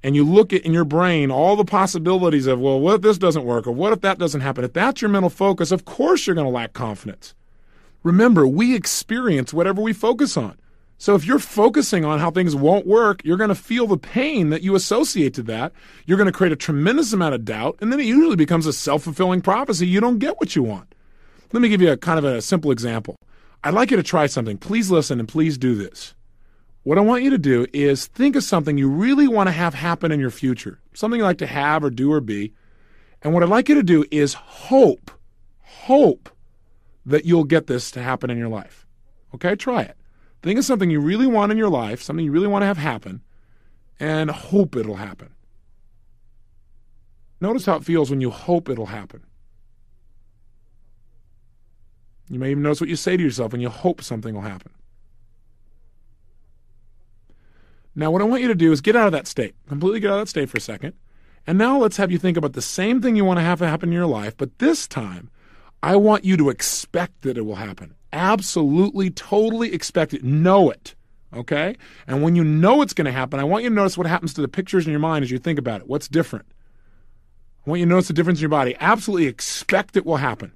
and 0.01 0.15
you 0.15 0.23
look 0.23 0.53
at 0.53 0.61
in 0.61 0.71
your 0.71 0.85
brain 0.85 1.29
all 1.29 1.57
the 1.57 1.65
possibilities 1.65 2.47
of, 2.47 2.61
well, 2.61 2.79
what 2.79 2.95
if 2.95 3.01
this 3.01 3.17
doesn't 3.17 3.43
work, 3.43 3.67
or 3.67 3.73
what 3.73 3.91
if 3.91 3.99
that 3.99 4.17
doesn't 4.17 4.41
happen? 4.41 4.63
If 4.63 4.71
that's 4.71 5.01
your 5.01 5.09
mental 5.09 5.29
focus, 5.29 5.73
of 5.73 5.83
course 5.83 6.25
you're 6.25 6.35
going 6.35 6.47
to 6.47 6.51
lack 6.51 6.71
confidence. 6.71 7.33
Remember, 8.03 8.47
we 8.47 8.75
experience 8.75 9.53
whatever 9.53 9.81
we 9.81 9.93
focus 9.93 10.37
on. 10.37 10.57
So 10.99 11.13
if 11.13 11.25
you're 11.25 11.39
focusing 11.39 12.05
on 12.05 12.19
how 12.19 12.31
things 12.31 12.55
won't 12.55 12.87
work, 12.87 13.21
you're 13.23 13.37
going 13.37 13.49
to 13.49 13.55
feel 13.55 13.85
the 13.85 13.97
pain 13.97 14.49
that 14.49 14.63
you 14.63 14.75
associate 14.75 15.35
to 15.35 15.43
that. 15.43 15.71
You're 16.05 16.17
going 16.17 16.25
to 16.25 16.31
create 16.31 16.53
a 16.53 16.57
tremendous 16.57 17.13
amount 17.13 17.35
of 17.35 17.45
doubt, 17.45 17.77
and 17.81 17.91
then 17.91 17.99
it 17.99 18.05
usually 18.05 18.35
becomes 18.35 18.65
a 18.65 18.73
self 18.73 19.03
fulfilling 19.03 19.41
prophecy. 19.41 19.87
You 19.87 19.99
don't 19.99 20.17
get 20.17 20.39
what 20.39 20.55
you 20.55 20.63
want. 20.63 20.95
Let 21.53 21.61
me 21.61 21.69
give 21.69 21.81
you 21.81 21.91
a 21.91 21.97
kind 21.97 22.17
of 22.17 22.25
a 22.25 22.41
simple 22.41 22.71
example. 22.71 23.15
I'd 23.63 23.75
like 23.75 23.91
you 23.91 23.97
to 23.97 24.03
try 24.03 24.25
something. 24.25 24.57
Please 24.57 24.89
listen 24.89 25.19
and 25.19 25.27
please 25.27 25.57
do 25.57 25.75
this. 25.75 26.15
What 26.83 26.97
I 26.97 27.01
want 27.01 27.23
you 27.23 27.29
to 27.31 27.37
do 27.37 27.67
is 27.73 28.07
think 28.07 28.35
of 28.35 28.43
something 28.43 28.77
you 28.77 28.89
really 28.89 29.27
want 29.27 29.47
to 29.47 29.51
have 29.51 29.73
happen 29.73 30.11
in 30.11 30.19
your 30.19 30.31
future, 30.31 30.79
something 30.93 31.19
you 31.19 31.25
like 31.25 31.39
to 31.39 31.47
have 31.47 31.83
or 31.83 31.89
do 31.89 32.11
or 32.11 32.21
be. 32.21 32.53
And 33.21 33.33
what 33.33 33.43
I'd 33.43 33.49
like 33.49 33.69
you 33.69 33.75
to 33.75 33.83
do 33.83 34.05
is 34.09 34.33
hope, 34.33 35.11
hope 35.61 36.29
that 37.07 37.25
you'll 37.25 37.45
get 37.45 37.67
this 37.67 37.89
to 37.91 38.03
happen 38.03 38.29
in 38.29 38.37
your 38.37 38.49
life. 38.49 38.85
Okay, 39.33 39.55
try 39.55 39.81
it. 39.81 39.95
Think 40.43 40.59
of 40.59 40.65
something 40.65 40.91
you 40.91 40.99
really 40.99 41.25
want 41.25 41.51
in 41.51 41.57
your 41.57 41.69
life, 41.69 42.01
something 42.01 42.23
you 42.23 42.31
really 42.31 42.47
want 42.47 42.61
to 42.63 42.67
have 42.67 42.77
happen, 42.77 43.21
and 43.99 44.29
hope 44.29 44.75
it'll 44.75 44.97
happen. 44.97 45.29
Notice 47.39 47.65
how 47.65 47.77
it 47.77 47.85
feels 47.85 48.09
when 48.09 48.21
you 48.21 48.29
hope 48.29 48.69
it'll 48.69 48.87
happen. 48.87 49.23
You 52.29 52.39
may 52.39 52.51
even 52.51 52.63
notice 52.63 52.81
what 52.81 52.89
you 52.89 52.97
say 52.97 53.15
to 53.15 53.23
yourself 53.23 53.53
when 53.53 53.61
you 53.61 53.69
hope 53.69 54.01
something 54.01 54.35
will 54.35 54.41
happen. 54.41 54.73
Now, 57.95 58.11
what 58.11 58.21
I 58.21 58.25
want 58.25 58.41
you 58.41 58.47
to 58.49 58.55
do 58.55 58.71
is 58.71 58.81
get 58.81 58.95
out 58.95 59.07
of 59.07 59.13
that 59.13 59.27
state, 59.27 59.55
completely 59.67 60.01
get 60.01 60.11
out 60.11 60.19
of 60.19 60.25
that 60.25 60.29
state 60.29 60.49
for 60.49 60.57
a 60.57 60.61
second. 60.61 60.93
And 61.47 61.57
now 61.57 61.77
let's 61.77 61.97
have 61.97 62.11
you 62.11 62.17
think 62.17 62.35
about 62.35 62.53
the 62.53 62.61
same 62.61 63.01
thing 63.01 63.15
you 63.15 63.23
want 63.23 63.39
to 63.39 63.43
have 63.43 63.59
happen 63.59 63.89
in 63.89 63.93
your 63.93 64.05
life, 64.05 64.35
but 64.35 64.59
this 64.59 64.87
time 64.87 65.31
I 65.83 65.95
want 65.95 66.25
you 66.25 66.37
to 66.37 66.49
expect 66.49 67.21
that 67.21 67.37
it 67.37 67.41
will 67.41 67.55
happen. 67.55 67.95
Absolutely, 68.11 69.09
totally 69.09 69.73
expect 69.73 70.13
it. 70.13 70.23
Know 70.23 70.69
it. 70.69 70.95
Okay? 71.33 71.75
And 72.07 72.23
when 72.23 72.35
you 72.35 72.43
know 72.43 72.81
it's 72.81 72.93
going 72.93 73.05
to 73.05 73.11
happen, 73.11 73.39
I 73.39 73.43
want 73.43 73.63
you 73.63 73.69
to 73.69 73.75
notice 73.75 73.97
what 73.97 74.07
happens 74.07 74.33
to 74.35 74.41
the 74.41 74.47
pictures 74.47 74.85
in 74.85 74.91
your 74.91 74.99
mind 74.99 75.23
as 75.23 75.31
you 75.31 75.37
think 75.37 75.59
about 75.59 75.81
it. 75.81 75.87
What's 75.87 76.07
different? 76.07 76.45
I 77.65 77.69
want 77.69 77.79
you 77.79 77.85
to 77.85 77.89
notice 77.89 78.07
the 78.07 78.13
difference 78.13 78.39
in 78.39 78.43
your 78.43 78.49
body. 78.49 78.75
Absolutely 78.79 79.27
expect 79.27 79.97
it 79.97 80.05
will 80.05 80.17
happen. 80.17 80.53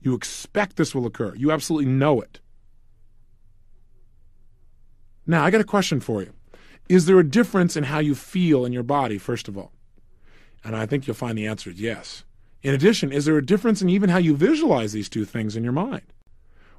You 0.00 0.14
expect 0.14 0.76
this 0.76 0.94
will 0.94 1.06
occur. 1.06 1.34
You 1.34 1.52
absolutely 1.52 1.90
know 1.90 2.20
it. 2.22 2.40
Now, 5.26 5.44
I 5.44 5.50
got 5.50 5.60
a 5.60 5.64
question 5.64 6.00
for 6.00 6.22
you. 6.22 6.32
Is 6.88 7.06
there 7.06 7.18
a 7.18 7.28
difference 7.28 7.76
in 7.76 7.84
how 7.84 7.98
you 7.98 8.14
feel 8.14 8.64
in 8.64 8.72
your 8.72 8.82
body, 8.82 9.18
first 9.18 9.46
of 9.46 9.56
all? 9.56 9.72
And 10.64 10.74
I 10.74 10.86
think 10.86 11.06
you'll 11.06 11.14
find 11.14 11.38
the 11.38 11.46
answer 11.46 11.70
is 11.70 11.80
yes. 11.80 12.24
In 12.62 12.74
addition, 12.74 13.12
is 13.12 13.24
there 13.24 13.38
a 13.38 13.44
difference 13.44 13.80
in 13.80 13.88
even 13.88 14.10
how 14.10 14.18
you 14.18 14.36
visualize 14.36 14.92
these 14.92 15.08
two 15.08 15.24
things 15.24 15.56
in 15.56 15.64
your 15.64 15.72
mind? 15.72 16.02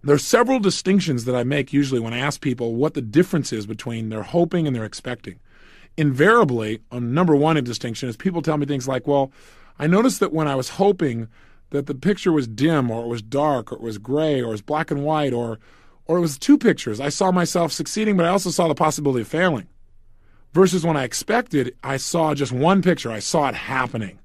There 0.04 0.16
are 0.16 0.20
several 0.20 0.60
distinctions 0.60 1.26
that 1.26 1.36
I 1.36 1.44
make 1.44 1.74
usually 1.74 2.00
when 2.00 2.14
I 2.14 2.20
ask 2.20 2.42
people 2.42 2.76
what 2.76 2.96
the 2.96 3.02
difference 3.02 3.54
is 3.54 3.68
between 3.68 4.10
their 4.10 4.24
hoping 4.24 4.66
and 4.66 4.76
their 4.76 4.86
expecting. 4.86 5.40
Invariably, 5.98 6.82
a 6.92 7.00
number 7.00 7.36
one 7.36 7.62
distinction 7.64 8.10
is 8.10 8.18
people 8.18 8.42
tell 8.42 8.58
me 8.58 8.66
things 8.66 8.88
like, 8.88 9.06
well, 9.06 9.32
I 9.78 9.88
noticed 9.88 10.20
that 10.20 10.34
when 10.34 10.48
I 10.48 10.56
was 10.56 10.70
hoping 10.70 11.28
that 11.70 11.86
the 11.86 11.96
picture 11.96 12.32
was 12.32 12.48
dim 12.48 12.90
or 12.90 13.04
it 13.04 13.08
was 13.08 13.22
dark 13.22 13.72
or 13.72 13.76
it 13.76 13.82
was 13.82 13.98
gray 13.98 14.42
or 14.42 14.50
it 14.50 14.52
was 14.52 14.62
black 14.62 14.92
and 14.92 15.04
white 15.04 15.34
or 15.34 15.60
or 16.06 16.18
it 16.18 16.22
was 16.22 16.38
two 16.38 16.58
pictures. 16.58 17.00
I 17.00 17.10
saw 17.10 17.32
myself 17.32 17.72
succeeding, 17.72 18.18
but 18.18 18.26
I 18.26 18.30
also 18.30 18.50
saw 18.50 18.68
the 18.68 18.76
possibility 18.76 19.22
of 19.22 19.28
failing. 19.28 19.68
Versus 20.52 20.86
when 20.86 20.98
I 20.98 21.04
expected, 21.04 21.76
I 21.84 21.98
saw 21.98 22.34
just 22.34 22.52
one 22.52 22.82
picture. 22.82 23.12
I 23.12 23.20
saw 23.20 23.48
it 23.48 23.56
happening. 23.56 24.20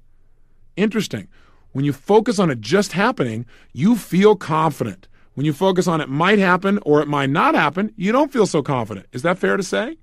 Interesting. 0.75 1.29
When 1.77 1.85
you 1.85 1.93
focus 1.93 2.39
on 2.39 2.49
it 2.49 2.59
just 2.59 2.93
happening, 2.93 3.45
you 3.71 3.95
feel 3.95 4.35
confident. 4.35 5.07
When 5.35 5.45
you 5.45 5.53
focus 5.53 5.87
on 5.87 6.01
it 6.01 6.09
might 6.09 6.39
happen 6.39 6.79
or 6.81 7.03
it 7.03 7.07
might 7.07 7.29
not 7.29 7.53
happen, 7.53 7.93
you 7.95 8.11
don't 8.11 8.33
feel 8.33 8.47
so 8.47 8.63
confident. 8.63 9.05
Is 9.11 9.21
that 9.21 9.37
fair 9.37 9.57
to 9.57 9.61
say? 9.61 9.99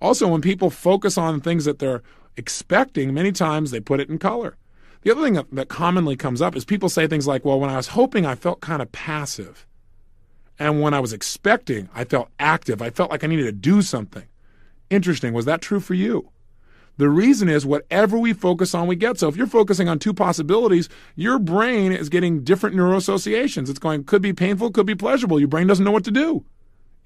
Also, 0.00 0.26
when 0.26 0.40
people 0.40 0.70
focus 0.70 1.18
on 1.18 1.42
things 1.42 1.66
that 1.66 1.78
they're 1.78 2.02
expecting, 2.38 3.12
many 3.12 3.32
times 3.32 3.70
they 3.70 3.80
put 3.80 4.00
it 4.00 4.08
in 4.08 4.16
color. 4.16 4.56
The 5.02 5.10
other 5.10 5.22
thing 5.22 5.34
that, 5.34 5.68
commonly 5.68 6.16
comes 6.16 6.40
up 6.40 6.56
is 6.56 6.64
people 6.64 6.88
say 6.88 7.06
things 7.06 7.26
like, 7.26 7.44
well, 7.44 7.60
when 7.60 7.68
I 7.68 7.76
was 7.76 7.88
hoping, 7.88 8.24
I 8.24 8.34
felt 8.34 8.62
kind 8.62 8.80
of 8.80 8.90
passive. 8.90 9.66
And 10.58 10.80
when 10.80 10.94
I 10.94 11.00
was 11.00 11.12
expecting, 11.12 11.90
I 11.94 12.04
felt 12.04 12.30
active. 12.38 12.80
I 12.80 12.88
felt 12.88 13.10
like 13.10 13.24
I 13.24 13.26
needed 13.26 13.44
to 13.44 13.52
do 13.52 13.82
something. 13.82 14.24
Interesting. 14.88 15.34
Was 15.34 15.44
that 15.44 15.60
true 15.60 15.80
for 15.80 15.92
you? 15.92 16.30
The 16.96 17.08
reason 17.08 17.48
is 17.48 17.64
whatever 17.64 18.18
we 18.18 18.32
focus 18.32 18.74
on, 18.74 18.86
we 18.86 18.96
get. 18.96 19.18
So 19.18 19.28
if 19.28 19.36
you're 19.36 19.46
focusing 19.46 19.88
on 19.88 19.98
two 19.98 20.12
possibilities, 20.12 20.88
your 21.16 21.38
brain 21.38 21.92
is 21.92 22.08
getting 22.08 22.44
different 22.44 22.76
neuroassociations. 22.76 23.70
It's 23.70 23.78
going, 23.78 24.04
could 24.04 24.22
be 24.22 24.32
painful, 24.32 24.70
could 24.70 24.86
be 24.86 24.94
pleasurable. 24.94 25.38
Your 25.38 25.48
brain 25.48 25.66
doesn't 25.66 25.84
know 25.84 25.92
what 25.92 26.04
to 26.04 26.10
do. 26.10 26.44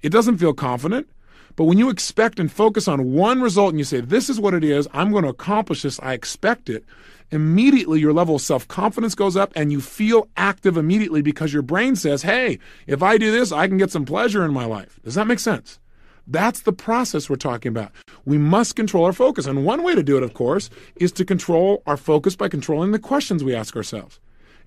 It 0.01 0.11
doesn't 0.11 0.37
feel 0.37 0.53
confident. 0.53 1.07
But 1.55 1.65
when 1.65 1.77
you 1.77 1.89
expect 1.89 2.39
and 2.39 2.51
focus 2.51 2.87
on 2.87 3.13
one 3.13 3.41
result 3.41 3.69
and 3.69 3.79
you 3.79 3.85
say, 3.85 4.01
this 4.01 4.29
is 4.29 4.39
what 4.39 4.53
it 4.53 4.63
is, 4.63 4.87
I'm 4.93 5.11
going 5.11 5.23
to 5.23 5.29
accomplish 5.29 5.83
this, 5.83 5.99
I 6.01 6.13
expect 6.13 6.69
it, 6.69 6.83
immediately 7.31 7.99
your 7.99 8.13
level 8.13 8.35
of 8.35 8.41
self 8.41 8.67
confidence 8.67 9.15
goes 9.15 9.37
up 9.37 9.53
and 9.55 9.71
you 9.71 9.79
feel 9.79 10.27
active 10.35 10.75
immediately 10.75 11.21
because 11.21 11.53
your 11.53 11.61
brain 11.61 11.95
says, 11.95 12.23
hey, 12.23 12.59
if 12.87 13.01
I 13.01 13.17
do 13.17 13.31
this, 13.31 13.51
I 13.51 13.67
can 13.67 13.77
get 13.77 13.91
some 13.91 14.05
pleasure 14.05 14.43
in 14.43 14.53
my 14.53 14.65
life. 14.65 14.99
Does 15.03 15.15
that 15.15 15.27
make 15.27 15.39
sense? 15.39 15.79
That's 16.27 16.61
the 16.61 16.73
process 16.73 17.29
we're 17.29 17.35
talking 17.35 17.69
about. 17.69 17.91
We 18.25 18.37
must 18.37 18.75
control 18.75 19.05
our 19.05 19.13
focus. 19.13 19.45
And 19.45 19.65
one 19.65 19.83
way 19.83 19.93
to 19.93 20.03
do 20.03 20.17
it, 20.17 20.23
of 20.23 20.33
course, 20.33 20.69
is 20.95 21.11
to 21.13 21.25
control 21.25 21.83
our 21.85 21.97
focus 21.97 22.35
by 22.35 22.49
controlling 22.49 22.91
the 22.91 22.99
questions 22.99 23.43
we 23.43 23.55
ask 23.55 23.75
ourselves. 23.75 24.19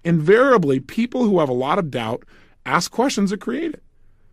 Invariably, 0.04 0.78
people 0.78 1.24
who 1.24 1.40
have 1.40 1.48
a 1.48 1.54
lot 1.54 1.78
of 1.78 1.90
doubt 1.90 2.24
ask 2.64 2.90
questions 2.90 3.30
that 3.30 3.40
create 3.40 3.74
it. 3.74 3.82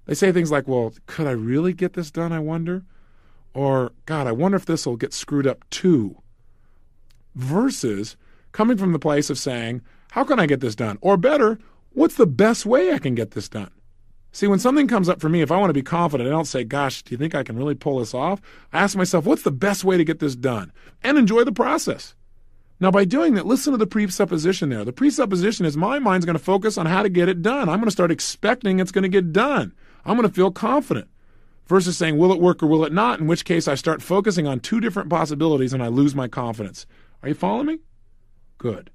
They 0.06 0.14
say 0.14 0.32
things 0.32 0.52
like, 0.52 0.68
Well, 0.68 0.94
could 1.08 1.26
I 1.26 1.32
really 1.32 1.74
get 1.74 1.94
this 1.94 2.12
done? 2.12 2.32
I 2.32 2.40
wonder. 2.40 2.84
Or, 3.54 3.94
God, 4.06 4.28
I 4.28 4.32
wonder 4.32 4.58
if 4.58 4.66
this 4.66 4.86
will 4.86 4.98
get 4.98 5.14
screwed 5.14 5.48
up 5.48 5.68
too. 5.70 6.22
Versus 7.34 8.18
coming 8.52 8.78
from 8.78 8.92
the 8.92 9.00
place 9.00 9.30
of 9.30 9.40
saying, 9.40 9.82
How 10.12 10.24
can 10.24 10.40
I 10.40 10.46
get 10.46 10.60
this 10.60 10.76
done? 10.76 11.00
Or 11.02 11.18
better, 11.18 11.58
what's 11.94 12.16
the 12.16 12.28
best 12.28 12.66
way 12.66 12.94
I 12.94 13.00
can 13.00 13.16
get 13.16 13.32
this 13.32 13.50
done? 13.50 13.72
See, 14.36 14.48
when 14.48 14.60
something 14.60 14.90
comes 14.90 15.08
up 15.08 15.22
for 15.22 15.30
me, 15.30 15.40
if 15.40 15.50
I 15.50 15.56
want 15.56 15.70
to 15.70 15.74
be 15.74 15.82
confident, 15.82 16.28
I 16.28 16.30
don't 16.30 16.44
say, 16.44 16.66
Gosh, 16.66 17.04
do 17.04 17.14
you 17.14 17.18
think 17.18 17.34
I 17.34 17.44
can 17.44 17.56
really 17.56 17.74
pull 17.74 18.00
this 18.00 18.14
off? 18.14 18.42
I 18.74 18.80
ask 18.80 18.98
myself, 18.98 19.24
What's 19.24 19.44
the 19.44 19.50
best 19.50 19.86
way 19.86 19.96
to 19.96 20.04
get 20.04 20.20
this 20.20 20.36
done? 20.36 20.74
And 21.02 21.18
enjoy 21.18 21.46
the 21.46 21.54
process. 21.54 22.16
Now, 22.78 22.92
by 22.92 23.06
doing 23.06 23.36
that, 23.36 23.46
listen 23.46 23.72
to 23.72 23.78
the 23.78 23.88
presupposition 23.88 24.68
there. 24.68 24.84
The 24.84 24.92
presupposition 24.92 25.66
is 25.66 25.78
my 25.78 26.00
mind's 26.00 26.26
going 26.26 26.38
to 26.38 26.44
focus 26.44 26.78
on 26.78 26.86
how 26.86 27.02
to 27.02 27.08
get 27.08 27.30
it 27.30 27.42
done. 27.44 27.70
I'm 27.70 27.78
going 27.78 27.86
to 27.86 27.92
start 27.92 28.12
expecting 28.12 28.82
it's 28.82 28.92
going 28.92 29.04
to 29.04 29.08
get 29.08 29.32
done. 29.32 29.74
I'm 30.04 30.18
going 30.18 30.28
to 30.28 30.36
feel 30.36 30.52
confident 30.52 31.08
versus 31.68 31.98
saying, 31.98 32.18
Will 32.18 32.34
it 32.34 32.42
work 32.42 32.62
or 32.62 32.68
will 32.68 32.84
it 32.84 32.92
not? 32.92 33.22
In 33.22 33.28
which 33.28 33.46
case, 33.46 33.70
I 33.70 33.76
start 33.76 34.02
focusing 34.02 34.48
on 34.48 34.60
two 34.60 34.82
different 34.82 35.10
possibilities 35.10 35.72
and 35.72 35.82
I 35.82 35.88
lose 35.88 36.14
my 36.14 36.28
confidence. 36.28 36.86
Are 37.24 37.30
you 37.30 37.36
following 37.36 37.68
me? 37.68 37.80
Good. 38.58 38.90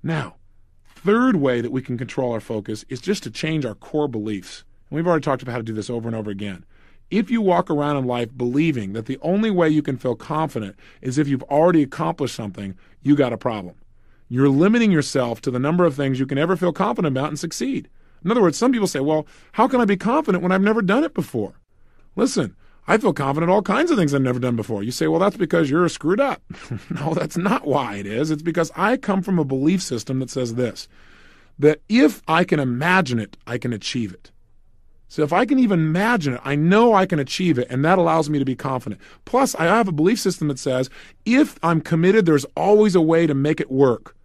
Now, 0.00 0.36
third 0.84 1.34
way 1.34 1.60
that 1.60 1.72
we 1.72 1.82
can 1.82 1.98
control 1.98 2.32
our 2.32 2.38
focus 2.38 2.84
is 2.88 3.00
just 3.00 3.24
to 3.24 3.32
change 3.32 3.66
our 3.66 3.74
core 3.74 4.06
beliefs. 4.06 4.62
And 4.90 4.96
we've 4.96 5.06
already 5.06 5.22
talked 5.22 5.42
about 5.42 5.52
how 5.52 5.58
to 5.58 5.64
do 5.64 5.72
this 5.72 5.90
over 5.90 6.08
and 6.08 6.16
over 6.16 6.30
again. 6.30 6.64
If 7.10 7.30
you 7.30 7.40
walk 7.40 7.70
around 7.70 7.96
in 7.96 8.04
life 8.04 8.36
believing 8.36 8.92
that 8.94 9.06
the 9.06 9.18
only 9.22 9.50
way 9.50 9.68
you 9.68 9.82
can 9.82 9.96
feel 9.96 10.16
confident 10.16 10.76
is 11.00 11.18
if 11.18 11.28
you've 11.28 11.42
already 11.44 11.82
accomplished 11.82 12.34
something, 12.34 12.76
you 13.02 13.14
got 13.14 13.32
a 13.32 13.38
problem. 13.38 13.76
You're 14.28 14.48
limiting 14.48 14.90
yourself 14.90 15.40
to 15.42 15.52
the 15.52 15.60
number 15.60 15.84
of 15.84 15.94
things 15.94 16.18
you 16.18 16.26
can 16.26 16.38
ever 16.38 16.56
feel 16.56 16.72
confident 16.72 17.16
about 17.16 17.28
and 17.28 17.38
succeed. 17.38 17.88
In 18.24 18.30
other 18.30 18.42
words, 18.42 18.58
some 18.58 18.72
people 18.72 18.88
say, 18.88 18.98
well, 18.98 19.26
how 19.52 19.68
can 19.68 19.80
I 19.80 19.84
be 19.84 19.96
confident 19.96 20.42
when 20.42 20.50
I've 20.50 20.62
never 20.62 20.82
done 20.82 21.04
it 21.04 21.14
before? 21.14 21.60
Listen, 22.16 22.56
I 22.88 22.98
feel 22.98 23.12
confident 23.12 23.50
all 23.50 23.62
kinds 23.62 23.90
of 23.90 23.98
things 23.98 24.14
I've 24.14 24.22
never 24.22 24.40
done 24.40 24.56
before. 24.56 24.82
You 24.82 24.90
say, 24.90 25.06
well, 25.06 25.20
that's 25.20 25.36
because 25.36 25.70
you're 25.70 25.88
screwed 25.88 26.20
up. 26.20 26.42
no, 26.90 27.14
that's 27.14 27.36
not 27.36 27.66
why 27.66 27.96
it 27.96 28.06
is. 28.06 28.32
It's 28.32 28.42
because 28.42 28.72
I 28.74 28.96
come 28.96 29.22
from 29.22 29.38
a 29.38 29.44
belief 29.44 29.82
system 29.82 30.18
that 30.20 30.30
says 30.30 30.54
this 30.54 30.88
that 31.58 31.80
if 31.88 32.20
I 32.28 32.44
can 32.44 32.60
imagine 32.60 33.18
it, 33.18 33.36
I 33.46 33.56
can 33.56 33.72
achieve 33.72 34.12
it. 34.12 34.30
So 35.08 35.22
if 35.22 35.32
I 35.32 35.46
can 35.46 35.58
even 35.58 35.78
imagine 35.80 36.34
it, 36.34 36.40
I 36.44 36.56
know 36.56 36.94
I 36.94 37.06
can 37.06 37.18
achieve 37.18 37.58
it, 37.58 37.68
and 37.70 37.84
that 37.84 37.98
allows 37.98 38.28
me 38.28 38.38
to 38.38 38.44
be 38.44 38.56
confident. 38.56 39.00
Plus, 39.24 39.54
I 39.54 39.64
have 39.64 39.88
a 39.88 39.92
belief 39.92 40.18
system 40.18 40.48
that 40.48 40.58
says 40.58 40.90
if 41.24 41.58
I'm 41.62 41.80
committed, 41.80 42.26
there's 42.26 42.46
always 42.56 42.94
a 42.94 43.00
way 43.00 43.26
to 43.26 43.34
make 43.34 43.60
it 43.60 43.70
work. 43.70 44.16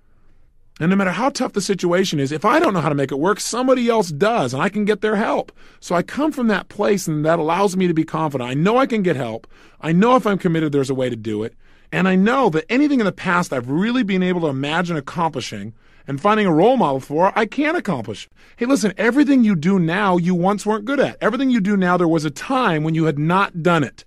And 0.79 0.89
no 0.89 0.95
matter 0.95 1.11
how 1.11 1.29
tough 1.29 1.53
the 1.53 1.61
situation 1.61 2.19
is, 2.19 2.31
if 2.31 2.43
I 2.43 2.59
don't 2.59 2.73
know 2.73 2.81
how 2.81 2.89
to 2.89 2.95
make 2.95 3.11
it 3.11 3.19
work, 3.19 3.39
somebody 3.39 3.87
else 3.87 4.09
does, 4.09 4.51
and 4.51 4.63
I 4.63 4.69
can 4.69 4.83
get 4.83 5.01
their 5.01 5.15
help. 5.15 5.51
So 5.79 5.93
I 5.93 6.01
come 6.01 6.31
from 6.31 6.47
that 6.47 6.69
place, 6.69 7.07
and 7.07 7.23
that 7.23 7.37
allows 7.37 7.77
me 7.77 7.87
to 7.87 7.93
be 7.93 8.03
confident. 8.03 8.49
I 8.49 8.55
know 8.55 8.77
I 8.77 8.87
can 8.87 9.03
get 9.03 9.15
help. 9.15 9.45
I 9.79 9.91
know 9.91 10.15
if 10.15 10.25
I'm 10.25 10.39
committed, 10.39 10.71
there's 10.71 10.89
a 10.89 10.95
way 10.95 11.07
to 11.07 11.15
do 11.15 11.43
it. 11.43 11.53
And 11.91 12.07
I 12.07 12.15
know 12.15 12.49
that 12.49 12.65
anything 12.67 12.99
in 12.99 13.05
the 13.05 13.11
past 13.11 13.53
I've 13.53 13.69
really 13.69 14.01
been 14.01 14.23
able 14.23 14.41
to 14.41 14.47
imagine 14.47 14.97
accomplishing, 14.97 15.73
and 16.07 16.21
finding 16.21 16.45
a 16.45 16.53
role 16.53 16.77
model 16.77 16.99
for, 16.99 17.37
I 17.37 17.45
can 17.45 17.75
accomplish. 17.75 18.29
Hey, 18.57 18.65
listen, 18.65 18.93
everything 18.97 19.43
you 19.43 19.55
do 19.55 19.79
now, 19.79 20.17
you 20.17 20.35
once 20.35 20.65
weren't 20.65 20.85
good 20.85 20.99
at. 20.99 21.17
Everything 21.21 21.49
you 21.49 21.61
do 21.61 21.77
now, 21.77 21.97
there 21.97 22.07
was 22.07 22.25
a 22.25 22.31
time 22.31 22.83
when 22.83 22.95
you 22.95 23.05
had 23.05 23.19
not 23.19 23.63
done 23.63 23.83
it. 23.83 24.05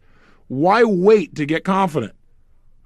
Why 0.49 0.85
wait 0.85 1.35
to 1.37 1.47
get 1.47 1.65
confident? 1.65 2.15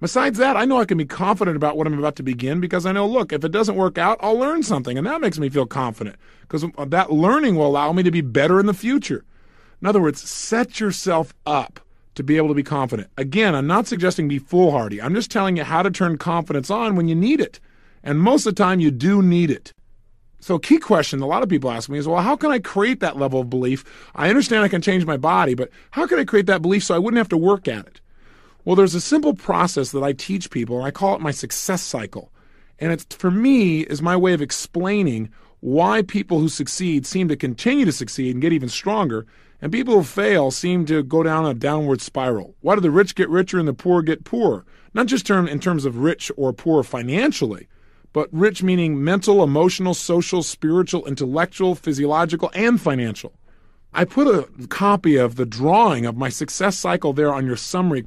Besides 0.01 0.39
that, 0.39 0.57
I 0.57 0.65
know 0.65 0.81
I 0.81 0.85
can 0.85 0.97
be 0.97 1.05
confident 1.05 1.57
about 1.57 1.77
what 1.77 1.87
I'm 1.87 1.99
about 1.99 2.15
to 2.17 2.23
begin 2.23 2.61
because 2.61 2.87
I 2.87 2.93
know, 2.93 3.07
look, 3.07 3.33
if 3.33 3.45
it 3.45 3.51
doesn't 3.51 3.75
work 3.75 3.99
out, 3.99 4.19
I'll 4.21 4.39
learn 4.39 4.63
something, 4.63 4.97
and 4.97 5.07
that 5.07 5.21
makes 5.21 5.41
me 5.41 5.49
feel 5.49 5.67
confident 5.67 6.17
because 6.43 6.65
that 6.87 7.13
learning 7.13 7.57
will 7.57 7.67
allow 7.67 7.93
me 7.93 8.05
to 8.05 8.11
be 8.13 8.21
better 8.21 8.61
in 8.61 8.67
the 8.67 8.75
future. 8.75 9.25
In 9.81 9.89
other 9.89 10.01
words, 10.01 10.21
set 10.21 10.79
yourself 10.79 11.35
up 11.47 11.81
to 12.15 12.23
be 12.23 12.37
able 12.37 12.49
to 12.49 12.55
be 12.55 12.63
confident. 12.63 13.11
Again, 13.17 13.55
I'm 13.55 13.67
not 13.67 13.87
suggesting 13.87 14.29
be 14.29 14.39
foolhardy. 14.39 15.03
I'm 15.03 15.15
just 15.15 15.31
telling 15.31 15.57
you 15.57 15.65
how 15.65 15.83
to 15.83 15.91
turn 15.91 16.17
confidence 16.19 16.71
on 16.71 16.95
when 16.95 17.09
you 17.09 17.15
need 17.15 17.41
it. 17.41 17.59
And 18.09 18.19
most 18.19 18.47
of 18.47 18.55
the 18.55 18.65
time, 18.65 18.81
you 18.81 18.91
do 18.91 19.21
need 19.21 19.51
it. 19.51 19.75
So, 20.41 20.55
a 20.55 20.61
key 20.61 20.79
question 20.79 21.21
a 21.21 21.27
lot 21.27 21.43
of 21.43 21.51
people 21.51 21.71
ask 21.71 21.91
me 21.91 21.99
is, 21.99 22.09
well, 22.09 22.23
how 22.23 22.37
can 22.37 22.51
I 22.51 22.59
create 22.59 23.01
that 23.01 23.19
level 23.19 23.41
of 23.41 23.51
belief? 23.51 23.85
I 24.15 24.31
understand 24.31 24.65
I 24.65 24.69
can 24.69 24.81
change 24.81 25.05
my 25.05 25.19
body, 25.19 25.53
but 25.53 25.69
how 25.91 26.07
can 26.07 26.19
I 26.19 26.25
create 26.25 26.47
that 26.47 26.63
belief 26.63 26.85
so 26.85 26.95
I 26.95 26.99
wouldn't 26.99 27.19
have 27.19 27.29
to 27.29 27.37
work 27.37 27.69
at 27.69 27.87
it? 27.87 28.01
Well, 28.65 28.77
there's 28.77 28.95
a 28.95 29.01
simple 29.03 29.35
process 29.35 29.91
that 29.91 30.03
I 30.03 30.15
teach 30.15 30.51
people, 30.51 30.79
and 30.79 30.87
I 30.87 30.91
call 30.91 31.17
it 31.17 31.21
my 31.21 31.33
success 31.33 31.83
cycle. 31.83 32.33
And 32.79 32.93
it's 32.93 33.05
for 33.15 33.31
me 33.31 33.81
is 33.81 34.01
my 34.01 34.17
way 34.17 34.33
of 34.33 34.41
explaining 34.41 35.29
why 35.61 36.01
people 36.01 36.39
who 36.39 36.49
succeed 36.49 37.05
seem 37.05 37.29
to 37.29 37.37
continue 37.37 37.85
to 37.85 37.93
succeed 37.93 38.33
and 38.33 38.41
get 38.41 38.55
even 38.55 38.71
stronger, 38.71 39.27
and 39.61 39.71
people 39.71 39.93
who 39.93 40.03
fail 40.03 40.51
seem 40.51 40.87
to 40.87 41.03
go 41.03 41.23
down 41.23 41.45
a 41.45 41.53
downward 41.53 42.01
spiral. 42.01 42.55
Why 42.63 42.75
do 42.75 42.81
the 42.81 42.91
rich 42.91 43.15
get 43.15 43.29
richer 43.29 43.59
and 43.59 43.69
the 43.69 43.75
poor 43.75 44.01
get 44.01 44.25
poorer? 44.25 44.65
Not 44.95 45.09
just 45.09 45.27
term 45.27 45.47
in 45.47 45.61
terms 45.61 45.85
of 45.85 45.99
rich 45.99 46.33
or 46.39 46.55
poor 46.55 46.83
financially, 46.83 47.69
but 48.13 48.29
rich 48.33 48.63
meaning 48.63 49.03
mental, 49.03 49.43
emotional, 49.43 49.95
social, 49.95 50.43
spiritual, 50.43 51.07
intellectual, 51.07 51.75
physiological, 51.75 52.51
and 52.55 52.81
financial. 52.81 53.33
I 53.93 54.05
put 54.05 54.27
a 54.27 54.67
copy 54.69 55.17
of 55.17 55.37
the 55.37 55.47
drawing 55.47 56.07
of 56.07 56.17
my 56.17 56.29
success 56.29 56.77
cycle 56.77 57.13
there 57.13 57.33
on 57.33 57.47
your 57.47 57.57
summary. 57.57 58.07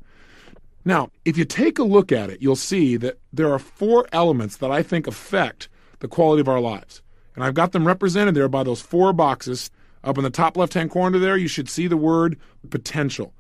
Now, 0.86 1.12
if 1.26 1.38
you 1.38 1.46
take 1.46 1.80
a 1.80 1.84
look 1.84 2.12
at 2.12 2.30
it, 2.30 2.42
you'll 2.42 2.56
see 2.56 2.98
that 2.98 3.20
there 3.32 3.52
are 3.52 3.60
four 3.60 4.08
elements 4.12 4.58
that 4.58 4.72
I 4.72 4.84
think 4.84 5.08
affect 5.08 5.70
the 6.00 6.08
quality 6.08 6.42
of 6.42 6.50
our 6.50 6.60
lives. 6.60 7.02
And 7.36 7.44
I've 7.44 7.54
got 7.54 7.72
them 7.72 7.88
represented 7.88 8.36
there 8.36 8.50
by 8.50 8.64
those 8.64 8.82
four 8.82 9.14
boxes. 9.14 9.72
Up 10.04 10.18
in 10.18 10.24
the 10.24 10.30
top 10.30 10.58
left 10.58 10.74
hand 10.74 10.90
corner 10.90 11.20
there, 11.20 11.38
you 11.38 11.48
should 11.48 11.70
see 11.70 11.88
the 11.88 11.98
word 11.98 12.38
potential. 12.70 13.34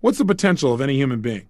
What's 0.00 0.18
the 0.18 0.24
potential 0.24 0.72
of 0.72 0.80
any 0.80 0.94
human 0.96 1.20
being? 1.20 1.48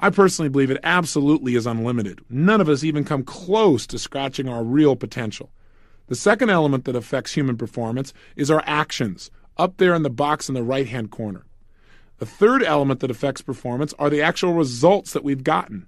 I 0.00 0.10
personally 0.10 0.48
believe 0.48 0.70
it 0.70 0.80
absolutely 0.84 1.56
is 1.56 1.66
unlimited. 1.66 2.20
None 2.30 2.60
of 2.60 2.68
us 2.68 2.84
even 2.84 3.04
come 3.04 3.24
close 3.24 3.86
to 3.88 3.98
scratching 3.98 4.48
our 4.48 4.62
real 4.62 4.94
potential. 4.94 5.50
The 6.06 6.14
second 6.14 6.50
element 6.50 6.84
that 6.84 6.96
affects 6.96 7.32
human 7.32 7.56
performance 7.56 8.14
is 8.36 8.50
our 8.50 8.62
actions, 8.64 9.30
up 9.56 9.76
there 9.78 9.94
in 9.94 10.04
the 10.04 10.10
box 10.10 10.48
in 10.48 10.54
the 10.54 10.62
right 10.62 10.86
hand 10.86 11.10
corner. 11.10 11.44
The 12.18 12.26
third 12.26 12.62
element 12.62 13.00
that 13.00 13.10
affects 13.10 13.42
performance 13.42 13.92
are 13.98 14.08
the 14.10 14.22
actual 14.22 14.54
results 14.54 15.12
that 15.12 15.24
we've 15.24 15.44
gotten. 15.44 15.86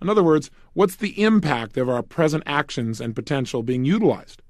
In 0.00 0.08
other 0.08 0.22
words, 0.22 0.50
what's 0.72 0.96
the 0.96 1.22
impact 1.22 1.76
of 1.76 1.88
our 1.88 2.02
present 2.02 2.42
actions 2.46 3.00
and 3.00 3.14
potential 3.14 3.62
being 3.62 3.84
utilized? 3.84 4.42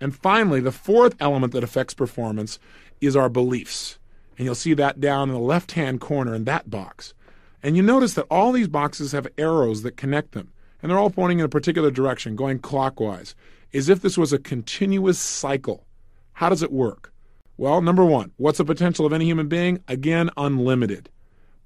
And 0.00 0.14
finally, 0.14 0.60
the 0.60 0.72
fourth 0.72 1.16
element 1.18 1.52
that 1.54 1.64
affects 1.64 1.94
performance 1.94 2.58
is 3.00 3.16
our 3.16 3.28
beliefs. 3.28 3.98
And 4.36 4.44
you'll 4.44 4.54
see 4.54 4.74
that 4.74 5.00
down 5.00 5.28
in 5.28 5.34
the 5.34 5.40
left 5.40 5.72
hand 5.72 6.00
corner 6.00 6.34
in 6.34 6.44
that 6.44 6.70
box. 6.70 7.14
And 7.62 7.76
you 7.76 7.82
notice 7.82 8.14
that 8.14 8.26
all 8.30 8.52
these 8.52 8.68
boxes 8.68 9.12
have 9.12 9.26
arrows 9.36 9.82
that 9.82 9.96
connect 9.96 10.32
them, 10.32 10.52
and 10.80 10.90
they're 10.90 10.98
all 10.98 11.10
pointing 11.10 11.40
in 11.40 11.44
a 11.44 11.48
particular 11.48 11.90
direction, 11.90 12.36
going 12.36 12.60
clockwise, 12.60 13.34
as 13.74 13.88
if 13.88 14.00
this 14.00 14.16
was 14.16 14.32
a 14.32 14.38
continuous 14.38 15.18
cycle. 15.18 15.86
How 16.34 16.48
does 16.48 16.62
it 16.62 16.72
work? 16.72 17.12
Well, 17.56 17.82
number 17.82 18.04
one, 18.04 18.30
what's 18.36 18.58
the 18.58 18.64
potential 18.64 19.04
of 19.04 19.12
any 19.12 19.24
human 19.24 19.48
being? 19.48 19.82
Again, 19.88 20.30
unlimited. 20.36 21.10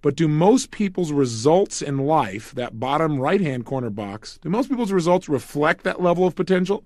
But 0.01 0.17
do 0.17 0.27
most 0.27 0.71
people's 0.71 1.13
results 1.13 1.83
in 1.83 1.99
life, 1.99 2.53
that 2.55 2.81
bottom 2.81 3.21
right 3.21 3.41
hand 3.41 3.67
corner 3.67 3.91
box, 3.91 4.39
do 4.43 4.49
most 4.49 4.69
people's 4.69 4.91
results 4.91 5.29
reflect 5.29 5.85
that 5.85 6.03
level 6.03 6.27
of 6.27 6.35
potential? 6.35 6.85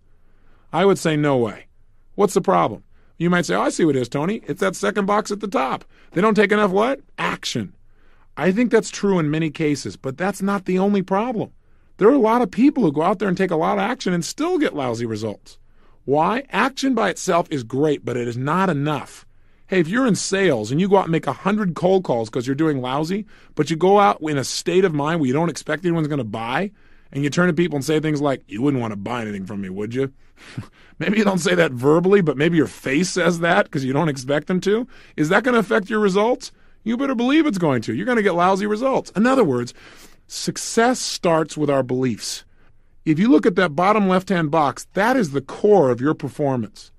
I 0.72 0.84
would 0.84 0.98
say 0.98 1.16
no 1.16 1.36
way. 1.36 1.66
What's 2.16 2.34
the 2.34 2.40
problem? 2.40 2.82
You 3.16 3.30
might 3.30 3.46
say, 3.46 3.54
oh, 3.54 3.62
I 3.62 3.70
see 3.70 3.84
what 3.84 3.96
it 3.96 4.00
is, 4.00 4.08
Tony. 4.08 4.42
It's 4.46 4.60
that 4.60 4.76
second 4.76 5.06
box 5.06 5.30
at 5.30 5.40
the 5.40 5.48
top. 5.48 5.84
They 6.10 6.20
don't 6.20 6.34
take 6.34 6.52
enough 6.52 6.70
what? 6.70 7.00
Action. 7.16 7.72
I 8.36 8.52
think 8.52 8.70
that's 8.70 8.90
true 8.90 9.18
in 9.18 9.30
many 9.30 9.50
cases, 9.50 9.96
but 9.96 10.18
that's 10.18 10.42
not 10.42 10.66
the 10.66 10.78
only 10.78 11.02
problem. 11.02 11.52
There 11.96 12.08
are 12.08 12.14
a 12.14 12.18
lot 12.18 12.42
of 12.42 12.50
people 12.50 12.82
who 12.82 12.92
go 12.92 13.02
out 13.02 13.18
there 13.18 13.28
and 13.28 13.36
take 13.36 13.50
a 13.50 13.56
lot 13.56 13.78
of 13.78 13.84
action 13.84 14.12
and 14.12 14.24
still 14.24 14.58
get 14.58 14.76
lousy 14.76 15.06
results. 15.06 15.58
Why? 16.04 16.44
Action 16.50 16.94
by 16.94 17.10
itself 17.10 17.48
is 17.50 17.64
great, 17.64 18.04
but 18.04 18.16
it 18.16 18.28
is 18.28 18.36
not 18.36 18.68
enough. 18.68 19.26
Hey, 19.68 19.80
if 19.80 19.88
you're 19.88 20.06
in 20.06 20.14
sales 20.14 20.70
and 20.70 20.80
you 20.80 20.88
go 20.88 20.98
out 20.98 21.06
and 21.06 21.12
make 21.12 21.26
100 21.26 21.74
cold 21.74 22.04
calls 22.04 22.28
because 22.28 22.46
you're 22.46 22.54
doing 22.54 22.80
lousy, 22.80 23.26
but 23.54 23.70
you 23.70 23.76
go 23.76 23.98
out 23.98 24.20
in 24.20 24.38
a 24.38 24.44
state 24.44 24.84
of 24.84 24.94
mind 24.94 25.18
where 25.20 25.26
you 25.26 25.32
don't 25.32 25.48
expect 25.48 25.84
anyone's 25.84 26.06
going 26.06 26.18
to 26.18 26.24
buy, 26.24 26.70
and 27.10 27.24
you 27.24 27.30
turn 27.30 27.48
to 27.48 27.54
people 27.54 27.76
and 27.76 27.84
say 27.84 27.98
things 27.98 28.20
like, 28.20 28.42
You 28.46 28.62
wouldn't 28.62 28.80
want 28.80 28.92
to 28.92 28.96
buy 28.96 29.22
anything 29.22 29.46
from 29.46 29.62
me, 29.62 29.70
would 29.70 29.94
you? 29.94 30.12
maybe 30.98 31.18
you 31.18 31.24
don't 31.24 31.38
say 31.38 31.54
that 31.54 31.72
verbally, 31.72 32.20
but 32.20 32.36
maybe 32.36 32.56
your 32.56 32.66
face 32.66 33.08
says 33.08 33.40
that 33.40 33.64
because 33.64 33.84
you 33.84 33.92
don't 33.92 34.08
expect 34.08 34.46
them 34.46 34.60
to. 34.60 34.86
Is 35.16 35.30
that 35.30 35.42
going 35.42 35.54
to 35.54 35.60
affect 35.60 35.90
your 35.90 36.00
results? 36.00 36.52
You 36.86 36.96
better 36.96 37.16
believe 37.16 37.46
it's 37.46 37.58
going 37.58 37.82
to. 37.82 37.94
You're 37.94 38.06
going 38.06 38.16
to 38.16 38.22
get 38.22 38.36
lousy 38.36 38.64
results. 38.64 39.10
In 39.16 39.26
other 39.26 39.42
words, 39.42 39.74
success 40.28 41.00
starts 41.00 41.56
with 41.56 41.68
our 41.68 41.82
beliefs. 41.82 42.44
If 43.04 43.18
you 43.18 43.28
look 43.28 43.44
at 43.44 43.56
that 43.56 43.74
bottom 43.74 44.08
left 44.08 44.28
hand 44.28 44.52
box, 44.52 44.86
that 44.92 45.16
is 45.16 45.32
the 45.32 45.40
core 45.40 45.90
of 45.90 46.00
your 46.00 46.14
performance. 46.14 46.92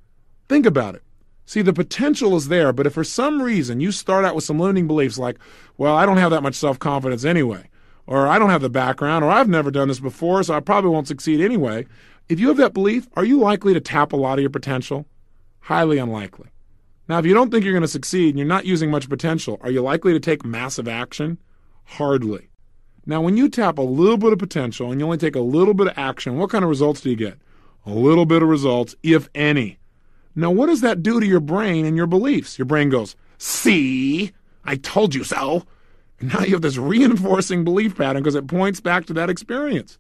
Think 0.49 0.65
about 0.65 0.95
it. 0.95 1.03
See, 1.45 1.61
the 1.61 1.71
potential 1.71 2.35
is 2.35 2.49
there, 2.49 2.73
but 2.73 2.85
if 2.85 2.95
for 2.95 3.05
some 3.05 3.41
reason 3.41 3.79
you 3.79 3.93
start 3.93 4.25
out 4.25 4.35
with 4.35 4.43
some 4.43 4.59
limiting 4.59 4.87
beliefs 4.87 5.17
like, 5.17 5.37
well, 5.77 5.95
I 5.95 6.05
don't 6.05 6.17
have 6.17 6.31
that 6.31 6.43
much 6.43 6.55
self 6.55 6.77
confidence 6.79 7.23
anyway, 7.23 7.69
or 8.07 8.27
I 8.27 8.39
don't 8.39 8.49
have 8.49 8.61
the 8.61 8.69
background, 8.69 9.23
or 9.23 9.31
I've 9.31 9.47
never 9.47 9.71
done 9.71 9.87
this 9.87 10.01
before, 10.01 10.43
so 10.43 10.53
I 10.53 10.59
probably 10.59 10.89
won't 10.89 11.07
succeed 11.07 11.39
anyway. 11.39 11.85
If 12.27 12.41
you 12.41 12.49
have 12.49 12.57
that 12.57 12.73
belief, 12.73 13.07
are 13.15 13.23
you 13.23 13.39
likely 13.39 13.73
to 13.73 13.79
tap 13.79 14.11
a 14.11 14.17
lot 14.17 14.37
of 14.37 14.41
your 14.41 14.49
potential? 14.49 15.05
Highly 15.61 15.97
unlikely. 15.97 16.49
Now, 17.09 17.19
if 17.19 17.25
you 17.25 17.33
don't 17.33 17.51
think 17.51 17.63
you're 17.63 17.73
going 17.73 17.81
to 17.81 17.87
succeed 17.87 18.29
and 18.29 18.37
you're 18.37 18.47
not 18.47 18.65
using 18.65 18.91
much 18.91 19.09
potential, 19.09 19.57
are 19.61 19.71
you 19.71 19.81
likely 19.81 20.13
to 20.13 20.19
take 20.19 20.45
massive 20.45 20.87
action? 20.87 21.37
Hardly. 21.85 22.49
Now, 23.05 23.21
when 23.21 23.37
you 23.37 23.47
tap 23.47 23.77
a 23.77 23.81
little 23.81 24.17
bit 24.17 24.33
of 24.33 24.39
potential 24.39 24.91
and 24.91 24.99
you 24.99 25.05
only 25.05 25.17
take 25.17 25.35
a 25.35 25.41
little 25.41 25.73
bit 25.73 25.87
of 25.87 25.97
action, 25.97 26.37
what 26.37 26.49
kind 26.49 26.65
of 26.65 26.69
results 26.69 26.99
do 26.99 27.09
you 27.09 27.15
get? 27.15 27.39
A 27.85 27.91
little 27.91 28.25
bit 28.25 28.43
of 28.43 28.49
results, 28.49 28.95
if 29.03 29.29
any. 29.33 29.77
Now, 30.35 30.51
what 30.51 30.67
does 30.67 30.81
that 30.81 31.01
do 31.01 31.19
to 31.21 31.25
your 31.25 31.39
brain 31.39 31.85
and 31.85 31.95
your 31.95 32.07
beliefs? 32.07 32.59
Your 32.59 32.65
brain 32.65 32.89
goes, 32.89 33.15
See, 33.37 34.33
I 34.65 34.75
told 34.75 35.15
you 35.15 35.23
so. 35.23 35.63
And 36.19 36.33
now 36.33 36.41
you 36.41 36.53
have 36.53 36.61
this 36.61 36.77
reinforcing 36.77 37.63
belief 37.63 37.95
pattern 37.95 38.23
because 38.23 38.35
it 38.35 38.47
points 38.47 38.81
back 38.81 39.05
to 39.05 39.13
that 39.13 39.29
experience. 39.29 39.97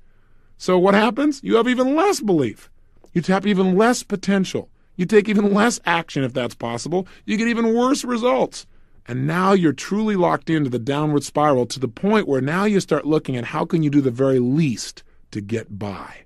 So 0.57 0.77
what 0.77 0.93
happens? 0.93 1.41
You 1.43 1.55
have 1.55 1.67
even 1.67 1.95
less 1.95 2.19
belief. 2.19 2.69
You 3.13 3.21
tap 3.21 3.45
even 3.45 3.77
less 3.77 4.03
potential. 4.03 4.69
You 4.97 5.05
take 5.05 5.29
even 5.29 5.53
less 5.53 5.79
action 5.85 6.23
if 6.23 6.33
that's 6.33 6.55
possible. 6.55 7.07
You 7.25 7.37
get 7.37 7.47
even 7.47 7.73
worse 7.73 8.03
results. 8.03 8.65
And 9.07 9.25
now 9.25 9.53
you're 9.53 9.71
truly 9.71 10.17
locked 10.17 10.49
into 10.49 10.69
the 10.69 10.79
downward 10.79 11.23
spiral 11.23 11.65
to 11.67 11.79
the 11.79 11.87
point 11.87 12.27
where 12.27 12.41
now 12.41 12.65
you 12.65 12.81
start 12.81 13.05
looking 13.05 13.37
at 13.37 13.45
how 13.45 13.63
can 13.63 13.81
you 13.83 13.89
do 13.89 14.01
the 14.01 14.11
very 14.11 14.39
least 14.39 15.03
to 15.31 15.39
get 15.39 15.79
by. 15.79 16.23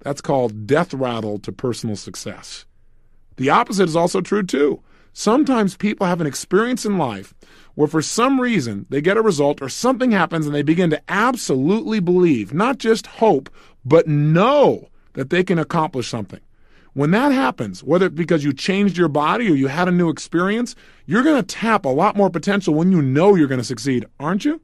That's 0.00 0.20
called 0.20 0.66
death 0.66 0.94
rattle 0.94 1.38
to 1.40 1.50
personal 1.50 1.96
success. 1.96 2.66
The 3.36 3.50
opposite 3.50 3.88
is 3.88 3.96
also 3.96 4.20
true 4.20 4.44
too. 4.44 4.80
Sometimes 5.12 5.76
people 5.76 6.06
have 6.06 6.20
an 6.20 6.26
experience 6.26 6.86
in 6.86 6.98
life 6.98 7.34
where 7.74 7.88
for 7.88 8.02
some 8.02 8.40
reason 8.40 8.86
they 8.90 9.00
get 9.00 9.16
a 9.16 9.22
result 9.22 9.60
or 9.60 9.68
something 9.68 10.12
happens 10.12 10.46
and 10.46 10.54
they 10.54 10.62
begin 10.62 10.90
to 10.90 11.02
absolutely 11.08 11.98
believe, 11.98 12.54
not 12.54 12.78
just 12.78 13.06
hope, 13.06 13.50
but 13.84 14.06
know 14.06 14.88
that 15.14 15.30
they 15.30 15.42
can 15.42 15.58
accomplish 15.58 16.08
something. 16.08 16.40
When 16.92 17.12
that 17.12 17.32
happens, 17.32 17.84
whether 17.84 18.06
it's 18.06 18.14
because 18.14 18.44
you 18.44 18.52
changed 18.52 18.96
your 18.96 19.08
body 19.08 19.48
or 19.48 19.54
you 19.54 19.68
had 19.68 19.88
a 19.88 19.92
new 19.92 20.08
experience, 20.08 20.74
you're 21.06 21.22
going 21.22 21.40
to 21.40 21.46
tap 21.46 21.84
a 21.84 21.88
lot 21.88 22.16
more 22.16 22.30
potential 22.30 22.74
when 22.74 22.90
you 22.90 23.00
know 23.00 23.34
you're 23.34 23.48
going 23.48 23.60
to 23.60 23.64
succeed, 23.64 24.06
aren't 24.18 24.44
you? 24.44 24.60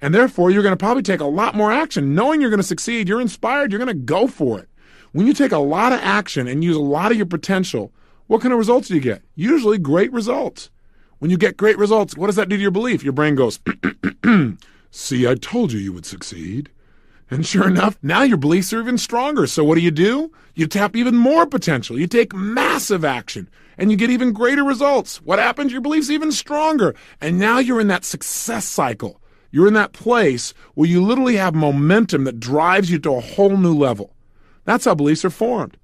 And 0.00 0.14
therefore, 0.14 0.50
you're 0.50 0.62
going 0.62 0.72
to 0.72 0.76
probably 0.76 1.02
take 1.02 1.20
a 1.20 1.24
lot 1.24 1.54
more 1.54 1.72
action. 1.72 2.14
Knowing 2.14 2.40
you're 2.40 2.50
going 2.50 2.58
to 2.58 2.64
succeed, 2.64 3.08
you're 3.08 3.20
inspired, 3.20 3.70
you're 3.70 3.78
going 3.78 3.86
to 3.86 3.94
go 3.94 4.26
for 4.26 4.58
it. 4.58 4.68
When 5.12 5.26
you 5.26 5.34
take 5.34 5.52
a 5.52 5.58
lot 5.58 5.92
of 5.92 6.00
action 6.00 6.48
and 6.48 6.64
use 6.64 6.76
a 6.76 6.80
lot 6.80 7.10
of 7.10 7.16
your 7.16 7.26
potential, 7.26 7.92
what 8.26 8.40
kind 8.40 8.52
of 8.52 8.58
results 8.58 8.88
do 8.88 8.94
you 8.94 9.00
get? 9.00 9.22
Usually 9.34 9.78
great 9.78 10.12
results. 10.12 10.70
When 11.18 11.30
you 11.30 11.36
get 11.36 11.56
great 11.56 11.78
results, 11.78 12.16
what 12.16 12.26
does 12.26 12.36
that 12.36 12.48
do 12.48 12.56
to 12.56 12.62
your 12.62 12.70
belief? 12.70 13.04
Your 13.04 13.12
brain 13.12 13.36
goes, 13.36 13.60
See, 14.90 15.26
I 15.28 15.34
told 15.36 15.72
you 15.72 15.78
you 15.78 15.92
would 15.92 16.06
succeed. 16.06 16.70
And 17.32 17.46
sure 17.46 17.66
enough, 17.66 17.96
now 18.02 18.20
your 18.24 18.36
beliefs 18.36 18.74
are 18.74 18.80
even 18.80 18.98
stronger. 18.98 19.46
So 19.46 19.64
what 19.64 19.76
do 19.76 19.80
you 19.80 19.90
do? 19.90 20.30
You 20.54 20.66
tap 20.66 20.94
even 20.94 21.16
more 21.16 21.46
potential. 21.46 21.98
You 21.98 22.06
take 22.06 22.34
massive 22.34 23.06
action 23.06 23.48
and 23.78 23.90
you 23.90 23.96
get 23.96 24.10
even 24.10 24.34
greater 24.34 24.62
results. 24.62 25.22
What 25.22 25.38
happens? 25.38 25.72
Your 25.72 25.80
beliefs 25.80 26.10
even 26.10 26.30
stronger. 26.30 26.94
And 27.22 27.38
now 27.38 27.58
you're 27.58 27.80
in 27.80 27.88
that 27.88 28.04
success 28.04 28.66
cycle. 28.66 29.18
You're 29.50 29.66
in 29.66 29.72
that 29.72 29.94
place 29.94 30.52
where 30.74 30.86
you 30.86 31.02
literally 31.02 31.36
have 31.36 31.54
momentum 31.54 32.24
that 32.24 32.38
drives 32.38 32.90
you 32.90 32.98
to 32.98 33.14
a 33.14 33.20
whole 33.20 33.56
new 33.56 33.74
level. 33.74 34.14
That's 34.66 34.84
how 34.84 34.94
beliefs 34.94 35.24
are 35.24 35.30
formed. 35.30 35.78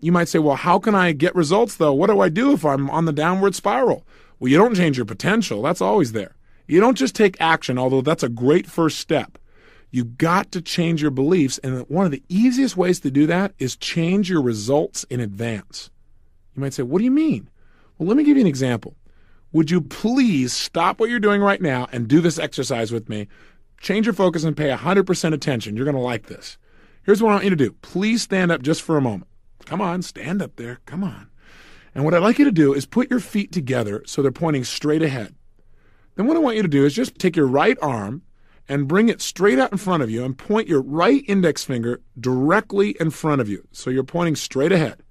You 0.00 0.10
might 0.10 0.28
say, 0.28 0.40
well, 0.40 0.56
how 0.56 0.80
can 0.80 0.96
I 0.96 1.12
get 1.12 1.32
results 1.36 1.76
though? 1.76 1.94
What 1.94 2.10
do 2.10 2.18
I 2.18 2.28
do 2.28 2.52
if 2.54 2.64
I'm 2.64 2.90
on 2.90 3.04
the 3.04 3.12
downward 3.12 3.54
spiral? 3.54 4.04
Well, 4.40 4.50
you 4.50 4.58
don't 4.58 4.74
change 4.74 4.96
your 4.96 5.06
potential. 5.06 5.62
That's 5.62 5.80
always 5.80 6.10
there. 6.10 6.34
You 6.66 6.80
don't 6.80 6.98
just 6.98 7.14
take 7.14 7.40
action, 7.40 7.78
although 7.78 8.02
that's 8.02 8.24
a 8.24 8.28
great 8.28 8.66
first 8.66 8.98
step. 8.98 9.38
You 9.90 10.04
got 10.04 10.52
to 10.52 10.60
change 10.60 11.00
your 11.00 11.10
beliefs. 11.10 11.58
And 11.58 11.80
one 11.88 12.04
of 12.04 12.12
the 12.12 12.22
easiest 12.28 12.76
ways 12.76 13.00
to 13.00 13.10
do 13.10 13.26
that 13.26 13.52
is 13.58 13.76
change 13.76 14.28
your 14.28 14.42
results 14.42 15.04
in 15.04 15.20
advance. 15.20 15.90
You 16.54 16.60
might 16.60 16.74
say, 16.74 16.82
What 16.82 16.98
do 16.98 17.04
you 17.04 17.10
mean? 17.10 17.48
Well, 17.96 18.08
let 18.08 18.16
me 18.16 18.24
give 18.24 18.36
you 18.36 18.42
an 18.42 18.48
example. 18.48 18.96
Would 19.52 19.70
you 19.70 19.80
please 19.80 20.52
stop 20.52 21.00
what 21.00 21.08
you're 21.08 21.18
doing 21.18 21.40
right 21.40 21.60
now 21.60 21.88
and 21.90 22.06
do 22.06 22.20
this 22.20 22.38
exercise 22.38 22.92
with 22.92 23.08
me? 23.08 23.28
Change 23.80 24.06
your 24.06 24.12
focus 24.12 24.44
and 24.44 24.56
pay 24.56 24.68
100% 24.68 25.32
attention. 25.32 25.74
You're 25.74 25.84
going 25.84 25.96
to 25.96 26.00
like 26.00 26.26
this. 26.26 26.58
Here's 27.02 27.22
what 27.22 27.30
I 27.30 27.34
want 27.34 27.44
you 27.44 27.50
to 27.50 27.56
do. 27.56 27.72
Please 27.80 28.22
stand 28.22 28.52
up 28.52 28.60
just 28.60 28.82
for 28.82 28.98
a 28.98 29.02
moment. 29.02 29.30
Come 29.64 29.80
on, 29.80 30.02
stand 30.02 30.42
up 30.42 30.56
there. 30.56 30.80
Come 30.84 31.02
on. 31.02 31.28
And 31.94 32.04
what 32.04 32.12
I'd 32.12 32.22
like 32.22 32.38
you 32.38 32.44
to 32.44 32.52
do 32.52 32.74
is 32.74 32.84
put 32.84 33.10
your 33.10 33.20
feet 33.20 33.50
together 33.50 34.02
so 34.06 34.20
they're 34.20 34.30
pointing 34.30 34.64
straight 34.64 35.02
ahead. 35.02 35.34
Then 36.16 36.26
what 36.26 36.36
I 36.36 36.40
want 36.40 36.56
you 36.56 36.62
to 36.62 36.68
do 36.68 36.84
is 36.84 36.94
just 36.94 37.18
take 37.18 37.36
your 37.36 37.46
right 37.46 37.78
arm 37.80 38.22
and 38.68 38.88
bring 38.88 39.08
it 39.08 39.22
straight 39.22 39.58
out 39.58 39.72
in 39.72 39.78
front 39.78 40.02
of 40.02 40.10
you 40.10 40.24
and 40.24 40.36
point 40.36 40.68
your 40.68 40.82
right 40.82 41.24
index 41.26 41.64
finger 41.64 42.00
directly 42.20 42.96
in 43.00 43.10
front 43.10 43.40
of 43.40 43.48
you. 43.48 43.66
So 43.72 43.90
you're 43.90 44.04
pointing 44.04 44.36
straight 44.36 44.72
ahead. 44.72 45.02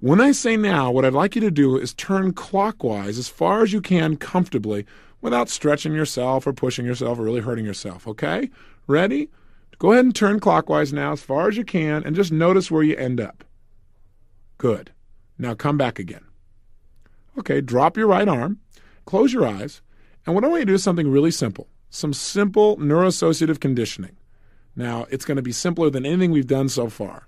When 0.00 0.20
I 0.20 0.32
say 0.32 0.56
now, 0.56 0.90
what 0.90 1.04
I'd 1.04 1.12
like 1.12 1.34
you 1.34 1.40
to 1.40 1.50
do 1.50 1.76
is 1.78 1.94
turn 1.94 2.32
clockwise 2.32 3.18
as 3.18 3.28
far 3.28 3.62
as 3.62 3.72
you 3.72 3.80
can 3.80 4.16
comfortably 4.16 4.84
without 5.20 5.48
stretching 5.48 5.94
yourself 5.94 6.46
or 6.46 6.52
pushing 6.52 6.84
yourself 6.84 7.18
or 7.18 7.22
really 7.22 7.40
hurting 7.40 7.64
yourself. 7.64 8.06
Okay? 8.06 8.50
Ready? 8.86 9.30
Go 9.78 9.92
ahead 9.92 10.04
and 10.04 10.14
turn 10.14 10.40
clockwise 10.40 10.92
now 10.92 11.12
as 11.12 11.22
far 11.22 11.48
as 11.48 11.56
you 11.56 11.64
can 11.64 12.02
and 12.04 12.16
just 12.16 12.32
notice 12.32 12.70
where 12.70 12.82
you 12.82 12.96
end 12.96 13.20
up. 13.20 13.44
Good. 14.58 14.92
Now 15.38 15.54
come 15.54 15.76
back 15.76 15.98
again. 15.98 16.24
Okay, 17.38 17.60
drop 17.60 17.96
your 17.96 18.06
right 18.06 18.28
arm, 18.28 18.60
close 19.04 19.32
your 19.32 19.46
eyes, 19.46 19.82
and 20.24 20.34
what 20.34 20.44
I 20.44 20.48
want 20.48 20.60
you 20.60 20.66
to 20.66 20.70
do 20.72 20.74
is 20.74 20.82
something 20.82 21.10
really 21.10 21.30
simple 21.30 21.68
some 21.90 22.12
simple 22.12 22.76
neuroassociative 22.76 23.60
conditioning. 23.60 24.16
Now, 24.74 25.06
it's 25.10 25.24
going 25.24 25.36
to 25.36 25.42
be 25.42 25.52
simpler 25.52 25.88
than 25.90 26.04
anything 26.04 26.30
we've 26.30 26.46
done 26.46 26.68
so 26.68 26.88
far. 26.88 27.26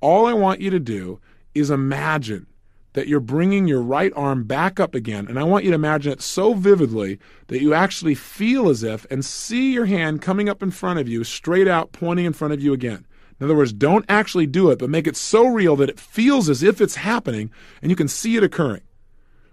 All 0.00 0.26
I 0.26 0.32
want 0.34 0.60
you 0.60 0.70
to 0.70 0.80
do 0.80 1.20
is 1.54 1.70
imagine 1.70 2.46
that 2.92 3.06
you're 3.06 3.20
bringing 3.20 3.68
your 3.68 3.82
right 3.82 4.12
arm 4.16 4.44
back 4.44 4.80
up 4.80 4.94
again. 4.94 5.26
And 5.28 5.38
I 5.38 5.44
want 5.44 5.64
you 5.64 5.70
to 5.70 5.76
imagine 5.76 6.12
it 6.12 6.20
so 6.20 6.54
vividly 6.54 7.18
that 7.46 7.62
you 7.62 7.72
actually 7.72 8.14
feel 8.14 8.68
as 8.68 8.82
if 8.82 9.06
and 9.10 9.24
see 9.24 9.72
your 9.72 9.86
hand 9.86 10.22
coming 10.22 10.48
up 10.48 10.62
in 10.62 10.70
front 10.70 10.98
of 10.98 11.08
you, 11.08 11.22
straight 11.22 11.68
out, 11.68 11.92
pointing 11.92 12.26
in 12.26 12.32
front 12.32 12.52
of 12.52 12.60
you 12.60 12.72
again. 12.72 13.06
In 13.38 13.44
other 13.44 13.56
words, 13.56 13.72
don't 13.72 14.04
actually 14.08 14.46
do 14.46 14.70
it, 14.70 14.78
but 14.78 14.90
make 14.90 15.06
it 15.06 15.16
so 15.16 15.46
real 15.46 15.76
that 15.76 15.88
it 15.88 16.00
feels 16.00 16.48
as 16.48 16.62
if 16.62 16.80
it's 16.80 16.96
happening 16.96 17.50
and 17.80 17.90
you 17.90 17.96
can 17.96 18.08
see 18.08 18.36
it 18.36 18.42
occurring. 18.42 18.82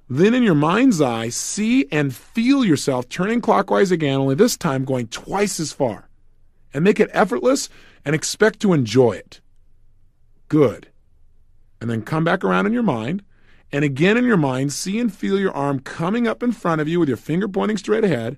Then, 0.09 0.33
in 0.33 0.43
your 0.43 0.55
mind's 0.55 1.01
eye, 1.01 1.29
see 1.29 1.85
and 1.91 2.15
feel 2.15 2.63
yourself 2.63 3.09
turning 3.09 3.41
clockwise 3.41 3.91
again, 3.91 4.19
only 4.19 4.35
this 4.35 4.55
time 4.55 4.85
going 4.85 5.07
twice 5.07 5.59
as 5.59 5.73
far. 5.73 6.07
And 6.73 6.83
make 6.83 6.99
it 6.99 7.09
effortless 7.11 7.67
and 8.05 8.15
expect 8.15 8.61
to 8.61 8.73
enjoy 8.73 9.13
it. 9.13 9.41
Good. 10.47 10.87
And 11.81 11.89
then 11.89 12.03
come 12.03 12.23
back 12.23 12.43
around 12.43 12.67
in 12.67 12.73
your 12.73 12.83
mind. 12.83 13.23
And 13.71 13.83
again 13.83 14.15
in 14.15 14.23
your 14.23 14.37
mind, 14.37 14.71
see 14.71 14.97
and 14.97 15.13
feel 15.13 15.37
your 15.37 15.51
arm 15.51 15.81
coming 15.81 16.25
up 16.25 16.41
in 16.41 16.53
front 16.53 16.79
of 16.79 16.87
you 16.87 16.99
with 16.99 17.09
your 17.09 17.17
finger 17.17 17.49
pointing 17.49 17.77
straight 17.77 18.05
ahead. 18.05 18.37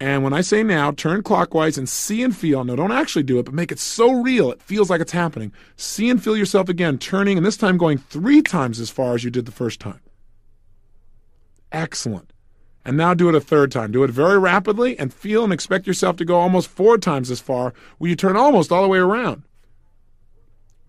And 0.00 0.24
when 0.24 0.32
I 0.32 0.40
say 0.40 0.64
now, 0.64 0.90
turn 0.90 1.22
clockwise 1.22 1.78
and 1.78 1.88
see 1.88 2.24
and 2.24 2.36
feel. 2.36 2.64
No, 2.64 2.74
don't 2.74 2.90
actually 2.90 3.22
do 3.22 3.38
it, 3.38 3.44
but 3.44 3.54
make 3.54 3.70
it 3.70 3.78
so 3.78 4.10
real 4.10 4.50
it 4.50 4.60
feels 4.60 4.90
like 4.90 5.00
it's 5.00 5.12
happening. 5.12 5.52
See 5.76 6.10
and 6.10 6.22
feel 6.22 6.36
yourself 6.36 6.68
again, 6.68 6.98
turning, 6.98 7.36
and 7.36 7.46
this 7.46 7.56
time 7.56 7.78
going 7.78 7.98
three 7.98 8.42
times 8.42 8.80
as 8.80 8.90
far 8.90 9.14
as 9.14 9.22
you 9.22 9.30
did 9.30 9.46
the 9.46 9.52
first 9.52 9.78
time. 9.78 10.00
Excellent. 11.72 12.32
And 12.84 12.96
now 12.96 13.14
do 13.14 13.28
it 13.28 13.34
a 13.34 13.40
third 13.40 13.72
time. 13.72 13.92
Do 13.92 14.04
it 14.04 14.10
very 14.10 14.38
rapidly 14.38 14.98
and 14.98 15.12
feel 15.12 15.42
and 15.42 15.52
expect 15.52 15.86
yourself 15.86 16.16
to 16.16 16.24
go 16.24 16.36
almost 16.36 16.68
four 16.68 16.98
times 16.98 17.30
as 17.30 17.40
far 17.40 17.72
where 17.98 18.10
you 18.10 18.16
turn 18.16 18.36
almost 18.36 18.70
all 18.70 18.82
the 18.82 18.88
way 18.88 18.98
around. 18.98 19.42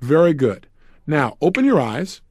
Very 0.01 0.33
good. 0.33 0.67
Now, 1.07 1.37
open 1.41 1.63
your 1.63 1.79
eyes. 1.79 2.21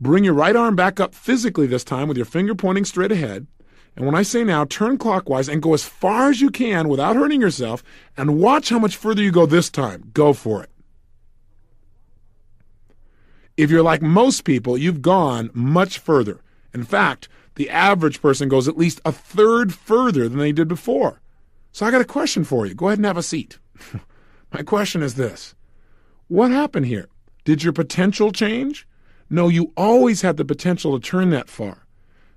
Bring 0.00 0.24
your 0.24 0.34
right 0.34 0.54
arm 0.54 0.76
back 0.76 1.00
up 1.00 1.14
physically 1.14 1.66
this 1.66 1.84
time 1.84 2.06
with 2.06 2.16
your 2.16 2.26
finger 2.26 2.54
pointing 2.54 2.84
straight 2.84 3.10
ahead. 3.10 3.46
And 3.96 4.06
when 4.06 4.14
I 4.14 4.22
say 4.22 4.44
now, 4.44 4.64
turn 4.64 4.96
clockwise 4.96 5.48
and 5.48 5.62
go 5.62 5.74
as 5.74 5.84
far 5.84 6.30
as 6.30 6.40
you 6.40 6.50
can 6.50 6.88
without 6.88 7.16
hurting 7.16 7.40
yourself 7.40 7.82
and 8.16 8.38
watch 8.38 8.68
how 8.68 8.78
much 8.78 8.96
further 8.96 9.22
you 9.22 9.32
go 9.32 9.44
this 9.44 9.70
time. 9.70 10.10
Go 10.12 10.32
for 10.32 10.62
it. 10.62 10.70
If 13.56 13.70
you're 13.70 13.82
like 13.82 14.02
most 14.02 14.44
people, 14.44 14.78
you've 14.78 15.02
gone 15.02 15.50
much 15.52 15.98
further. 15.98 16.40
In 16.72 16.84
fact, 16.84 17.28
the 17.58 17.68
average 17.70 18.22
person 18.22 18.48
goes 18.48 18.68
at 18.68 18.78
least 18.78 19.00
a 19.04 19.10
third 19.10 19.74
further 19.74 20.28
than 20.28 20.38
they 20.38 20.52
did 20.52 20.68
before. 20.68 21.20
So 21.72 21.84
I 21.84 21.90
got 21.90 22.00
a 22.00 22.06
question 22.06 22.44
for 22.44 22.64
you. 22.64 22.72
Go 22.72 22.86
ahead 22.86 23.00
and 23.00 23.06
have 23.06 23.16
a 23.16 23.22
seat. 23.22 23.58
My 24.52 24.62
question 24.62 25.02
is 25.02 25.16
this 25.16 25.56
What 26.28 26.52
happened 26.52 26.86
here? 26.86 27.08
Did 27.44 27.64
your 27.64 27.72
potential 27.72 28.30
change? 28.30 28.86
No, 29.28 29.48
you 29.48 29.72
always 29.76 30.22
had 30.22 30.36
the 30.36 30.44
potential 30.44 30.98
to 30.98 31.04
turn 31.04 31.30
that 31.30 31.50
far. 31.50 31.84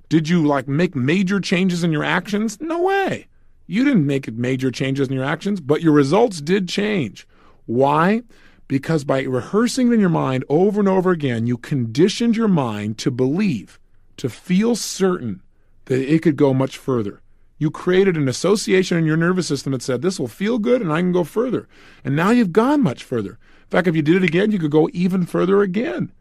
Did 0.09 0.27
you 0.27 0.43
like 0.43 0.67
make 0.67 0.95
major 0.95 1.39
changes 1.39 1.83
in 1.83 1.91
your 1.91 2.03
actions? 2.03 2.59
No 2.59 2.81
way. 2.81 3.27
You 3.67 3.85
didn't 3.85 4.07
make 4.07 4.29
major 4.33 4.71
changes 4.71 5.07
in 5.07 5.13
your 5.13 5.23
actions, 5.23 5.61
but 5.61 5.83
your 5.83 5.93
results 5.93 6.41
did 6.41 6.67
change. 6.67 7.27
Why? 7.67 8.23
Because 8.67 9.03
by 9.03 9.21
rehearsing 9.21 9.93
in 9.93 9.99
your 9.99 10.09
mind 10.09 10.45
over 10.49 10.79
and 10.79 10.89
over 10.89 11.11
again, 11.11 11.45
you 11.45 11.57
conditioned 11.57 12.35
your 12.35 12.47
mind 12.47 12.97
to 12.97 13.11
believe, 13.11 13.79
to 14.17 14.29
feel 14.29 14.75
certain 14.75 15.41
that 15.85 15.99
it 15.99 16.21
could 16.21 16.35
go 16.35 16.53
much 16.53 16.77
further. 16.77 17.21
You 17.57 17.69
created 17.69 18.17
an 18.17 18.27
association 18.27 18.97
in 18.97 19.05
your 19.05 19.17
nervous 19.17 19.47
system 19.47 19.73
that 19.73 19.83
said, 19.83 20.01
This 20.01 20.19
will 20.19 20.27
feel 20.27 20.57
good 20.57 20.81
and 20.81 20.91
I 20.91 20.99
can 20.99 21.11
go 21.11 21.23
further. 21.23 21.67
And 22.03 22.15
now 22.15 22.31
you've 22.31 22.51
gone 22.51 22.81
much 22.81 23.03
further. 23.03 23.31
In 23.31 23.69
fact, 23.69 23.87
if 23.87 23.95
you 23.95 24.01
did 24.01 24.15
it 24.15 24.27
again, 24.27 24.51
you 24.51 24.57
could 24.57 24.71
go 24.71 24.89
even 24.93 25.25
further 25.25 25.61
again. 25.61 26.11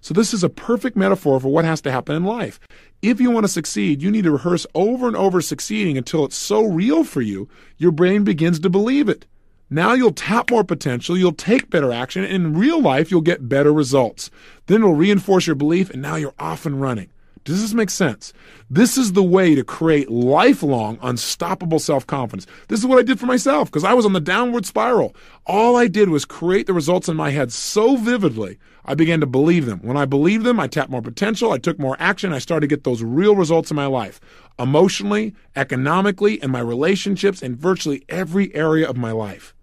So, 0.00 0.14
this 0.14 0.32
is 0.32 0.44
a 0.44 0.48
perfect 0.48 0.96
metaphor 0.96 1.40
for 1.40 1.48
what 1.48 1.64
has 1.64 1.80
to 1.80 1.90
happen 1.90 2.14
in 2.14 2.24
life. 2.24 2.60
If 3.02 3.20
you 3.20 3.32
want 3.32 3.44
to 3.44 3.52
succeed, 3.52 4.00
you 4.00 4.10
need 4.12 4.22
to 4.22 4.30
rehearse 4.30 4.64
over 4.74 5.08
and 5.08 5.16
over 5.16 5.40
succeeding 5.40 5.98
until 5.98 6.24
it's 6.24 6.36
so 6.36 6.64
real 6.64 7.02
for 7.02 7.20
you, 7.20 7.48
your 7.76 7.90
brain 7.90 8.22
begins 8.22 8.60
to 8.60 8.70
believe 8.70 9.08
it. 9.08 9.26
Now 9.68 9.94
you'll 9.94 10.12
tap 10.12 10.52
more 10.52 10.62
potential, 10.62 11.18
you'll 11.18 11.32
take 11.32 11.70
better 11.70 11.92
action, 11.92 12.22
and 12.22 12.32
in 12.32 12.56
real 12.56 12.80
life, 12.80 13.10
you'll 13.10 13.20
get 13.20 13.48
better 13.48 13.72
results. 13.72 14.30
Then 14.66 14.82
it'll 14.82 14.94
reinforce 14.94 15.48
your 15.48 15.56
belief, 15.56 15.90
and 15.90 16.00
now 16.00 16.14
you're 16.14 16.34
off 16.38 16.66
and 16.66 16.80
running. 16.80 17.08
Does 17.46 17.62
this 17.62 17.74
make 17.74 17.90
sense? 17.90 18.32
This 18.68 18.98
is 18.98 19.12
the 19.12 19.22
way 19.22 19.54
to 19.54 19.62
create 19.62 20.10
lifelong, 20.10 20.98
unstoppable 21.00 21.78
self 21.78 22.04
confidence. 22.04 22.44
This 22.66 22.80
is 22.80 22.86
what 22.86 22.98
I 22.98 23.02
did 23.02 23.20
for 23.20 23.26
myself 23.26 23.70
because 23.70 23.84
I 23.84 23.94
was 23.94 24.04
on 24.04 24.14
the 24.14 24.20
downward 24.20 24.66
spiral. 24.66 25.14
All 25.46 25.76
I 25.76 25.86
did 25.86 26.08
was 26.08 26.24
create 26.24 26.66
the 26.66 26.72
results 26.72 27.08
in 27.08 27.16
my 27.16 27.30
head 27.30 27.52
so 27.52 27.96
vividly, 27.96 28.58
I 28.84 28.96
began 28.96 29.20
to 29.20 29.26
believe 29.26 29.64
them. 29.64 29.78
When 29.84 29.96
I 29.96 30.06
believed 30.06 30.44
them, 30.44 30.58
I 30.58 30.66
tapped 30.66 30.90
more 30.90 31.02
potential, 31.02 31.52
I 31.52 31.58
took 31.58 31.78
more 31.78 31.96
action, 32.00 32.32
I 32.32 32.40
started 32.40 32.68
to 32.68 32.74
get 32.74 32.82
those 32.82 33.04
real 33.04 33.36
results 33.36 33.70
in 33.70 33.76
my 33.76 33.86
life 33.86 34.20
emotionally, 34.58 35.32
economically, 35.54 36.42
in 36.42 36.50
my 36.50 36.60
relationships, 36.60 37.42
in 37.42 37.54
virtually 37.54 38.04
every 38.08 38.52
area 38.56 38.88
of 38.88 38.96
my 38.96 39.12
life. 39.12 39.54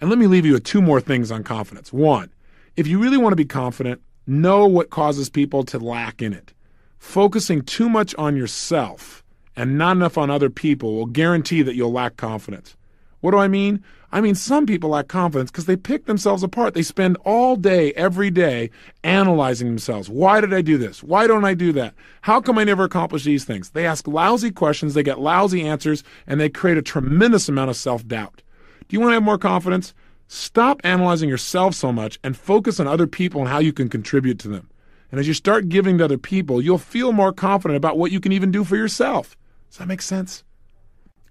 And 0.00 0.08
let 0.08 0.18
me 0.18 0.28
leave 0.28 0.46
you 0.46 0.52
with 0.52 0.64
two 0.64 0.80
more 0.80 1.00
things 1.00 1.32
on 1.32 1.42
confidence. 1.42 1.92
One, 1.92 2.30
if 2.76 2.86
you 2.86 3.00
really 3.00 3.18
want 3.18 3.32
to 3.32 3.36
be 3.36 3.44
confident, 3.44 4.00
Know 4.30 4.64
what 4.64 4.90
causes 4.90 5.28
people 5.28 5.64
to 5.64 5.78
lack 5.80 6.22
in 6.22 6.32
it. 6.32 6.52
Focusing 7.00 7.62
too 7.62 7.88
much 7.88 8.14
on 8.14 8.36
yourself 8.36 9.24
and 9.56 9.76
not 9.76 9.96
enough 9.96 10.16
on 10.16 10.30
other 10.30 10.48
people 10.48 10.94
will 10.94 11.06
guarantee 11.06 11.62
that 11.62 11.74
you'll 11.74 11.90
lack 11.90 12.16
confidence. 12.16 12.76
What 13.22 13.32
do 13.32 13.38
I 13.38 13.48
mean? 13.48 13.82
I 14.12 14.20
mean, 14.20 14.36
some 14.36 14.66
people 14.66 14.90
lack 14.90 15.08
confidence 15.08 15.50
because 15.50 15.64
they 15.64 15.74
pick 15.74 16.04
themselves 16.04 16.44
apart. 16.44 16.74
They 16.74 16.82
spend 16.84 17.16
all 17.24 17.56
day, 17.56 17.92
every 17.94 18.30
day, 18.30 18.70
analyzing 19.02 19.66
themselves. 19.66 20.08
Why 20.08 20.40
did 20.40 20.54
I 20.54 20.62
do 20.62 20.78
this? 20.78 21.02
Why 21.02 21.26
don't 21.26 21.44
I 21.44 21.54
do 21.54 21.72
that? 21.72 21.94
How 22.20 22.40
come 22.40 22.56
I 22.56 22.62
never 22.62 22.84
accomplish 22.84 23.24
these 23.24 23.44
things? 23.44 23.70
They 23.70 23.84
ask 23.84 24.06
lousy 24.06 24.52
questions, 24.52 24.94
they 24.94 25.02
get 25.02 25.18
lousy 25.18 25.66
answers, 25.66 26.04
and 26.28 26.40
they 26.40 26.48
create 26.48 26.78
a 26.78 26.82
tremendous 26.82 27.48
amount 27.48 27.70
of 27.70 27.76
self 27.76 28.06
doubt. 28.06 28.42
Do 28.86 28.94
you 28.94 29.00
want 29.00 29.10
to 29.10 29.14
have 29.14 29.24
more 29.24 29.38
confidence? 29.38 29.92
Stop 30.32 30.80
analyzing 30.84 31.28
yourself 31.28 31.74
so 31.74 31.92
much 31.92 32.20
and 32.22 32.36
focus 32.36 32.78
on 32.78 32.86
other 32.86 33.08
people 33.08 33.40
and 33.40 33.50
how 33.50 33.58
you 33.58 33.72
can 33.72 33.88
contribute 33.88 34.38
to 34.38 34.46
them. 34.46 34.70
And 35.10 35.18
as 35.18 35.26
you 35.26 35.34
start 35.34 35.68
giving 35.68 35.98
to 35.98 36.04
other 36.04 36.18
people, 36.18 36.62
you'll 36.62 36.78
feel 36.78 37.10
more 37.10 37.32
confident 37.32 37.76
about 37.76 37.98
what 37.98 38.12
you 38.12 38.20
can 38.20 38.30
even 38.30 38.52
do 38.52 38.62
for 38.62 38.76
yourself. 38.76 39.36
Does 39.68 39.78
that 39.78 39.88
make 39.88 40.00
sense? 40.00 40.44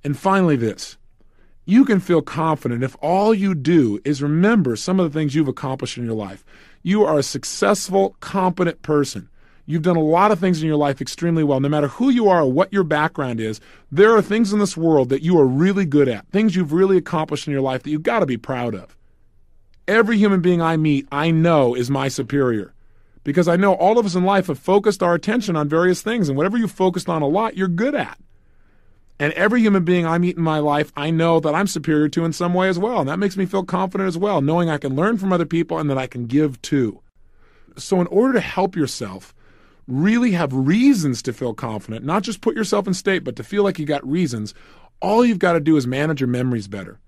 And 0.04 0.20
finally, 0.20 0.58
this 0.58 0.98
you 1.64 1.86
can 1.86 2.02
feel 2.02 2.22
confident 2.22 2.84
if 2.84 2.98
all 3.02 3.34
you 3.34 3.56
do 3.56 4.02
is 4.04 4.22
remember 4.22 4.76
some 4.76 5.00
of 5.00 5.10
the 5.10 5.18
things 5.18 5.34
you've 5.34 5.48
accomplished 5.48 5.98
in 5.98 6.04
your 6.04 6.14
life. 6.14 6.44
You 6.84 7.06
are 7.06 7.20
a 7.20 7.24
successful, 7.24 8.18
competent 8.20 8.82
person. 8.82 9.30
You've 9.70 9.84
done 9.84 9.98
a 9.98 10.02
lot 10.02 10.32
of 10.32 10.40
things 10.40 10.64
in 10.64 10.68
your 10.68 10.78
life 10.78 11.00
extremely 11.00 11.44
well. 11.44 11.60
No 11.60 11.70
matter 11.70 11.90
who 11.90 12.10
you 12.10 12.28
are 12.28 12.42
or 12.42 12.52
what 12.52 12.74
your 12.74 12.84
background 12.84 13.40
is, 13.40 13.62
there 13.92 14.16
are 14.16 14.22
things 14.22 14.52
in 14.52 14.58
this 14.58 14.76
world 14.76 15.10
that 15.10 15.22
you 15.22 15.40
are 15.40 15.46
really 15.46 15.86
good 15.86 16.10
at, 16.10 16.28
things 16.30 16.56
you've 16.56 16.74
really 16.74 16.98
accomplished 16.98 17.46
in 17.46 17.54
your 17.54 17.62
life 17.62 17.84
that 17.84 17.92
you've 17.92 18.02
got 18.02 18.22
to 18.22 18.26
be 18.26 18.36
proud 18.36 18.74
of. 18.74 18.98
Every 19.88 20.18
human 20.18 20.42
being 20.42 20.60
I 20.60 20.76
meet, 20.76 21.08
I 21.12 21.30
know 21.30 21.76
is 21.76 21.92
my 21.92 22.08
superior. 22.08 22.74
Because 23.24 23.48
I 23.48 23.58
know 23.58 23.76
all 23.76 24.00
of 24.00 24.08
us 24.08 24.16
in 24.16 24.24
life 24.26 24.48
have 24.48 24.58
focused 24.58 25.04
our 25.04 25.14
attention 25.14 25.56
on 25.56 25.70
various 25.70 26.02
things, 26.02 26.30
and 26.30 26.36
whatever 26.36 26.58
you 26.58 26.68
focused 26.68 27.08
on 27.08 27.22
a 27.22 27.28
lot, 27.28 27.56
you're 27.56 27.68
good 27.68 27.94
at. 27.94 28.18
And 29.20 29.34
every 29.34 29.62
human 29.62 29.86
being 29.86 30.08
I 30.08 30.18
meet 30.18 30.38
in 30.38 30.42
my 30.42 30.58
life, 30.58 30.92
I 30.98 31.12
know 31.12 31.40
that 31.42 31.54
I'm 31.54 31.68
superior 31.68 32.10
to 32.10 32.26
in 32.26 32.34
some 32.34 32.56
way 32.56 32.70
as 32.70 32.80
well. 32.80 33.02
And 33.02 33.10
that 33.10 33.20
makes 33.20 33.38
me 33.38 33.46
feel 33.46 33.66
confident 33.66 34.08
as 34.08 34.18
well, 34.18 34.42
knowing 34.42 34.68
I 34.68 34.80
can 34.80 34.96
learn 34.96 35.20
from 35.20 35.32
other 35.32 35.46
people 35.46 35.78
and 35.78 35.92
that 35.92 35.98
I 36.00 36.08
can 36.08 36.26
give 36.26 36.60
too. 36.64 37.02
So, 37.78 38.02
in 38.02 38.08
order 38.08 38.34
to 38.34 38.40
help 38.40 38.76
yourself, 38.76 39.36
really 39.92 40.32
have 40.32 40.54
reasons 40.54 41.22
to 41.24 41.34
feel 41.34 41.54
confident, 41.54 42.06
not 42.06 42.24
just 42.24 42.42
put 42.42 42.56
yourself 42.56 42.88
in 42.88 42.94
state, 42.94 43.24
but 43.24 43.36
to 43.36 43.44
feel 43.44 43.64
like 43.64 43.80
you 43.80 43.86
got 43.86 44.08
reasons, 44.08 44.54
all 45.02 45.26
you've 45.26 45.40
got 45.40 45.54
to 45.54 45.60
do 45.60 45.78
is 45.78 45.88
manage 45.88 46.22
your 46.22 46.28
memories 46.28 46.68
better. 46.68 47.00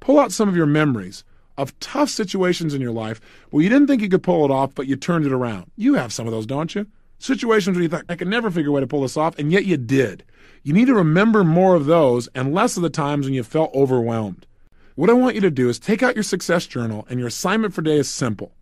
Pull 0.00 0.18
out 0.18 0.32
some 0.32 0.48
of 0.48 0.56
your 0.56 0.66
memories 0.66 1.24
of 1.56 1.78
tough 1.80 2.08
situations 2.08 2.72
in 2.72 2.80
your 2.80 2.92
life 2.92 3.20
where 3.50 3.62
you 3.62 3.68
didn't 3.68 3.88
think 3.88 4.00
you 4.00 4.08
could 4.08 4.22
pull 4.22 4.44
it 4.44 4.50
off, 4.50 4.74
but 4.74 4.86
you 4.86 4.96
turned 4.96 5.26
it 5.26 5.32
around. 5.32 5.70
You 5.76 5.94
have 5.94 6.12
some 6.12 6.26
of 6.26 6.32
those, 6.32 6.46
don't 6.46 6.74
you? 6.74 6.86
Situations 7.18 7.76
where 7.76 7.82
you 7.82 7.88
thought, 7.88 8.04
I 8.08 8.14
can 8.14 8.30
never 8.30 8.50
figure 8.50 8.70
a 8.70 8.72
way 8.72 8.80
to 8.80 8.86
pull 8.86 9.02
this 9.02 9.16
off, 9.16 9.36
and 9.38 9.50
yet 9.50 9.66
you 9.66 9.76
did. 9.76 10.24
You 10.62 10.72
need 10.72 10.86
to 10.86 10.94
remember 10.94 11.42
more 11.42 11.74
of 11.74 11.86
those 11.86 12.28
and 12.28 12.54
less 12.54 12.76
of 12.76 12.84
the 12.84 12.90
times 12.90 13.26
when 13.26 13.34
you 13.34 13.42
felt 13.42 13.74
overwhelmed. 13.74 14.46
What 14.94 15.10
I 15.10 15.14
want 15.14 15.34
you 15.34 15.40
to 15.40 15.50
do 15.50 15.68
is 15.68 15.78
take 15.78 16.02
out 16.02 16.14
your 16.14 16.22
success 16.22 16.66
journal, 16.66 17.06
and 17.10 17.18
your 17.18 17.28
assignment 17.28 17.74
for 17.74 17.82
today 17.82 17.98
is 17.98 18.08
simple. 18.08 18.52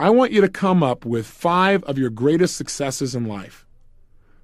I 0.00 0.08
want 0.08 0.32
you 0.32 0.40
to 0.40 0.48
come 0.48 0.82
up 0.82 1.04
with 1.04 1.26
five 1.26 1.84
of 1.84 1.98
your 1.98 2.08
greatest 2.08 2.56
successes 2.56 3.14
in 3.14 3.26
life. 3.26 3.66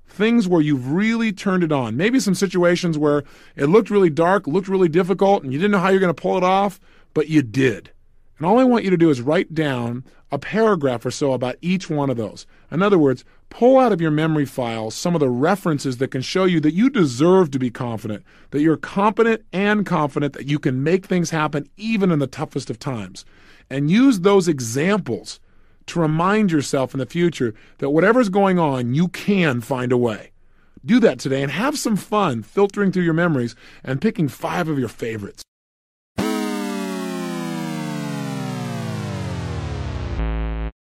Things 0.07 0.47
where 0.47 0.61
you've 0.61 0.93
really 0.93 1.33
turned 1.33 1.65
it 1.65 1.73
on. 1.73 1.97
Maybe 1.97 2.21
some 2.21 2.35
situations 2.35 2.99
where 2.99 3.25
it 3.57 3.71
looked 3.71 3.89
really 3.89 4.11
dark, 4.11 4.47
looked 4.47 4.69
really 4.69 4.91
difficult, 4.91 5.43
and 5.43 5.55
you 5.55 5.59
didn't 5.59 5.71
know 5.71 5.79
how 5.79 5.89
you're 5.89 5.99
going 5.99 6.15
to 6.15 6.23
pull 6.23 6.37
it 6.37 6.45
off, 6.45 6.79
but 7.15 7.31
you 7.31 7.41
did. 7.41 7.91
And 8.37 8.47
all 8.47 8.59
I 8.59 8.65
want 8.65 8.85
you 8.85 8.91
to 8.91 8.99
do 8.99 9.09
is 9.09 9.23
write 9.23 9.55
down 9.55 10.05
a 10.31 10.39
paragraph 10.39 11.07
or 11.07 11.11
so 11.11 11.33
about 11.33 11.57
each 11.63 11.89
one 11.89 12.11
of 12.11 12.19
those. 12.19 12.47
In 12.71 12.83
other 12.83 12.99
words, 12.99 13.25
pull 13.49 13.79
out 13.79 13.93
of 13.93 14.01
your 14.03 14.11
memory 14.11 14.45
file 14.45 14.91
some 14.91 15.15
of 15.15 15.21
the 15.21 15.31
references 15.31 15.97
that 15.97 16.11
can 16.11 16.21
show 16.21 16.45
you 16.45 16.61
that 16.61 16.75
you 16.75 16.91
deserve 16.91 17.51
to 17.53 17.59
be 17.59 17.71
confident, 17.71 18.25
that 18.51 18.61
you're 18.61 18.77
competent 18.77 19.43
and 19.55 19.87
confident 19.87 20.35
that 20.35 20.49
you 20.49 20.59
can 20.59 20.83
make 20.83 21.07
things 21.07 21.31
happen 21.31 21.67
even 21.79 22.11
in 22.11 22.19
the 22.19 22.27
toughest 22.27 22.69
of 22.69 22.79
times. 22.79 23.25
And 23.71 23.91
use 23.91 24.21
those 24.21 24.49
examples 24.49 25.41
to 25.87 26.01
remind 26.01 26.53
yourself 26.53 26.95
in 26.95 26.99
the 26.99 27.07
future 27.07 27.55
that 27.78 27.91
whatever's 27.91 28.28
going 28.28 28.59
on, 28.59 28.95
you 28.95 29.09
can 29.09 29.61
find 29.61 29.93
a 29.93 29.97
way. 29.97 30.32
Do 30.84 31.01
that 31.01 31.18
today 31.18 31.43
and 31.43 31.51
have 31.51 31.78
some 31.78 31.97
fun 31.97 32.43
filtering 32.43 32.93
through 32.93 33.05
your 33.05 33.14
memories 33.14 33.57
and 33.82 34.01
picking 34.01 34.28
five 34.28 34.68
of 34.68 34.78
your 34.78 34.89
favorites. 34.89 35.43